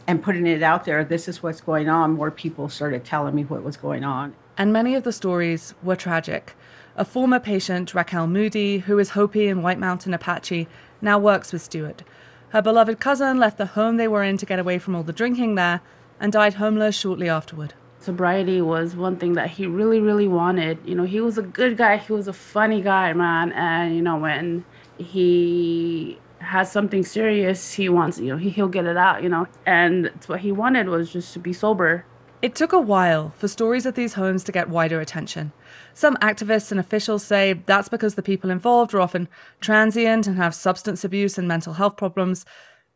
[0.07, 3.43] and putting it out there, this is what's going on, more people started telling me
[3.43, 4.35] what was going on.
[4.57, 6.53] And many of the stories were tragic.
[6.95, 10.67] A former patient, Raquel Moody, who is Hopi and White Mountain Apache,
[11.01, 12.03] now works with Stewart.
[12.49, 15.13] Her beloved cousin left the home they were in to get away from all the
[15.13, 15.81] drinking there
[16.19, 17.73] and died homeless shortly afterward.
[17.99, 20.79] Sobriety was one thing that he really, really wanted.
[20.85, 23.51] You know, he was a good guy, he was a funny guy, man.
[23.53, 24.65] And, you know, when
[24.97, 29.47] he has something serious, he wants, you know, he, he'll get it out, you know.
[29.65, 32.05] And what he wanted was just to be sober.
[32.41, 35.51] It took a while for stories of these homes to get wider attention.
[35.93, 39.27] Some activists and officials say that's because the people involved are often
[39.59, 42.45] transient and have substance abuse and mental health problems.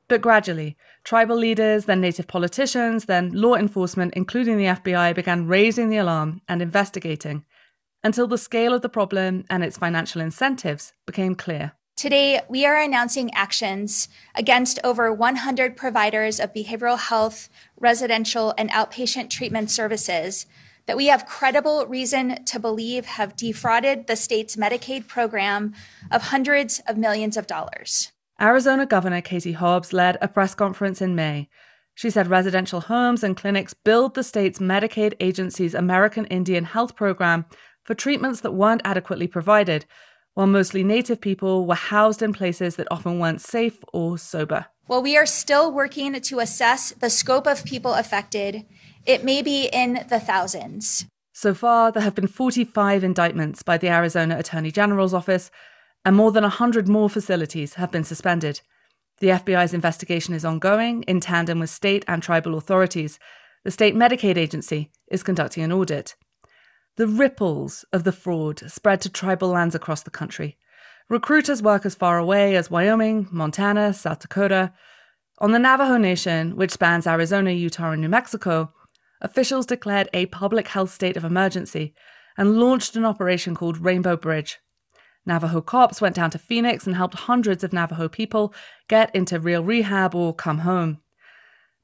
[0.08, 5.90] But gradually, tribal leaders, then native politicians, then law enforcement, including the FBI, began raising
[5.90, 7.46] the alarm and investigating
[8.04, 11.74] until the scale of the problem and its financial incentives became clear.
[11.96, 17.48] Today, we are announcing actions against over 100 providers of behavioral health,
[17.80, 20.46] residential, and outpatient treatment services
[20.88, 25.74] that we have credible reason to believe have defrauded the state's Medicaid program
[26.12, 28.12] of hundreds of millions of dollars.
[28.42, 31.48] Arizona Governor Katie Hobbs led a press conference in May.
[31.94, 37.46] She said residential homes and clinics billed the state's Medicaid agency's American Indian Health Program
[37.86, 39.86] for treatments that weren't adequately provided,
[40.36, 44.68] while mostly Native people were housed in places that often weren't safe or sober.
[44.86, 48.66] While we are still working to assess the scope of people affected,
[49.06, 51.06] it may be in the thousands.
[51.34, 55.50] So far, there have been 45 indictments by the Arizona Attorney General's office,
[56.04, 58.62] and more than 100 more facilities have been suspended.
[59.20, 63.18] The FBI's investigation is ongoing in tandem with state and tribal authorities.
[63.64, 66.16] The state Medicaid agency is conducting an audit.
[66.98, 70.58] The ripples of the fraud spread to tribal lands across the country.
[71.10, 74.72] Recruiters work as far away as Wyoming, Montana, South Dakota.
[75.40, 78.72] On the Navajo Nation, which spans Arizona, Utah, and New Mexico,
[79.20, 81.94] officials declared a public health state of emergency
[82.38, 84.60] and launched an operation called Rainbow Bridge.
[85.26, 88.54] Navajo cops went down to Phoenix and helped hundreds of Navajo people
[88.88, 91.00] get into real rehab or come home.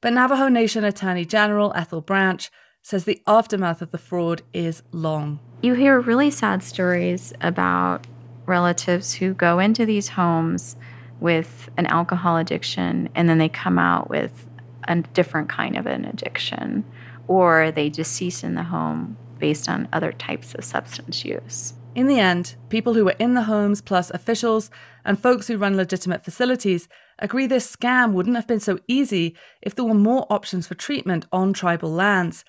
[0.00, 2.50] But Navajo Nation Attorney General Ethel Branch
[2.82, 5.38] says the aftermath of the fraud is long.
[5.62, 8.06] You hear really sad stories about
[8.46, 10.76] relatives who go into these homes
[11.20, 14.46] with an alcohol addiction and then they come out with
[14.88, 16.84] a different kind of an addiction
[17.28, 21.74] or they decease in the home based on other types of substance use.
[21.94, 24.70] In the end, people who were in the homes, plus officials
[25.04, 26.88] and folks who run legitimate facilities,
[27.18, 31.26] agree this scam wouldn't have been so easy if there were more options for treatment
[31.32, 32.44] on tribal lands.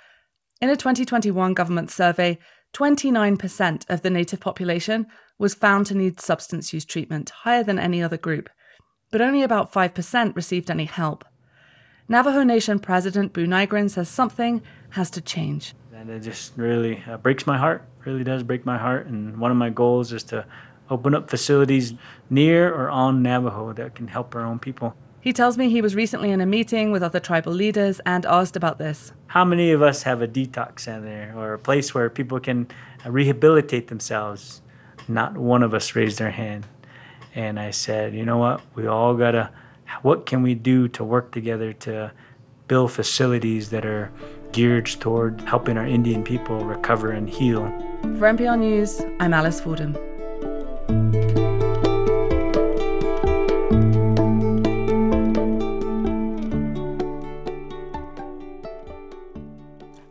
[0.61, 2.37] In a 2021 government survey,
[2.73, 5.05] 29% of the native population
[5.37, 8.49] was found to need substance use treatment, higher than any other group,
[9.11, 11.25] but only about 5% received any help.
[12.07, 14.61] Navajo Nation President Buu Nygren says something
[14.91, 15.73] has to change.
[15.93, 19.07] And it just really uh, breaks my heart, really does break my heart.
[19.07, 20.45] And one of my goals is to
[20.89, 21.93] open up facilities
[22.29, 24.95] near or on Navajo that can help our own people.
[25.23, 28.57] He tells me he was recently in a meeting with other tribal leaders and asked
[28.57, 29.13] about this.
[29.27, 32.67] How many of us have a detox center or a place where people can
[33.05, 34.61] rehabilitate themselves?
[35.07, 36.65] Not one of us raised their hand.
[37.33, 38.59] And I said, you know what?
[38.75, 39.49] We all got to,
[40.01, 42.11] what can we do to work together to
[42.67, 44.11] build facilities that are
[44.51, 47.63] geared toward helping our Indian people recover and heal?
[48.19, 49.95] For NPR News, I'm Alice Fordham.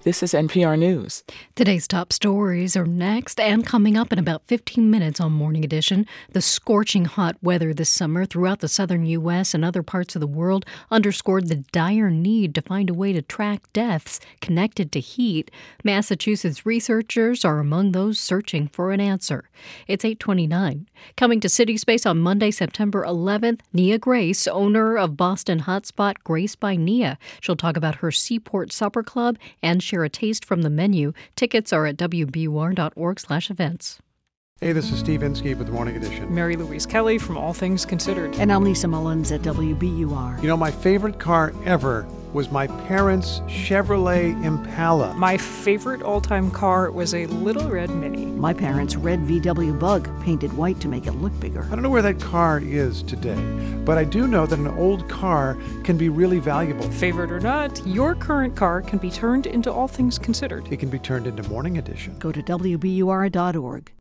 [0.05, 1.23] This is NPR News.
[1.55, 6.07] Today's top stories are next and coming up in about 15 minutes on Morning Edition.
[6.33, 9.55] The scorching hot weather this summer throughout the southern U.S.
[9.55, 13.23] and other parts of the world underscored the dire need to find a way to
[13.23, 15.53] track deaths connected to heat.
[15.85, 19.51] Massachusetts researchers are among those searching for an answer.
[19.87, 20.89] It's 829.
[21.17, 26.57] Coming to City Space on Monday, September 11th, Nia Grace, owner of Boston hotspot Grace
[26.57, 27.19] by Nia.
[27.41, 31.13] She'll talk about her Seaport Supper Club and share a taste from the menu.
[31.37, 33.99] Tickets are at wbur.org/events.
[34.61, 36.35] Hey, this is Steve Inskeep with the Morning Edition.
[36.35, 38.35] Mary Louise Kelly from All Things Considered.
[38.37, 40.41] And I'm Lisa Mullins at WBUR.
[40.41, 45.15] You know, my favorite car ever was my parents' Chevrolet Impala.
[45.15, 48.27] My favorite all time car was a Little Red Mini.
[48.27, 51.65] My parents' red VW Bug, painted white to make it look bigger.
[51.65, 53.41] I don't know where that car is today,
[53.85, 56.91] but I do know that an old car can be really valuable.
[56.93, 60.67] Favorite or not, your current car can be turned into All Things Considered.
[60.73, 62.19] It can be turned into Morning Edition.
[62.19, 63.93] Go to WBUR.org.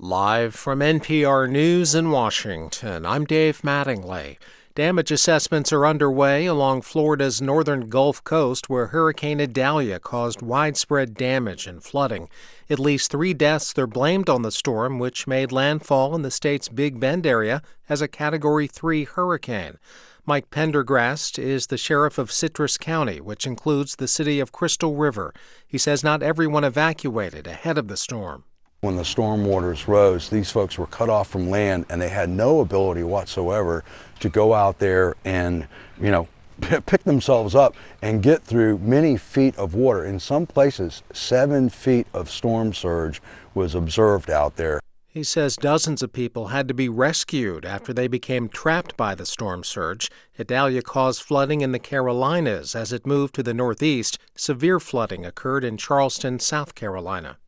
[0.00, 4.38] Live from NPR News in Washington, I'm Dave Mattingly.
[4.76, 11.68] Damage assessments are underway along Florida's northern Gulf Coast where Hurricane Idalia caused widespread damage
[11.68, 12.28] and flooding.
[12.68, 16.68] At least three deaths are blamed on the storm, which made landfall in the state's
[16.68, 19.78] Big Bend area as a Category 3 hurricane.
[20.26, 25.32] Mike Prendergast is the sheriff of Citrus County, which includes the city of Crystal River.
[25.68, 28.42] He says not everyone evacuated ahead of the storm.
[28.84, 32.28] When the storm waters rose, these folks were cut off from land and they had
[32.28, 33.82] no ability whatsoever
[34.20, 35.66] to go out there and,
[35.98, 36.28] you know,
[36.60, 40.04] pick themselves up and get through many feet of water.
[40.04, 43.22] In some places, seven feet of storm surge
[43.54, 44.80] was observed out there.
[45.14, 49.24] He says dozens of people had to be rescued after they became trapped by the
[49.24, 50.10] storm surge.
[50.40, 54.18] Idalia caused flooding in the Carolinas as it moved to the northeast.
[54.34, 57.38] Severe flooding occurred in Charleston, South Carolina.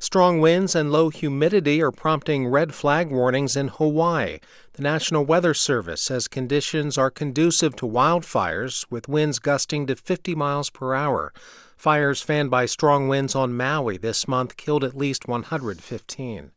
[0.00, 4.40] Strong winds and low humidity are prompting red flag warnings in Hawaii.
[4.72, 10.34] The National Weather Service says conditions are conducive to wildfires with winds gusting to 50
[10.34, 11.32] miles per hour.
[11.76, 16.52] Fires fanned by strong winds on Maui this month killed at least 115.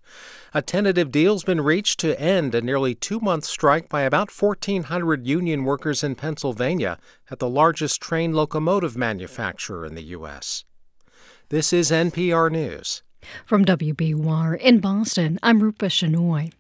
[0.55, 5.27] A tentative deal's been reached to end a nearly two month strike by about 1,400
[5.27, 6.97] union workers in Pennsylvania
[7.29, 10.63] at the largest train locomotive manufacturer in the U.S.
[11.49, 13.03] This is NPR News.
[13.45, 16.53] From WBUR in Boston, I'm Rupa Shenoy.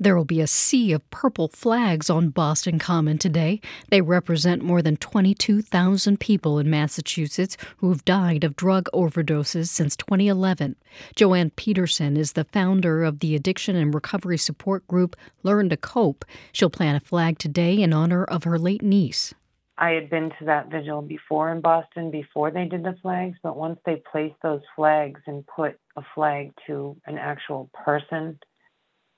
[0.00, 3.60] There will be a sea of purple flags on Boston Common today.
[3.90, 9.96] They represent more than 22,000 people in Massachusetts who have died of drug overdoses since
[9.96, 10.76] 2011.
[11.16, 16.24] Joanne Peterson is the founder of the addiction and recovery support group Learn to Cope.
[16.52, 19.34] She'll plant a flag today in honor of her late niece.
[19.78, 23.56] I had been to that vigil before in Boston before they did the flags, but
[23.56, 28.38] once they placed those flags and put a flag to an actual person,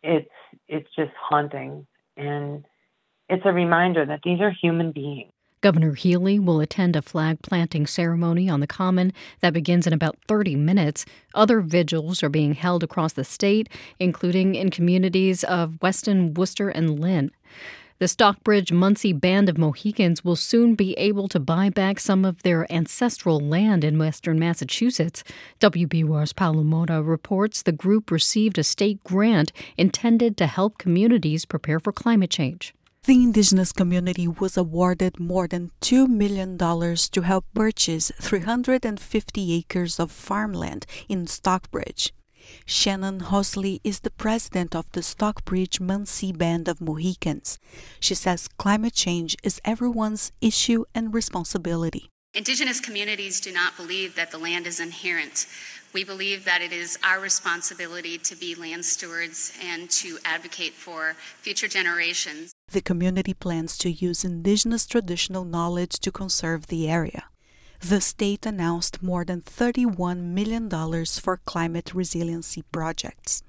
[0.02, 0.30] it's
[0.68, 1.86] it's just haunting
[2.16, 2.64] and
[3.28, 5.32] it's a reminder that these are human beings.
[5.60, 10.16] Governor Healey will attend a flag planting ceremony on the Common that begins in about
[10.26, 11.04] 30 minutes.
[11.34, 13.68] Other vigils are being held across the state,
[13.98, 17.30] including in communities of Weston, Worcester, and Lynn.
[18.00, 22.42] The Stockbridge Munsee Band of Mohicans will soon be able to buy back some of
[22.42, 25.22] their ancestral land in western Massachusetts.
[25.60, 31.78] WBUR's Paula Moura reports the group received a state grant intended to help communities prepare
[31.78, 32.72] for climate change.
[33.04, 40.10] The indigenous community was awarded more than $2 million to help purchase 350 acres of
[40.10, 42.14] farmland in Stockbridge.
[42.66, 47.58] Shannon Holsey is the president of the Stockbridge Munsee Band of Mohicans.
[47.98, 52.10] She says climate change is everyone's issue and responsibility.
[52.32, 55.46] Indigenous communities do not believe that the land is inherent.
[55.92, 61.14] We believe that it is our responsibility to be land stewards and to advocate for
[61.40, 62.52] future generations.
[62.70, 67.24] The community plans to use indigenous traditional knowledge to conserve the area
[67.80, 73.42] the state announced more than $31 million for climate resiliency projects.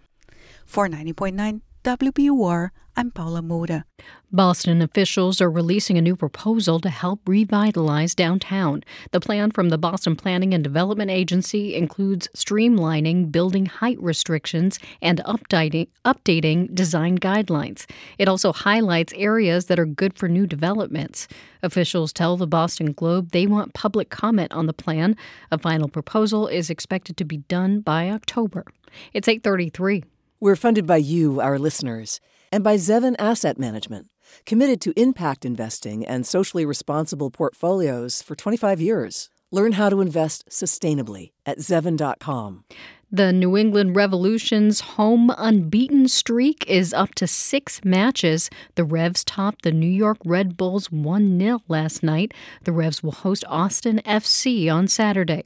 [0.65, 3.85] For 90.9, WBUR, I'm Paula Moura.
[4.31, 8.83] Boston officials are releasing a new proposal to help revitalize downtown.
[9.09, 15.23] The plan from the Boston Planning and Development Agency includes streamlining building height restrictions and
[15.25, 17.89] updating, updating design guidelines.
[18.19, 21.27] It also highlights areas that are good for new developments.
[21.63, 25.15] Officials tell the Boston Globe they want public comment on the plan.
[25.49, 28.65] A final proposal is expected to be done by October.
[29.13, 30.03] It's 833.
[30.43, 32.19] We're funded by you, our listeners,
[32.51, 34.07] and by Zevin Asset Management,
[34.43, 39.29] committed to impact investing and socially responsible portfolios for 25 years.
[39.51, 42.63] Learn how to invest sustainably at Zevin.com.
[43.11, 48.49] The New England Revolution's home unbeaten streak is up to six matches.
[48.73, 52.33] The Revs topped the New York Red Bulls 1 0 last night.
[52.63, 55.43] The Revs will host Austin FC on Saturday.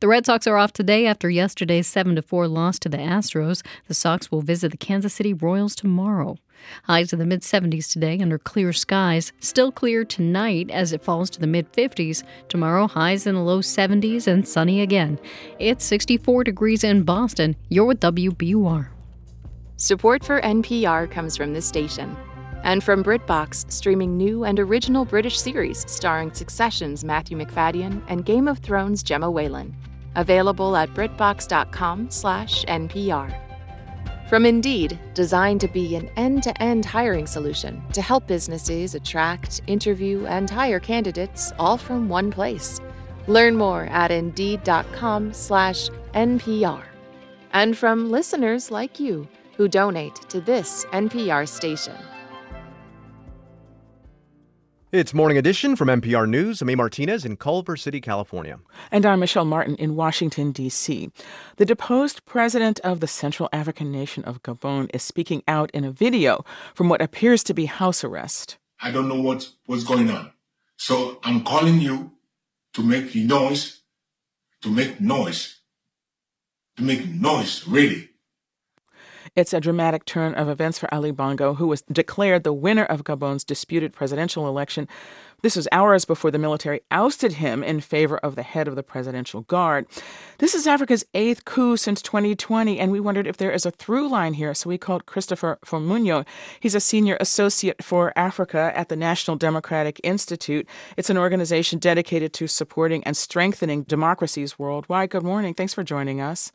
[0.00, 3.62] The Red Sox are off today after yesterday's 7 4 loss to the Astros.
[3.88, 6.36] The Sox will visit the Kansas City Royals tomorrow.
[6.84, 9.32] Highs in the mid 70s today under clear skies.
[9.40, 12.22] Still clear tonight as it falls to the mid 50s.
[12.48, 15.18] Tomorrow, highs in the low 70s and sunny again.
[15.58, 17.56] It's 64 degrees in Boston.
[17.68, 18.88] You're with WBUR.
[19.76, 22.16] Support for NPR comes from this station
[22.64, 28.48] and from BritBox, streaming new and original British series starring Succession's Matthew Macfadyen and Game
[28.48, 29.76] of Thrones' Gemma Whelan.
[30.16, 33.40] Available at BritBox.com/npr.
[34.28, 40.48] From Indeed, designed to be an end-to-end hiring solution to help businesses attract, interview, and
[40.48, 42.80] hire candidates all from one place.
[43.26, 46.82] Learn more at Indeed.com/npr.
[47.52, 51.94] And from listeners like you who donate to this NPR station.
[54.94, 56.62] It's Morning Edition from NPR News.
[56.62, 56.76] I'm A.
[56.76, 58.60] Martinez in Culver City, California.
[58.92, 61.10] And I'm Michelle Martin in Washington, D.C.
[61.56, 65.90] The deposed president of the Central African nation of Gabon is speaking out in a
[65.90, 66.44] video
[66.76, 68.56] from what appears to be house arrest.
[68.80, 70.30] I don't know what, what's going on.
[70.76, 72.12] So I'm calling you
[72.74, 73.80] to make noise,
[74.62, 75.56] to make noise,
[76.76, 78.10] to make noise, really.
[79.36, 83.02] It's a dramatic turn of events for Ali Bongo, who was declared the winner of
[83.02, 84.86] Gabon's disputed presidential election.
[85.42, 88.84] This was hours before the military ousted him in favor of the head of the
[88.84, 89.86] presidential guard.
[90.38, 94.08] This is Africa's eighth coup since 2020, and we wondered if there is a through
[94.08, 96.24] line here, so we called Christopher Fomunyoh.
[96.60, 100.68] He's a senior associate for Africa at the National Democratic Institute.
[100.96, 105.10] It's an organization dedicated to supporting and strengthening democracies worldwide.
[105.10, 105.54] Good morning.
[105.54, 106.52] Thanks for joining us.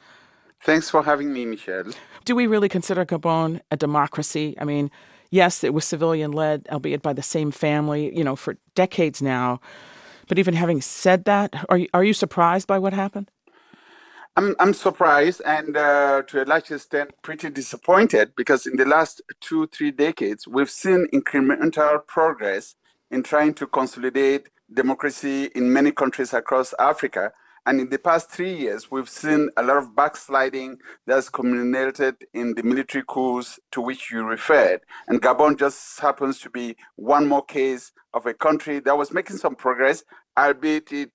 [0.62, 1.92] Thanks for having me, Michelle.
[2.26, 4.56] Do we really consider Gabon a democracy?
[4.60, 4.92] I mean,
[5.32, 9.62] yes, it was civilian led, albeit by the same family, you know, for decades now.
[10.28, 13.32] But even having said that, are you, are you surprised by what happened?
[14.38, 19.22] I'm, I'm surprised and uh, to a large extent pretty disappointed because in the last
[19.42, 22.76] two, three decades, we've seen incremental progress
[23.12, 27.34] in trying to consolidate democracy in many countries across Africa.
[27.66, 32.56] And in the past three years, we've seen a lot of backsliding that's culminated in
[32.56, 34.82] the military coups to which you referred.
[35.08, 39.38] And Gabon just happens to be one more case of a country that was making
[39.38, 40.04] some progress,
[40.38, 41.12] albeit it,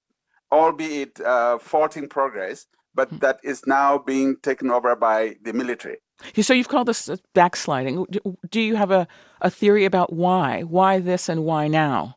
[0.52, 3.18] albeit uh, faulting progress, but hmm.
[3.18, 5.96] that is now being taken over by the military.
[6.40, 8.06] So you've called this backsliding.
[8.48, 9.08] Do you have a,
[9.40, 10.62] a theory about why?
[10.62, 12.16] Why this and why now?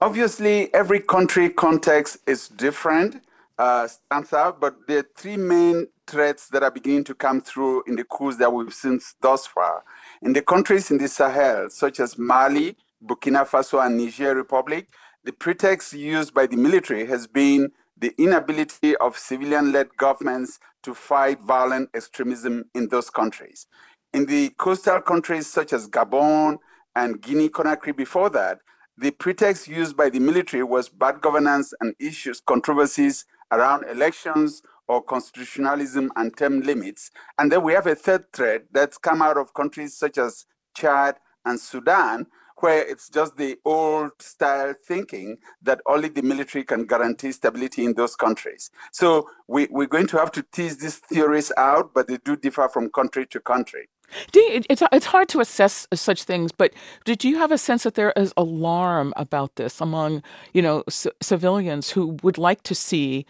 [0.00, 3.20] Obviously, every country context is different,
[3.58, 3.88] uh,
[4.32, 8.04] out, but there are three main threats that are beginning to come through in the
[8.04, 9.82] coups that we've seen thus far.
[10.22, 14.86] In the countries in the Sahel, such as Mali, Burkina Faso, and Niger Republic,
[15.24, 20.94] the pretext used by the military has been the inability of civilian led governments to
[20.94, 23.66] fight violent extremism in those countries.
[24.14, 26.58] In the coastal countries such as Gabon
[26.94, 28.60] and Guinea Conakry before that,
[29.00, 35.02] the pretext used by the military was bad governance and issues, controversies around elections or
[35.02, 37.10] constitutionalism and term limits.
[37.38, 40.46] And then we have a third thread that's come out of countries such as
[40.76, 42.26] Chad and Sudan,
[42.56, 47.94] where it's just the old style thinking that only the military can guarantee stability in
[47.94, 48.70] those countries.
[48.90, 52.68] So we, we're going to have to tease these theories out, but they do differ
[52.68, 53.88] from country to country.
[54.34, 56.72] It's it's hard to assess such things, but
[57.04, 60.22] did you have a sense that there is alarm about this among
[60.54, 63.26] you know c- civilians who would like to see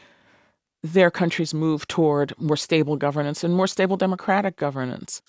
[0.82, 5.22] their countries move toward more stable governance and more stable democratic governance?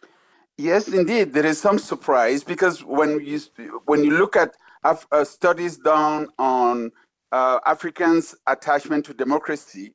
[0.57, 3.39] Yes, indeed, there is some surprise because when you
[3.85, 6.91] when you look at Af- uh, studies done on
[7.33, 9.93] uh, Africans' attachment to democracy,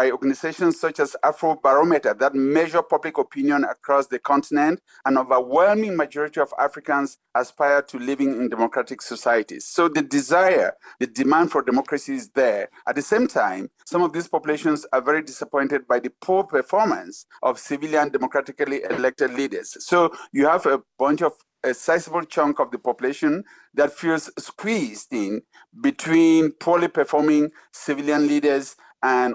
[0.00, 6.40] by organizations such as Afrobarometer that measure public opinion across the continent, an overwhelming majority
[6.40, 9.66] of Africans aspire to living in democratic societies.
[9.66, 12.70] So the desire, the demand for democracy is there.
[12.88, 17.26] At the same time, some of these populations are very disappointed by the poor performance
[17.42, 19.76] of civilian democratically elected leaders.
[19.84, 23.44] So you have a bunch of a sizable chunk of the population
[23.74, 25.42] that feels squeezed in
[25.82, 29.34] between poorly performing civilian leaders and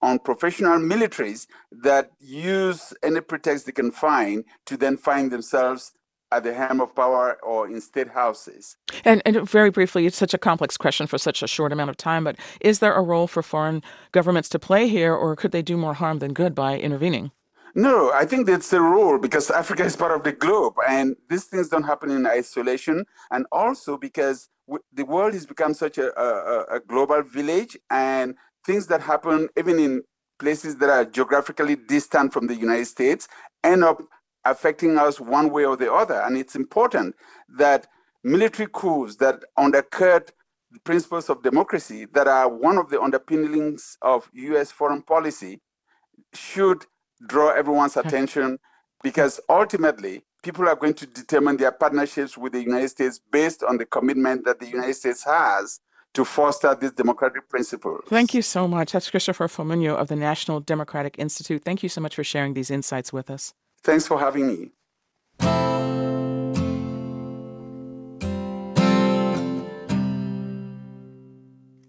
[0.00, 5.92] on professional militaries that use any pretext they can find to then find themselves
[6.32, 8.76] at the helm of power or in state houses.
[9.04, 11.96] And, and very briefly, it's such a complex question for such a short amount of
[11.96, 13.82] time, but is there a role for foreign
[14.12, 17.32] governments to play here, or could they do more harm than good by intervening?
[17.74, 21.44] No, I think that's the rule because Africa is part of the globe and these
[21.44, 23.04] things don't happen in isolation.
[23.30, 28.34] And also because w- the world has become such a, a, a global village and
[28.64, 30.02] things that happen even in
[30.38, 33.28] places that are geographically distant from the United States
[33.62, 34.02] end up
[34.44, 36.20] affecting us one way or the other.
[36.22, 37.14] And it's important
[37.56, 37.86] that
[38.24, 40.32] military coups that undercut
[40.72, 45.60] the principles of democracy, that are one of the underpinnings of US foreign policy,
[46.34, 46.86] should
[47.26, 48.58] draw everyone's attention
[49.02, 53.76] because ultimately people are going to determine their partnerships with the United States based on
[53.76, 55.80] the commitment that the United States has
[56.14, 58.02] to foster these democratic principles.
[58.06, 58.92] Thank you so much.
[58.92, 61.62] That's Christopher Fomunyoh of the National Democratic Institute.
[61.64, 63.54] Thank you so much for sharing these insights with us.
[63.82, 64.70] Thanks for having me.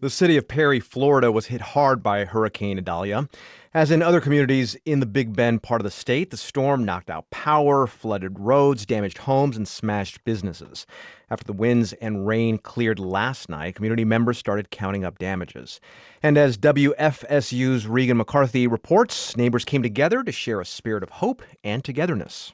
[0.03, 3.30] The city of Perry, Florida was hit hard by Hurricane Idalia.
[3.73, 7.09] As in other communities in the Big Bend part of the state, the storm knocked
[7.09, 10.85] out power, flooded roads, damaged homes, and smashed businesses.
[11.30, 15.80] After the winds and rain cleared last night, community members started counting up damages.
[16.21, 21.41] And as WFSU's Regan McCarthy reports, neighbors came together to share a spirit of hope
[21.63, 22.51] and togetherness.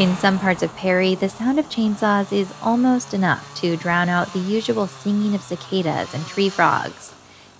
[0.00, 4.32] In some parts of Perry, the sound of chainsaws is almost enough to drown out
[4.32, 7.12] the usual singing of cicadas and tree frogs.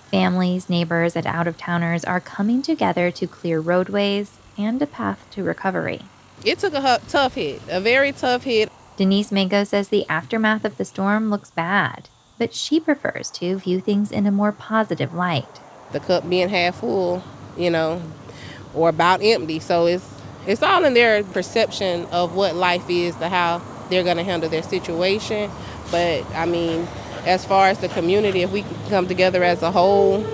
[0.09, 5.23] Families, neighbors, and out of towners are coming together to clear roadways and a path
[5.29, 6.01] to recovery.
[6.43, 8.71] It took a tough hit, a very tough hit.
[8.97, 12.09] Denise Mango says the aftermath of the storm looks bad,
[12.39, 15.59] but she prefers to view things in a more positive light.
[15.91, 17.23] The cup being half full,
[17.55, 18.01] you know,
[18.73, 19.59] or about empty.
[19.59, 24.17] So it's it's all in their perception of what life is, to how they're going
[24.17, 25.51] to handle their situation.
[25.91, 26.87] But I mean,
[27.25, 30.25] as far as the community, if we come together as a whole,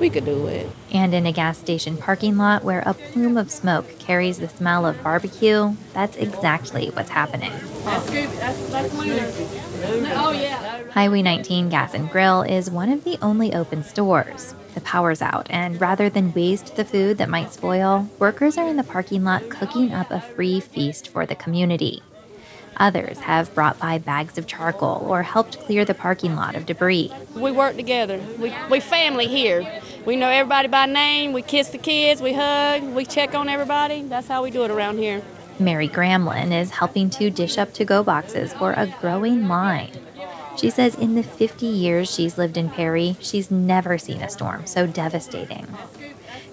[0.00, 0.66] we could do it.
[0.92, 4.86] And in a gas station parking lot where a plume of smoke carries the smell
[4.86, 7.52] of barbecue, that's exactly what's happening.
[7.84, 8.28] That's good.
[8.30, 8.94] That's, that's
[10.12, 10.82] Oh, yeah.
[10.90, 14.54] Highway 19 Gas and Grill is one of the only open stores.
[14.74, 18.76] The power's out, and rather than waste the food that might spoil, workers are in
[18.76, 22.02] the parking lot cooking up a free feast for the community.
[22.76, 27.12] Others have brought by bags of charcoal or helped clear the parking lot of debris.
[27.34, 28.18] We work together.
[28.38, 29.80] We, we family here.
[30.06, 31.32] We know everybody by name.
[31.32, 32.22] We kiss the kids.
[32.22, 32.82] We hug.
[32.82, 34.02] We check on everybody.
[34.02, 35.20] That's how we do it around here.
[35.58, 39.92] Mary Gramlin is helping to dish up to go boxes for a growing line.
[40.60, 44.66] She says in the 50 years she's lived in Perry, she's never seen a storm
[44.66, 45.66] so devastating.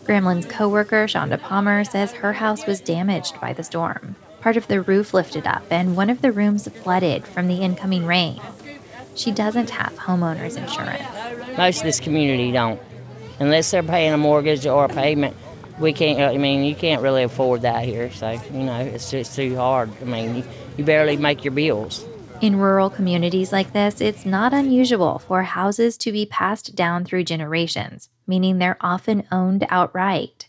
[0.06, 4.16] Gramlin's coworker, Shonda Palmer, says her house was damaged by the storm.
[4.40, 8.06] Part of the roof lifted up, and one of the rooms flooded from the incoming
[8.06, 8.40] rain.
[9.14, 11.58] She doesn't have homeowners insurance.
[11.58, 12.80] Most of this community don't.
[13.42, 15.36] Unless they're paying a mortgage or a payment,
[15.80, 18.10] we can't, I mean, you can't really afford that here.
[18.12, 19.92] So, you know, it's just too hard.
[20.02, 20.44] I mean, you,
[20.78, 22.06] you barely make your bills.
[22.39, 27.23] In rural communities like this, it's not unusual for houses to be passed down through
[27.23, 30.47] generations, meaning they're often owned outright.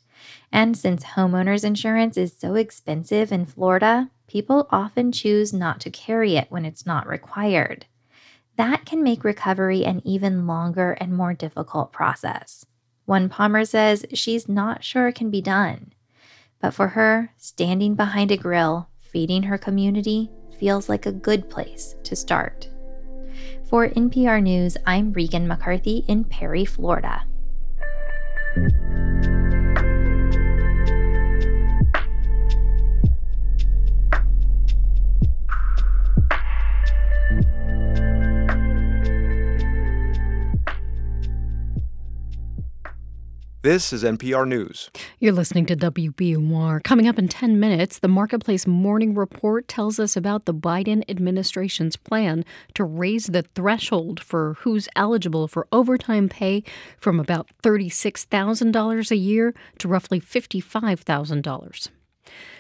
[0.53, 6.37] And since homeowners insurance is so expensive in Florida, people often choose not to carry
[6.37, 7.87] it when it's not required.
[8.57, 12.67] That can make recovery an even longer and more difficult process.
[13.07, 15.95] One Palmer says she's not sure it can be done.
[16.61, 21.95] But for her, standing behind a grill, feeding her community, feels like a good place
[22.05, 22.69] to start.
[23.69, 27.25] For NPR News, I'm Regan McCarthy in Perry, Florida.
[43.63, 44.89] This is NPR News.
[45.19, 46.81] You're listening to WBUR.
[46.85, 51.97] Coming up in 10 minutes, the Marketplace Morning Report tells us about the Biden administration's
[51.97, 52.45] plan
[52.75, 56.63] to raise the threshold for who's eligible for overtime pay
[56.99, 61.89] from about $36,000 a year to roughly $55,000.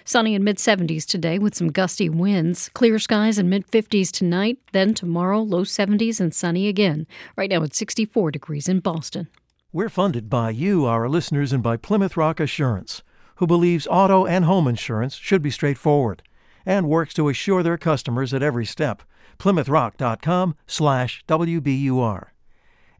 [0.04, 2.70] Sunny in mid 70s today with some gusty winds.
[2.70, 4.58] Clear skies and mid 50s tonight.
[4.72, 7.06] Then tomorrow, low 70s and sunny again.
[7.36, 9.28] Right now it's 64 degrees in Boston.
[9.78, 13.04] We're funded by you, our listeners, and by Plymouth Rock Assurance,
[13.36, 16.24] who believes auto and home insurance should be straightforward
[16.66, 19.04] and works to assure their customers at every step.
[19.38, 22.26] PlymouthRock.com slash WBUR.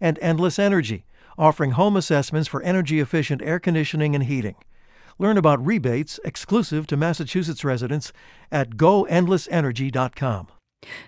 [0.01, 1.05] And Endless Energy,
[1.37, 4.55] offering home assessments for energy-efficient air conditioning and heating.
[5.19, 8.13] Learn about rebates exclusive to Massachusetts residents
[8.53, 10.47] at goendlessenergy.com.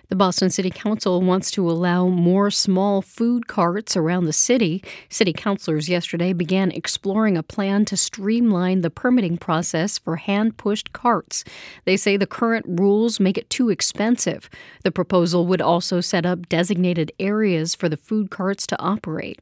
[0.09, 4.83] The Boston City Council wants to allow more small food carts around the city.
[5.07, 10.91] City councilors yesterday began exploring a plan to streamline the permitting process for hand pushed
[10.91, 11.45] carts.
[11.85, 14.49] They say the current rules make it too expensive.
[14.83, 19.39] The proposal would also set up designated areas for the food carts to operate.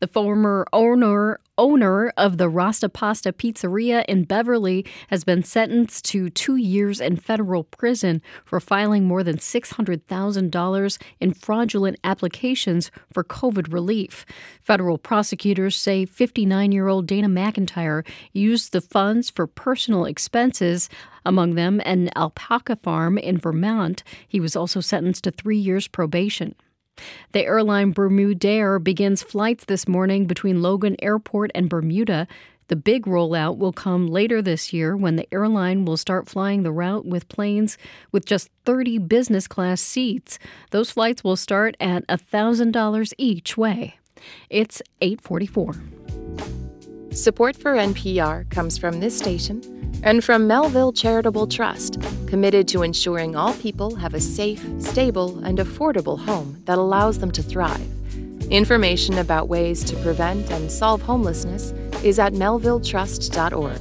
[0.00, 6.30] The former owner owner of the Rasta Pasta Pizzeria in Beverly has been sentenced to
[6.30, 13.70] two years in federal prison for filing more than $600,000 in fraudulent applications for COVID
[13.70, 14.24] relief.
[14.62, 20.88] Federal prosecutors say 59 year old Dana McIntyre used the funds for personal expenses,
[21.26, 24.02] among them an alpaca farm in Vermont.
[24.26, 26.54] He was also sentenced to three years probation.
[27.32, 32.26] The airline Bermudair begins flights this morning between Logan Airport and Bermuda.
[32.68, 36.70] The big rollout will come later this year when the airline will start flying the
[36.70, 37.76] route with planes
[38.12, 40.38] with just 30 business class seats.
[40.70, 43.98] Those flights will start at $1,000 each way.
[44.48, 46.59] It's 844.
[47.12, 49.60] Support for NPR comes from this station
[50.04, 55.58] and from Melville Charitable Trust, committed to ensuring all people have a safe, stable, and
[55.58, 57.84] affordable home that allows them to thrive.
[58.48, 61.72] Information about ways to prevent and solve homelessness
[62.04, 63.78] is at melvilletrust.org.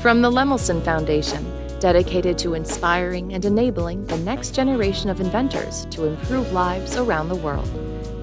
[0.00, 1.44] From the Lemelson Foundation,
[1.80, 7.34] dedicated to inspiring and enabling the next generation of inventors to improve lives around the
[7.34, 7.68] world.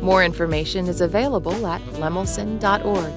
[0.02, 3.14] More information is available at lemelson.org.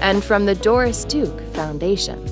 [0.00, 2.24] And from the Doris Duke Foundation.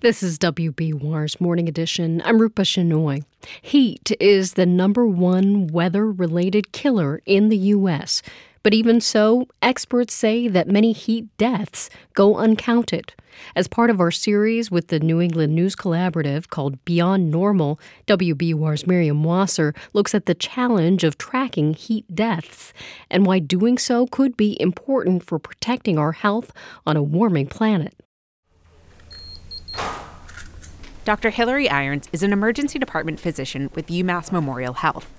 [0.00, 2.20] This is WBUR's Morning Edition.
[2.24, 3.24] I'm Rupa Shenoy.
[3.62, 8.20] Heat is the number one weather related killer in the U.S.
[8.64, 13.14] But even so, experts say that many heat deaths go uncounted.
[13.56, 18.86] As part of our series with the New England News Collaborative called Beyond Normal, WBUR's
[18.86, 22.72] Miriam Wasser looks at the challenge of tracking heat deaths
[23.10, 26.52] and why doing so could be important for protecting our health
[26.86, 27.94] on a warming planet.
[31.04, 31.28] Dr.
[31.28, 35.12] Hillary Irons is an emergency department physician with UMass Memorial Health.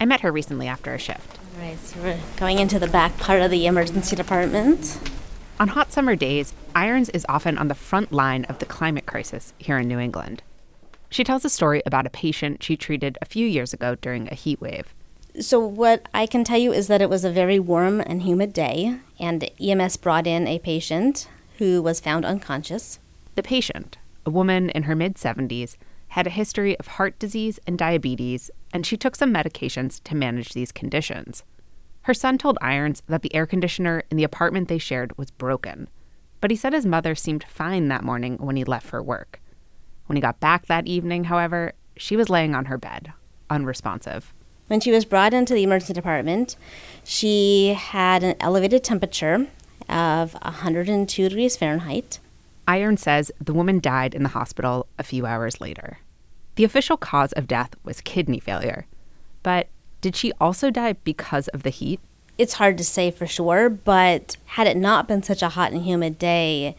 [0.00, 1.38] I met her recently after a shift.
[1.56, 4.98] All right, so we're going into the back part of the emergency department.
[5.60, 9.52] On hot summer days, Irons is often on the front line of the climate crisis
[9.58, 10.42] here in New England.
[11.10, 14.34] She tells a story about a patient she treated a few years ago during a
[14.34, 14.94] heat wave.
[15.40, 18.52] So, what I can tell you is that it was a very warm and humid
[18.52, 22.98] day, and EMS brought in a patient who was found unconscious.
[23.34, 25.76] The patient, a woman in her mid 70s,
[26.08, 30.52] had a history of heart disease and diabetes, and she took some medications to manage
[30.52, 31.44] these conditions.
[32.02, 35.88] Her son told Irons that the air conditioner in the apartment they shared was broken,
[36.40, 39.40] but he said his mother seemed fine that morning when he left for work.
[40.06, 43.12] When he got back that evening, however, she was laying on her bed,
[43.48, 44.34] unresponsive.
[44.66, 46.56] When she was brought into the emergency department,
[47.04, 49.46] she had an elevated temperature
[49.88, 52.18] of 102 degrees Fahrenheit.
[52.66, 55.98] Irons says the woman died in the hospital a few hours later.
[56.56, 58.86] The official cause of death was kidney failure.
[59.42, 59.68] But
[60.02, 62.00] did she also die because of the heat?
[62.36, 65.82] It's hard to say for sure, but had it not been such a hot and
[65.82, 66.76] humid day,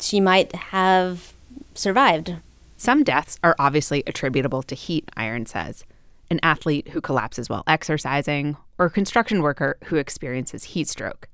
[0.00, 1.34] she might have
[1.74, 2.36] survived.
[2.76, 5.84] Some deaths are obviously attributable to heat, Irons says.
[6.30, 11.28] An athlete who collapses while exercising, or a construction worker who experiences heat stroke.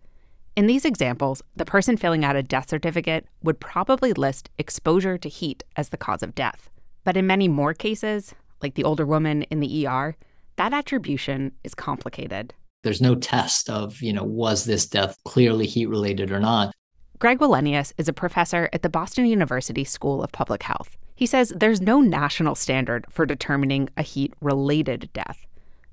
[0.57, 5.29] In these examples, the person filling out a death certificate would probably list exposure to
[5.29, 6.71] heat as the cause of death.
[7.05, 10.17] But in many more cases, like the older woman in the ER,
[10.61, 12.53] that attribution is complicated.
[12.83, 16.75] There's no test of, you know, was this death clearly heat related or not.
[17.19, 20.99] Greg Wellenius is a professor at the Boston University School of Public Health.
[21.15, 25.47] He says there's no national standard for determining a heat related death.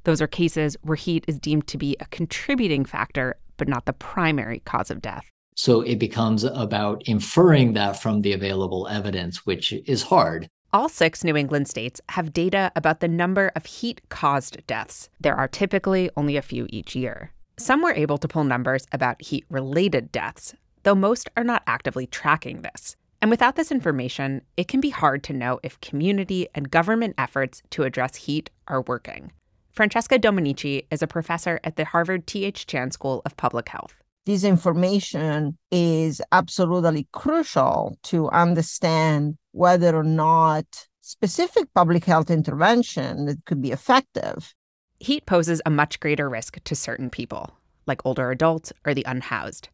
[0.03, 3.93] Those are cases where heat is deemed to be a contributing factor but not the
[3.93, 5.31] primary cause of death.
[5.55, 10.49] So it becomes about inferring that from the available evidence, which is hard.
[10.73, 15.09] All six New England states have data about the number of heat caused deaths.
[15.17, 17.31] There are typically only a few each year.
[17.57, 22.05] Some were able to pull numbers about heat related deaths, though most are not actively
[22.05, 22.97] tracking this.
[23.21, 27.63] And without this information, it can be hard to know if community and government efforts
[27.71, 29.31] to address heat are working.
[29.71, 32.67] Francesca Dominici is a professor at the Harvard T.H.
[32.67, 34.03] Chan School of Public Health.
[34.27, 43.59] This information is absolutely crucial to understand whether or not specific public health intervention could
[43.59, 44.53] be effective.
[44.99, 47.57] Heat poses a much greater risk to certain people,
[47.87, 49.69] like older adults or the unhoused.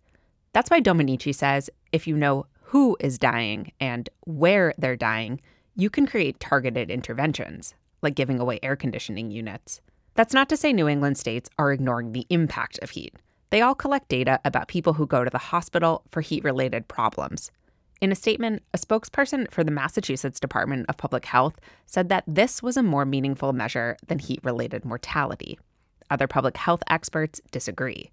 [0.53, 5.41] That's why Dominici says if you know who is dying and where they're dying,
[5.75, 9.81] you can create targeted interventions, like giving away air conditioning units.
[10.15, 13.15] That's not to say New England states are ignoring the impact of heat.
[13.49, 17.51] They all collect data about people who go to the hospital for heat related problems.
[18.03, 22.61] In a statement, a spokesperson for the Massachusetts Department of Public Health said that this
[22.61, 25.57] was a more meaningful measure than heat related mortality.
[26.09, 28.11] Other public health experts disagree.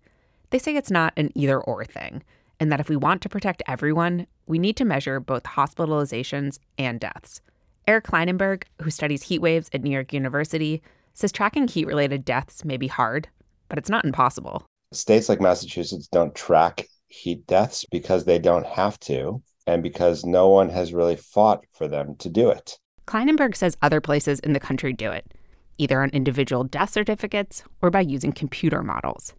[0.51, 2.23] They say it's not an either or thing,
[2.61, 7.01] and that if we want to protect everyone, we need to measure both hospitalizations and
[7.01, 7.41] deaths.
[7.89, 10.85] Eric Klinenberg, who studies heat waves at New York University,
[11.15, 13.27] says tracking heat related deaths may be hard,
[13.69, 14.65] but it's not impossible.
[14.93, 20.49] States like Massachusetts don't track heat deaths because they don't have to, and because no
[20.49, 22.79] one has really fought for them to do it.
[23.07, 25.33] Klinenberg says other places in the country do it,
[25.79, 29.35] either on individual death certificates or by using computer models.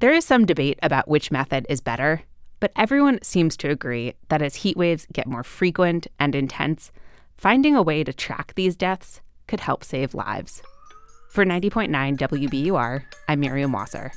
[0.00, 2.22] There is some debate about which method is better,
[2.60, 6.92] but everyone seems to agree that as heat waves get more frequent and intense,
[7.36, 10.62] finding a way to track these deaths could help save lives.
[11.30, 14.12] For 90.9 WBUR, I'm Miriam Wasser.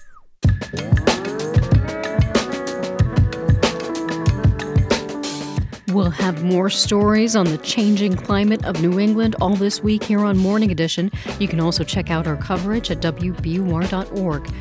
[5.94, 10.20] We'll have more stories on the changing climate of New England all this week here
[10.20, 11.10] on Morning Edition.
[11.40, 14.52] You can also check out our coverage at WBUR.org.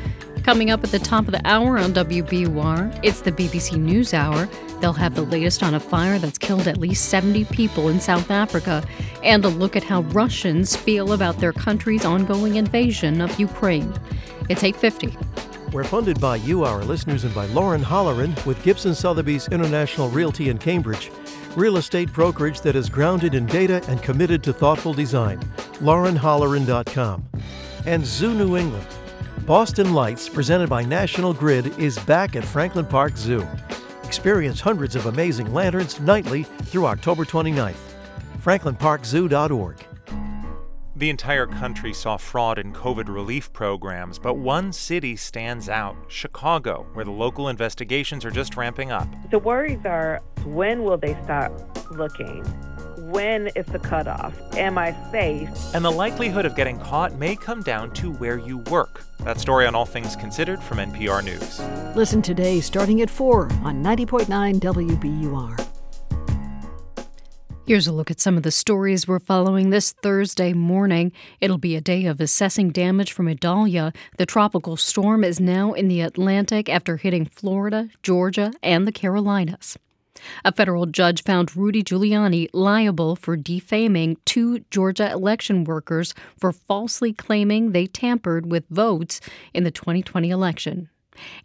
[0.43, 4.47] Coming up at the top of the hour on WBUR, it's the BBC News Hour.
[4.79, 8.31] They'll have the latest on a fire that's killed at least 70 people in South
[8.31, 8.81] Africa
[9.21, 13.93] and a look at how Russians feel about their country's ongoing invasion of Ukraine.
[14.47, 15.17] It's 850.
[15.73, 20.47] We're funded by you, our listeners, and by Lauren Holleran with Gibson Sotheby's International Realty
[20.47, 21.11] in Cambridge,
[21.57, 25.39] real estate brokerage that is grounded in data and committed to thoughtful design.
[25.79, 27.25] LaurenHolleran.com.
[27.85, 28.87] And Zoo New England.
[29.45, 33.45] Boston Lights, presented by National Grid, is back at Franklin Park Zoo.
[34.03, 37.75] Experience hundreds of amazing lanterns nightly through October 29th.
[38.41, 39.96] FranklinParkZoo.org.
[40.97, 46.87] The entire country saw fraud in COVID relief programs, but one city stands out Chicago,
[46.93, 49.07] where the local investigations are just ramping up.
[49.29, 51.53] The worries are when will they start
[51.91, 52.43] looking?
[53.11, 54.33] When is the cutoff?
[54.57, 55.49] Am I safe?
[55.75, 59.03] And the likelihood of getting caught may come down to where you work.
[59.19, 61.59] That story on All Things Considered from NPR News.
[61.95, 65.76] Listen today starting at 4 on 90.9 WBUR.
[67.67, 71.11] Here's a look at some of the stories we're following this Thursday morning.
[71.41, 73.91] It'll be a day of assessing damage from Idalia.
[74.17, 79.77] The tropical storm is now in the Atlantic after hitting Florida, Georgia, and the Carolinas.
[80.45, 87.11] A federal judge found Rudy Giuliani liable for defaming two Georgia election workers for falsely
[87.11, 89.19] claiming they tampered with votes
[89.53, 90.87] in the 2020 election.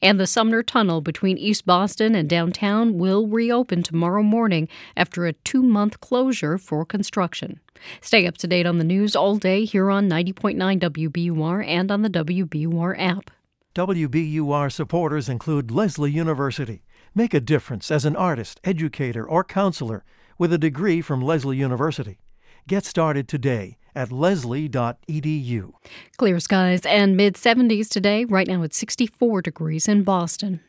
[0.00, 5.32] And the Sumner Tunnel between East Boston and downtown will reopen tomorrow morning after a
[5.32, 7.60] two month closure for construction.
[8.00, 12.02] Stay up to date on the news all day here on 90.9 WBUR and on
[12.02, 13.30] the WBUR app.
[13.74, 16.82] WBUR supporters include Lesley University.
[17.14, 20.04] Make a difference as an artist, educator, or counselor
[20.38, 22.18] with a degree from Lesley University.
[22.66, 25.72] Get started today at lesley.edu.
[26.16, 28.24] Clear skies and mid 70s today.
[28.24, 30.60] Right now it's 64 degrees in Boston.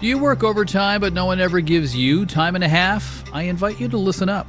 [0.00, 3.24] Do you work overtime but no one ever gives you time and a half?
[3.32, 4.48] I invite you to listen up.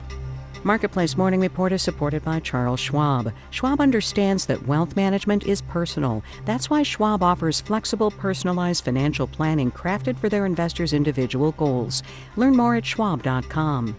[0.66, 3.34] Marketplace Morning Report is supported by Charles Schwab.
[3.52, 6.24] Schwab understands that wealth management is personal.
[6.46, 12.02] That's why Schwab offers flexible, personalized financial planning crafted for their investors' individual goals.
[12.38, 13.96] Learn more at schwab.com.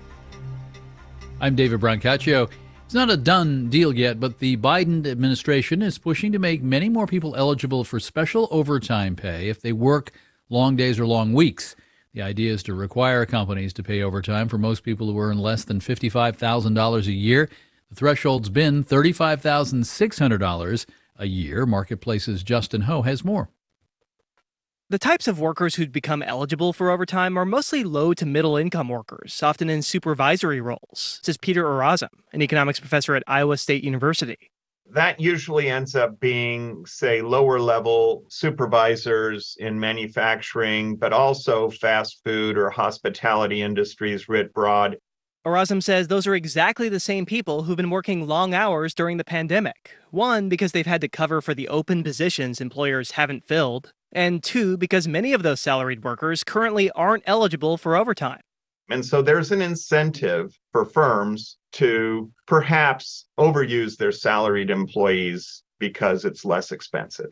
[1.44, 2.48] I'm David Brancaccio.
[2.86, 6.88] It's not a done deal yet, but the Biden administration is pushing to make many
[6.88, 10.12] more people eligible for special overtime pay if they work
[10.48, 11.76] long days or long weeks.
[12.14, 15.64] The idea is to require companies to pay overtime for most people who earn less
[15.64, 17.50] than $55,000 a year.
[17.90, 20.86] The threshold's been $35,600.
[21.16, 21.66] a year.
[21.66, 23.50] Marketplace's Justin Ho has more.
[24.90, 28.90] The types of workers who'd become eligible for overtime are mostly low to middle income
[28.90, 34.51] workers, often in supervisory roles, says Peter Orazem, an economics professor at Iowa State University.
[34.90, 42.59] That usually ends up being, say, lower level supervisors in manufacturing, but also fast food
[42.59, 44.98] or hospitality industries writ broad.
[45.47, 49.24] Orazem says those are exactly the same people who've been working long hours during the
[49.24, 49.93] pandemic.
[50.11, 54.76] One, because they've had to cover for the open positions employers haven't filled, and two,
[54.76, 58.40] because many of those salaried workers currently aren't eligible for overtime.
[58.90, 66.44] And so there's an incentive for firms to perhaps overuse their salaried employees because it's
[66.44, 67.30] less expensive.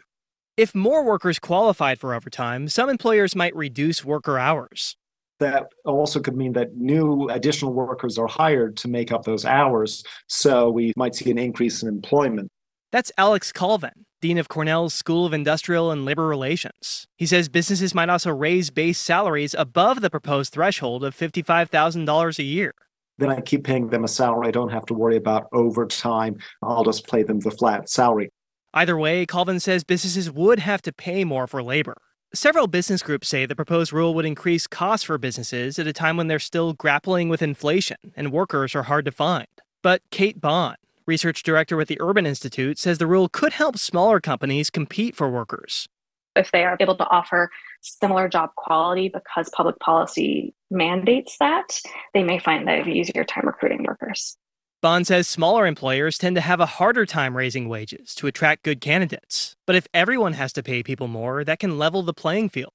[0.56, 4.96] If more workers qualified for overtime, some employers might reduce worker hours.
[5.40, 10.04] That also could mean that new additional workers are hired to make up those hours.
[10.28, 12.48] So we might see an increase in employment.
[12.92, 17.06] That's Alex Colvin, Dean of Cornell's School of Industrial and Labor Relations.
[17.16, 22.42] He says businesses might also raise base salaries above the proposed threshold of $55,000 a
[22.42, 22.74] year.
[23.16, 24.48] Then I keep paying them a salary.
[24.48, 26.36] I don't have to worry about overtime.
[26.62, 28.28] I'll just pay them the flat salary.
[28.74, 31.96] Either way, Colvin says businesses would have to pay more for labor.
[32.34, 36.18] Several business groups say the proposed rule would increase costs for businesses at a time
[36.18, 39.48] when they're still grappling with inflation and workers are hard to find.
[39.82, 40.76] But Kate Bahn,
[41.06, 45.28] research director with the Urban Institute, says the rule could help smaller companies compete for
[45.28, 45.88] workers.
[46.34, 47.50] If they are able to offer
[47.82, 51.80] similar job quality because public policy mandates that,
[52.14, 54.36] they may find they have easier time recruiting workers.
[54.80, 58.80] Bahn says smaller employers tend to have a harder time raising wages to attract good
[58.80, 59.54] candidates.
[59.64, 62.72] But if everyone has to pay people more, that can level the playing field.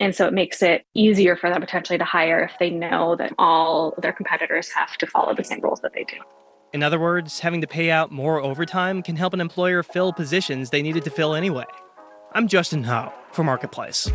[0.00, 3.32] And so it makes it easier for them potentially to hire if they know that
[3.38, 6.16] all their competitors have to follow the same rules that they do.
[6.74, 10.70] In other words, having to pay out more overtime can help an employer fill positions
[10.70, 11.66] they needed to fill anyway.
[12.32, 14.10] I'm Justin Ho for Marketplace.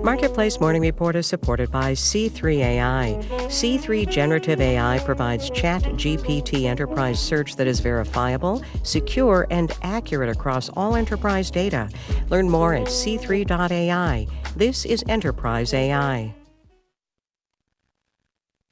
[0.00, 3.18] Marketplace Morning Report is supported by C3 AI.
[3.48, 10.68] C3 Generative AI provides Chat GPT enterprise search that is verifiable, secure, and accurate across
[10.76, 11.90] all enterprise data.
[12.30, 14.28] Learn more at c3.ai.
[14.54, 16.32] This is Enterprise AI.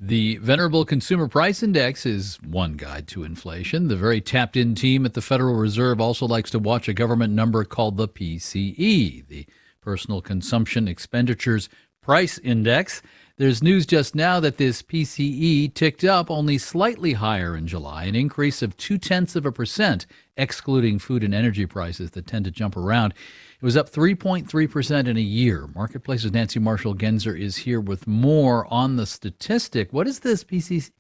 [0.05, 3.87] The Venerable Consumer Price Index is one guide to inflation.
[3.87, 7.35] The very tapped in team at the Federal Reserve also likes to watch a government
[7.35, 9.47] number called the PCE, the
[9.81, 11.69] Personal Consumption Expenditures
[12.03, 13.01] Price Index.
[13.37, 18.17] There's news just now that this PCE ticked up only slightly higher in July, an
[18.17, 20.07] increase of two tenths of a percent,
[20.37, 23.15] excluding food and energy prices that tend to jump around.
[23.63, 25.69] It was up 3.3% in a year.
[25.73, 29.93] Marketplace's Nancy Marshall Genzer is here with more on the statistic.
[29.93, 30.91] What does this PCE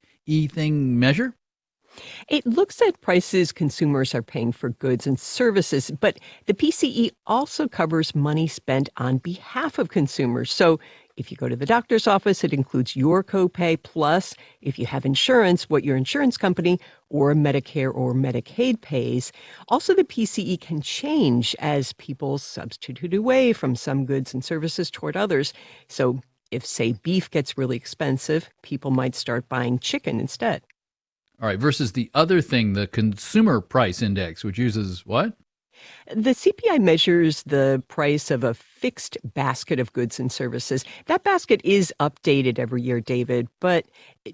[0.49, 1.35] thing measure?
[2.29, 7.67] It looks at prices consumers are paying for goods and services, but the PCE also
[7.67, 10.53] covers money spent on behalf of consumers.
[10.53, 10.79] So
[11.23, 15.07] if you go to the doctor's office, it includes your copay plus if you have
[15.07, 19.31] insurance, what your insurance company or Medicare or Medicaid pays.
[19.69, 25.17] Also, the PCE can change as people substitute away from some goods and services toward
[25.17, 25.53] others.
[25.87, 26.21] So
[26.51, 30.63] if, say, beef gets really expensive, people might start buying chicken instead.
[31.41, 35.35] All right, versus the other thing, the consumer price index, which uses what?
[36.15, 40.85] The CPI measures the price of a fixed basket of goods and services.
[41.07, 43.87] That basket is updated every year, David, but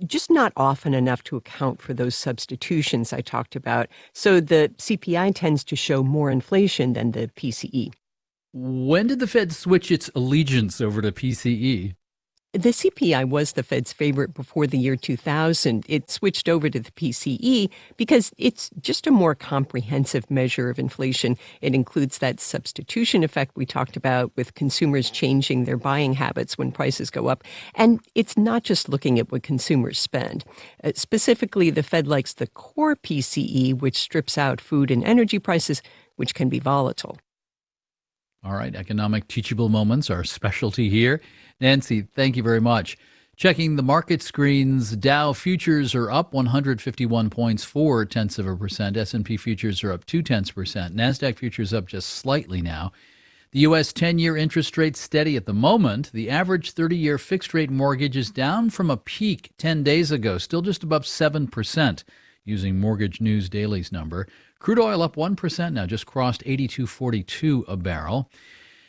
[0.07, 3.89] just not often enough to account for those substitutions I talked about.
[4.13, 7.93] So the CPI tends to show more inflation than the PCE.
[8.53, 11.95] When did the Fed switch its allegiance over to PCE?
[12.55, 15.85] The CPI was the Fed's favorite before the year 2000.
[15.87, 17.69] It switched over to the PCE
[17.99, 21.37] because it's just a more comprehensive measure of inflation.
[21.61, 26.73] It includes that substitution effect we talked about with consumers changing their buying habits when
[26.73, 27.45] prices go up.
[27.75, 30.43] And it's not just looking at what consumers spend.
[30.83, 35.83] Uh, specifically, the Fed likes the core PCE, which strips out food and energy prices,
[36.17, 37.19] which can be volatile.
[38.45, 41.21] All right, economic teachable moments, our specialty here.
[41.61, 42.97] Nancy, thank you very much.
[43.37, 48.97] Checking the market screens, Dow futures are up 151 points, four tenths of a percent.
[48.97, 50.97] S&P futures are up two tenths percent.
[50.97, 52.93] Nasdaq futures up just slightly now.
[53.53, 53.93] The U.S.
[53.93, 56.13] 10-year interest rate steady at the moment.
[56.13, 60.83] The average 30-year fixed-rate mortgage is down from a peak 10 days ago, still just
[60.83, 62.05] above seven percent,
[62.45, 64.27] using Mortgage News Daily's number.
[64.61, 68.31] Crude oil up one percent now, just crossed 82.42 a barrel.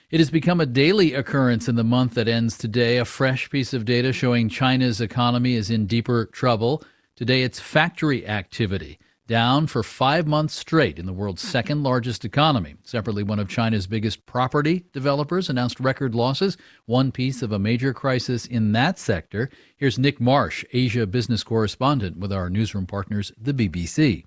[0.10, 2.98] It has become a daily occurrence in the month that ends today.
[2.98, 6.84] A fresh piece of data showing China's economy is in deeper trouble.
[7.16, 8.98] Today, it's factory activity
[9.28, 12.74] down for five months straight in the world's second largest economy.
[12.84, 17.94] Separately, one of China's biggest property developers announced record losses, one piece of a major
[17.94, 19.52] crisis in that sector.
[19.78, 24.24] Here's Nick Marsh, Asia business correspondent with our newsroom partners, the BBC.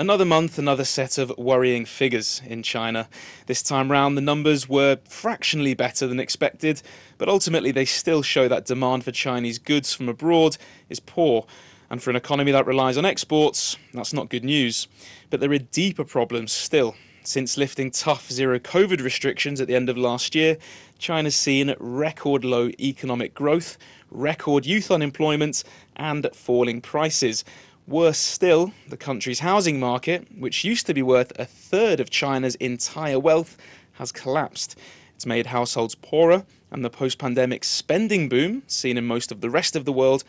[0.00, 3.06] Another month, another set of worrying figures in China.
[3.44, 6.80] This time round, the numbers were fractionally better than expected,
[7.18, 10.56] but ultimately they still show that demand for Chinese goods from abroad
[10.88, 11.44] is poor.
[11.90, 14.88] And for an economy that relies on exports, that's not good news.
[15.28, 16.96] But there are deeper problems still.
[17.22, 20.56] Since lifting tough zero COVID restrictions at the end of last year,
[20.98, 23.76] China's seen record low economic growth,
[24.10, 25.62] record youth unemployment,
[25.96, 27.44] and falling prices.
[27.90, 32.54] Worse still, the country's housing market, which used to be worth a third of China's
[32.54, 33.56] entire wealth,
[33.94, 34.78] has collapsed.
[35.16, 39.50] It's made households poorer, and the post pandemic spending boom, seen in most of the
[39.50, 40.22] rest of the world,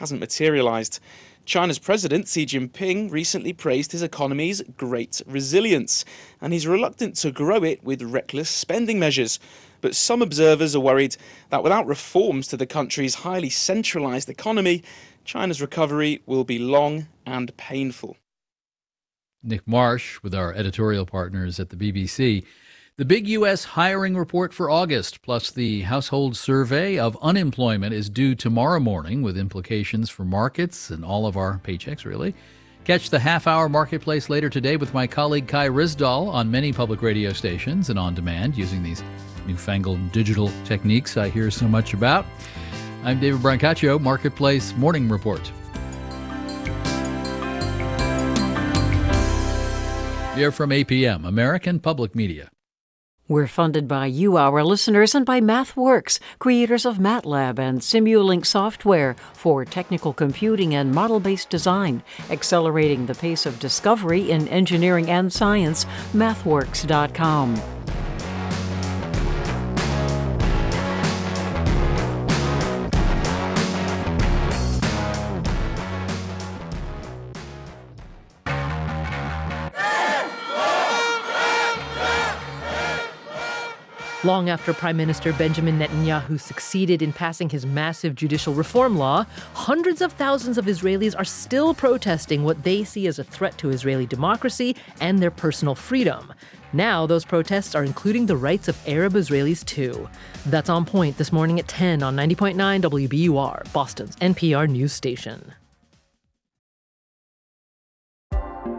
[0.00, 0.98] hasn't materialized.
[1.44, 6.04] China's president Xi Jinping recently praised his economy's great resilience,
[6.40, 9.38] and he's reluctant to grow it with reckless spending measures.
[9.82, 11.16] But some observers are worried
[11.50, 14.82] that without reforms to the country's highly centralized economy,
[15.24, 18.16] China's recovery will be long and painful.
[19.42, 22.44] Nick Marsh with our editorial partners at the BBC.
[22.96, 23.64] The big U.S.
[23.64, 29.36] hiring report for August, plus the household survey of unemployment, is due tomorrow morning with
[29.36, 32.34] implications for markets and all of our paychecks, really.
[32.84, 37.02] Catch the half hour marketplace later today with my colleague Kai Ryssdal on many public
[37.02, 39.02] radio stations and on demand using these
[39.46, 42.26] newfangled digital techniques I hear so much about.
[43.04, 45.40] I'm David Brancaccio, Marketplace Morning Report.
[50.34, 52.48] Here from APM, American Public Media.
[53.28, 59.16] We're funded by you, our listeners, and by MathWorks, creators of MATLAB and Simulink software
[59.34, 65.30] for technical computing and model based design, accelerating the pace of discovery in engineering and
[65.30, 65.84] science.
[66.14, 67.60] MathWorks.com.
[84.24, 90.00] Long after Prime Minister Benjamin Netanyahu succeeded in passing his massive judicial reform law, hundreds
[90.00, 94.06] of thousands of Israelis are still protesting what they see as a threat to Israeli
[94.06, 96.32] democracy and their personal freedom.
[96.72, 100.08] Now, those protests are including the rights of Arab Israelis too.
[100.46, 105.52] That's on point this morning at 10 on 90.9 WBUR, Boston's NPR news station.